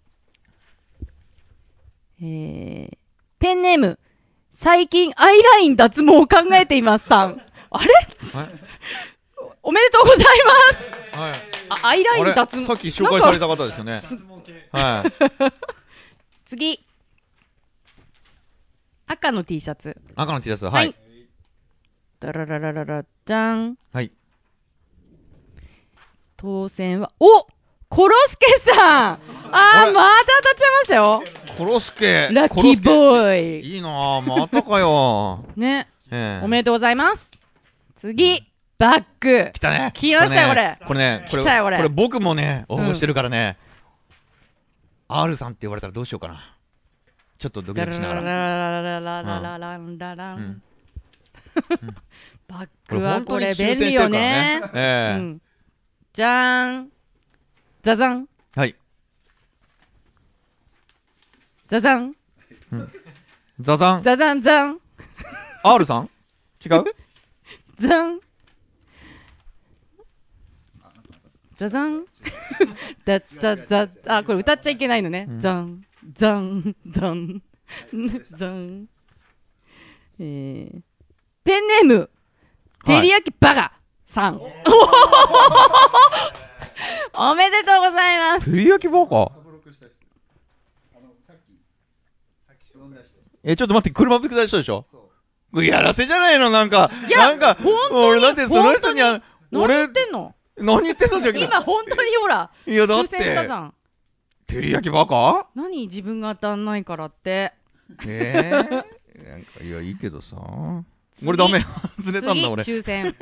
[2.23, 2.97] えー、
[3.41, 3.99] ペンネーム、
[4.53, 7.43] 最近アイライン脱毛を考えていますさん。
[7.71, 7.93] あれ？
[9.63, 10.19] おめでとうござい
[10.73, 11.19] ます。
[11.19, 11.35] はい。
[11.69, 12.65] あ、アイライン脱毛。
[12.65, 14.01] さっき紹介された方ですよね。
[14.71, 15.13] はい。
[16.47, 16.86] 次。
[19.07, 19.97] 赤の T シャツ。
[20.15, 20.95] 赤の T シャツ、はい。
[22.19, 23.77] ダラララララ、じゃん。
[23.93, 24.11] はい。
[26.37, 27.47] 当選は、お
[27.89, 31.23] コロスケさんあー、また当たっちゃいましたよ。
[31.57, 32.29] コロスケ。
[32.33, 33.75] ラッキーボーイ。
[33.75, 35.45] いいなまたかよ。
[35.57, 35.89] ね。
[36.11, 37.31] えー、おめでとうございます。
[37.95, 38.43] 次。
[38.79, 39.51] バッグ。
[39.53, 39.93] 来たね。
[39.95, 40.79] 来ましたよ、これ。
[40.85, 41.77] これね、これ、来たよ、これ。
[41.77, 43.57] これ僕もね、応募してるからね、
[45.09, 46.56] うん、R さんって言われたらどうしようかな。
[47.39, 48.23] ちょっとドキドキしながら。
[52.49, 54.61] バックはこれ便利よね。
[56.13, 56.91] じゃーん。
[57.83, 58.29] ザザン。
[58.55, 58.75] はい。
[61.69, 62.15] ザザン。
[63.61, 64.03] ザザン。
[64.03, 64.81] ザザンザン。
[65.63, 66.11] R さん
[66.65, 66.85] 違う
[67.79, 68.21] ザン。
[71.57, 72.07] ザザン。
[73.05, 75.27] ザザザ、あ、これ歌っちゃいけないのね。
[75.39, 75.85] ザン。
[76.13, 77.43] ザン、ザン、
[78.33, 78.89] ザン。
[80.19, 80.83] えー、
[81.45, 82.11] ペンネーム、
[82.85, 83.73] 照り焼きバカ。
[84.07, 84.41] さん。
[87.15, 88.51] おめでとうございます。
[88.51, 89.33] 照り焼きバカ
[93.43, 94.87] え、ちょっと待って、車ぶつかりしたでしょ？
[95.55, 96.51] やらせじゃないの？
[96.51, 97.57] なんか、なんか、
[97.91, 99.23] 俺だってその人には、
[99.53, 100.35] 俺、何言ってんの？
[100.57, 101.21] 何言ってんの？
[101.21, 103.19] じゃ今本当にほら、いやだって、
[104.49, 105.49] 照り焼きバカ？
[105.55, 107.53] 何自分が当たんないからって。
[108.07, 110.37] ええー、なんか、いや、いいけどさ。
[111.27, 111.61] 俺ダメ。
[111.99, 112.63] 外れたんだ俺。
[112.63, 113.15] 抽選。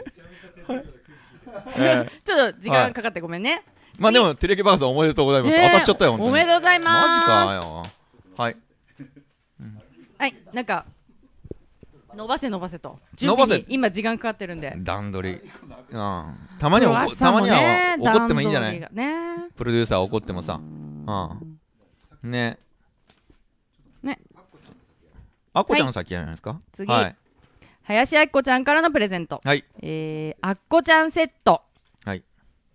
[1.77, 3.63] え ー、ちょっと時間かかってごめんね。
[3.99, 5.57] まあでも、テレキバーさんおめでとうございます。
[5.57, 7.09] 当たっちゃったよ、おめでとうございます。
[7.09, 7.87] マジかよ。
[8.37, 8.57] はい。
[10.19, 10.85] はい、なんか、
[12.15, 12.99] 伸ばせ伸ばせと。
[13.15, 14.75] 準備に今時間かかってるんで。
[14.79, 15.37] 段取り。
[15.91, 16.37] うん。
[16.59, 18.81] たまには、たまには怒ってもいいんじゃない？
[18.81, 19.49] ね。
[19.57, 20.55] プロデューサー怒ってもさ。
[20.55, 20.94] うん。
[22.23, 22.59] ね。
[24.03, 24.21] ね。
[25.53, 26.59] あっこちゃんの先じゃないですか？
[26.73, 26.91] 次。
[26.91, 27.17] はい。
[27.85, 29.41] 林あっこちゃんからのプレゼント。
[29.45, 29.65] はい。
[29.83, 31.63] えー、あっこちゃんセット。
[32.05, 32.23] はい。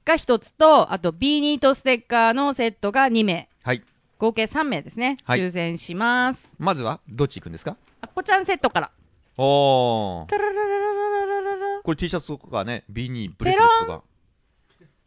[0.06, 3.50] が1つと、あと B ニートステッカーのセットが2名。
[3.64, 3.84] はい。
[4.18, 5.18] 合計3名ですね。
[5.24, 6.54] はい、抽選します。
[6.60, 7.76] まずは、どっち行くんですか？
[8.02, 8.92] あっこちゃんセットから。
[9.38, 11.82] おー。
[11.84, 14.04] これ T シャツとかね、B ニーブレスレットとか。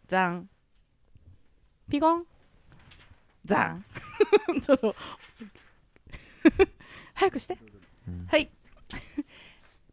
[0.09, 0.49] じゃん。
[1.91, 2.27] ピコン。
[3.45, 3.85] ザン。
[4.61, 4.95] ちょっと
[7.15, 7.57] 早くして。
[8.09, 8.51] うん、はい。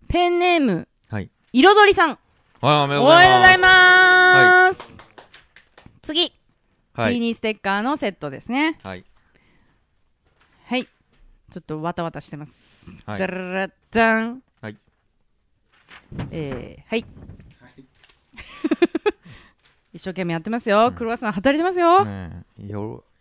[0.08, 1.30] ペンネーム、はい。
[1.54, 2.18] 彩りさん。
[2.62, 4.82] はい、おめでとうございます。
[4.82, 4.92] はい、
[6.02, 6.34] 次。
[6.94, 7.14] はい。
[7.14, 8.78] ビーニーステッカーのセットですね。
[8.84, 9.06] はい。
[10.66, 10.86] はい。
[10.86, 12.86] ちょっとわたわたしてます。
[13.06, 13.20] はい。
[13.20, 14.44] ダララダン。
[14.62, 14.78] はい。
[16.32, 17.06] えー、はい。
[19.94, 20.92] 一生懸命やってますよ。
[20.96, 22.06] クロワッサン働いてますよ。
[22.06, 22.78] ね、いや、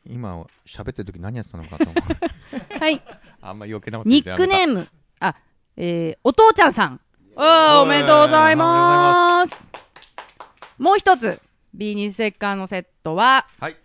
[0.08, 1.94] 今喋ってる時何やってたのかと思う。
[2.80, 3.02] はい。
[3.42, 4.88] あんま余計なことニックネーム。
[5.20, 5.36] あ、
[5.76, 7.00] えー、お父ちゃんさん。
[7.36, 9.62] おめでとうございます。
[10.78, 11.40] もう一つ、
[11.74, 13.76] ビーニーステッカーのセットは、はい。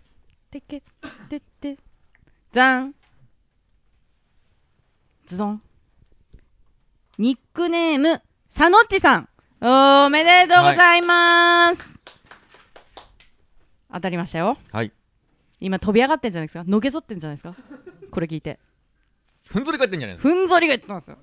[0.50, 0.82] てけ、
[1.28, 1.78] てって、
[2.52, 2.94] ざん。
[5.26, 5.62] ズドン。
[7.18, 9.28] ニックネーム、さのっちさん。
[9.60, 11.82] おめでとうございます。
[11.82, 11.90] はい、
[13.92, 14.56] 当たりましたよ。
[14.72, 14.92] はい。
[15.64, 16.64] 今飛び上がってんじゃないですか？
[16.64, 17.54] のけぞってんじゃないですか？
[18.10, 18.58] これ聞いて。
[19.48, 20.34] ふんぞり返ってんじゃないですか？
[20.34, 21.16] ふんぞり返ってますよ。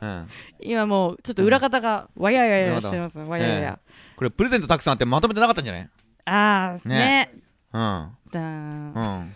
[0.00, 0.28] うん、
[0.60, 3.78] 今もうちょっと裏方がわやややしてます、わややや、
[4.16, 5.88] これプレゼントたくさんあってまとめてなかったんじゃない？
[6.24, 7.30] ああね。
[7.72, 8.10] うん。
[8.30, 9.34] だうん。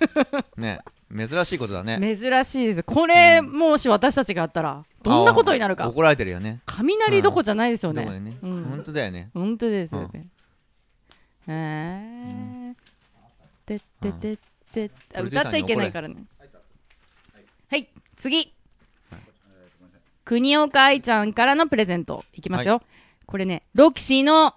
[0.57, 0.81] ね。
[1.15, 1.99] 珍しいことだね。
[2.01, 2.83] 珍しいです。
[2.83, 5.89] これ、もし私たちがやったらどんなことになるか。
[5.89, 6.61] 怒られてるよね。
[6.67, 8.03] 雷どこじゃないですよね、
[8.43, 9.31] うん、本当だよね。
[9.35, 10.27] 本当ですよね、
[11.47, 12.75] へえ
[13.67, 14.37] てってってっ
[14.73, 16.25] て歌っちゃいけないからね。
[17.71, 17.89] はい。
[18.17, 18.53] 次。
[20.25, 22.83] 国岡愛ちゃんからのプレゼントいきますよ、
[23.27, 24.55] これねロキシーの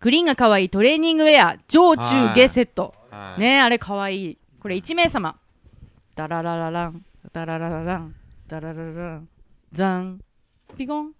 [0.00, 2.94] グリーンが可愛いトレーニングウェア上中下セット。
[3.38, 4.38] ねあれ可愛い。
[4.60, 5.38] これ1名様。
[6.14, 7.04] ダララララン。
[7.32, 8.14] ダララララン。
[8.48, 9.28] ダララララン。
[9.72, 10.20] ザン。
[10.76, 11.12] ピコン。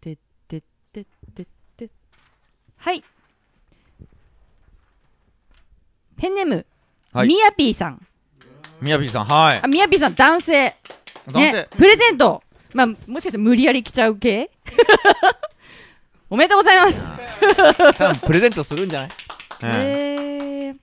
[0.00, 0.16] てっ
[0.48, 0.62] てっ
[0.92, 1.04] てっ
[1.34, 1.46] てっ
[1.76, 1.90] て。
[2.76, 3.04] はい
[6.16, 6.66] ペンネーム、
[7.12, 8.06] はい、ミヤピーさん。
[8.80, 9.60] ミヤピーさんはい。
[9.62, 10.76] あミヤピーさん男性。
[11.26, 12.42] 男性、ね、プレゼント。
[12.74, 14.50] まあもしかして無理やり来ちゃう系？
[16.30, 17.04] おめでとうございます。
[17.98, 19.10] 多分プレゼントするんじゃない？
[19.62, 20.76] えー、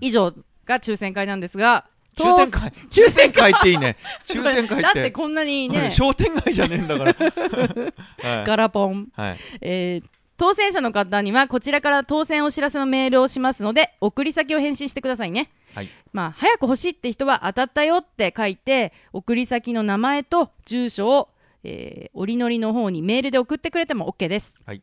[0.00, 0.32] 以上
[0.64, 1.86] が抽選会なんですが
[2.16, 2.72] 抽選会？
[2.90, 3.96] 抽選会っていいね。
[4.26, 4.82] 抽選会って。
[4.82, 5.90] だってこんなにね。
[5.90, 9.36] 商店街じゃねえんだから、はい、ガラポン、はい。
[9.60, 15.88] えー、当選者の方にはこちらから当選お知らせのメールをしますので送り先を返信してくださいね、はい。
[16.12, 21.28] まあ、早く欲しいって人は当たったよって書いて送り先の名前と住所を、
[21.62, 24.82] えー、折りのりの方にメールで送ってくれても OK です、はい。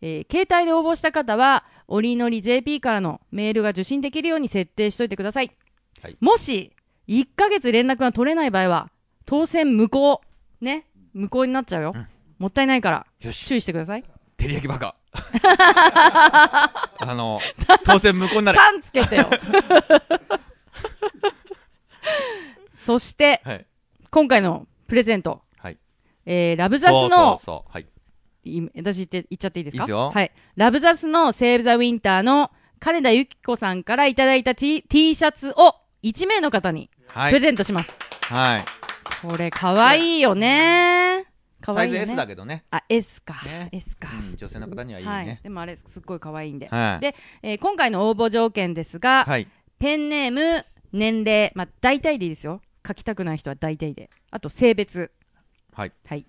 [0.00, 5.50] えー、携帯で応募した方は折りのり JP からのメールが受信できるように設定しておいてください、
[6.02, 6.72] はい、もし
[7.08, 8.90] 1ヶ月連絡が取れない場合は
[9.26, 10.20] 当選無効。
[10.60, 10.86] ね。
[11.14, 12.06] 無効になっちゃうよ、うん、
[12.38, 13.06] もったいないから。
[13.20, 14.04] 注意してください
[14.36, 14.96] 照り焼きバカ。
[16.98, 17.40] あの
[17.84, 18.58] 当選無効になる。
[18.58, 19.30] 3つけてよ。
[22.72, 23.66] そして、はい、
[24.10, 25.78] 今回のプレゼント、はい。
[26.26, 27.86] えー、ラブザスのそうそうそう、はい、
[28.76, 30.10] 私言って言っちゃっていいですか？
[30.10, 30.30] はい。
[30.56, 32.50] ラブザスのセーブザウィンターの
[32.80, 37.96] 金田由紀子さんからいただいた T, T シャツを1名の方にプレゼントします。
[38.22, 38.64] はい。
[39.26, 41.24] これかわいいよね
[41.64, 42.64] かわいい、ね、サイズ S だけどね。
[42.70, 43.42] あ、S か。
[43.44, 45.12] ね、S か、うん、女性の方にはいいね。
[45.12, 46.68] はい、でもあれすっごいかわいいんで。
[46.68, 52.60] はい、で、えー、今回の応募条件ですが、はい、ペンネーム、年齢、まあ大体でいいですよ。
[52.86, 54.10] 書きたくない人は大体で。
[54.30, 55.10] あと性別。
[55.72, 55.92] はい。
[56.06, 56.26] はい。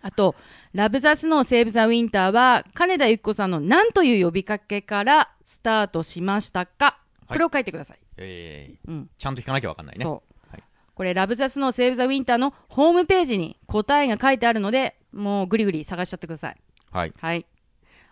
[0.00, 0.36] あと、
[0.72, 7.98] ラブザスのセーブ・ザ・ウィンターは、金田由紀子さんの何という呼びかけからスタートしましたか、これを書いてください。
[8.18, 10.04] えー、うん、ちゃんと聞かなきゃ分かんないね。
[10.04, 10.33] そう。
[10.94, 16.56] はい、これ、ラブザスのセーブ・ザ・ウィンターのホームページに答えが書いてあるので、もうぐりぐり探しちゃってください。
[16.90, 17.12] はい。
[17.20, 17.46] はい。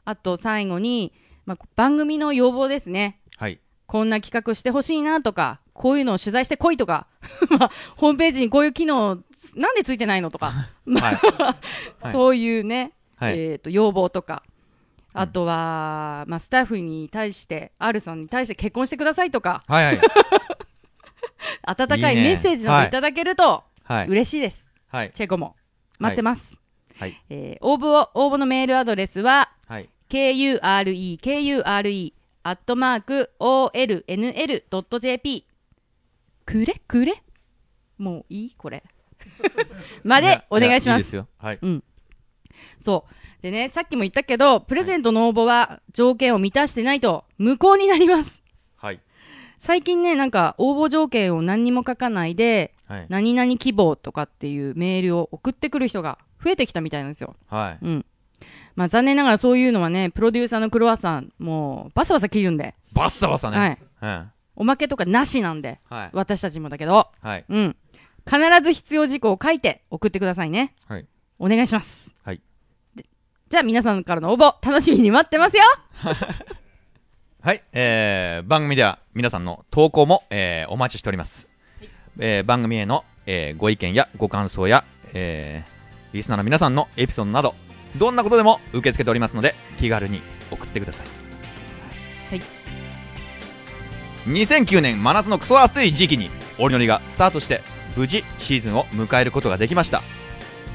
[0.05, 1.13] あと、最後に、
[1.47, 3.21] まあ、番組の要望ですね。
[3.37, 3.61] はい。
[3.87, 7.07] こんな企画してほしいなとか、こういうのを取材してこいとか、
[7.51, 9.23] まあ、ホームページにこういう機能
[9.55, 10.53] なんでついてないのとか、
[10.87, 11.13] は
[12.07, 14.43] い、 そういうね、はい、えーと、要望とか、
[15.15, 20.01] あとは、まあ、スタッフに対して、R さんに対して結婚してくださいとか、はいはい、
[21.63, 24.71] 温かいメッセージなどいただけると、はい、嬉しいです。
[24.89, 25.57] はい、チェコも
[25.99, 26.55] 待ってます。
[26.99, 32.13] はい、えー、応募を、応募のメールアドレスは、はい、kure, kure,
[32.45, 35.47] アットマーク olnl.jp
[36.45, 36.75] くれ？
[36.87, 37.23] くれ？
[37.99, 38.55] もういい？
[38.57, 38.83] これ
[40.03, 41.17] までお願いします。
[41.17, 41.59] いいはい。
[41.63, 41.85] うん。
[42.81, 43.13] そう。
[43.43, 48.42] でね、さっきも言ったけど、プレゼントの応募は条件を満たしてないと無効になります。
[49.63, 49.79] はい。
[49.79, 57.37] 最近ね、なんか応募条件を何にも書かないで、はい、何々希望とかっていうメールを送ってくる人が増えてきたみたいなんですよ。
[57.49, 57.85] はい。
[57.85, 58.07] うん。
[58.75, 62.75] まあ残念ながらそういうのはね、プロデューサーのクロワッサン、もうバサバサ切るんで。
[62.93, 63.59] バッサバサね。
[63.59, 63.79] はい。
[64.03, 67.45] うん、おまけとかなしなんで、はい、私たちもだけど、はい。
[67.49, 67.77] うん。
[68.25, 70.75] 必ず必要事項を書いて送ってくださいね。
[70.87, 71.07] はい。
[71.39, 72.11] お願いします。
[72.25, 72.41] はい。
[73.49, 75.63] じゃあ皆さんからの応募、楽しみに待ってますよ
[77.45, 81.49] はい、えー、番組では皆さんの投稿も、えー、お待ちしております。
[81.81, 81.89] はい、
[82.21, 87.57] えー、番組への、えー、ご意見やご感想や、えー、リスナーの皆さんのエピソードなど、
[87.99, 91.07] どんなことでも受け付けておりますので、気軽に送ってください。
[92.31, 92.43] はい。
[94.27, 97.61] 2009年真夏のクソ暑い時期に、おりのりがスタートして
[97.97, 100.03] 無事シーズンを迎えることができました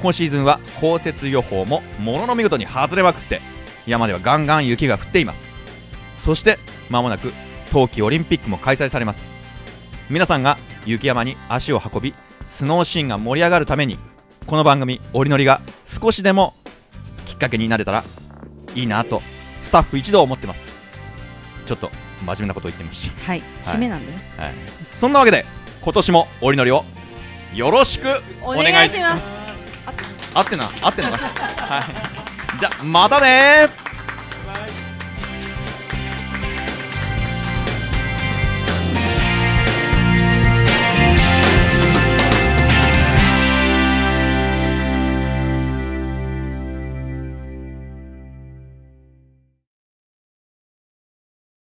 [0.02, 3.40] 今シーズンは降雪予報もものの見事に外れまくって
[3.86, 5.47] 山ではガンガン雪が降っています
[6.18, 6.58] そして
[6.90, 7.32] 間もなく
[7.70, 9.30] 冬季オリンピックも開催されます。
[10.10, 12.14] 皆さんが雪山に足を運び
[12.46, 13.98] スノーシーンが盛り上がるために
[14.46, 16.54] この番組「おりのり」が少しでも
[17.26, 18.04] きっかけになれたら
[18.74, 19.22] いいなと
[19.62, 20.72] スタッフ一同思ってます。
[21.66, 21.90] ちょっと
[22.24, 23.10] 真面目なことを言ってみまし。
[23.10, 24.54] たはい、締めなんでね、はい、
[24.96, 25.44] そんなわけで
[25.82, 26.84] 今年もおりのりを
[27.54, 29.42] よろしくお願いします。
[29.46, 29.88] ます。
[30.34, 31.16] 合ってな合ってなは
[32.56, 32.58] い。
[32.58, 33.68] じゃまたね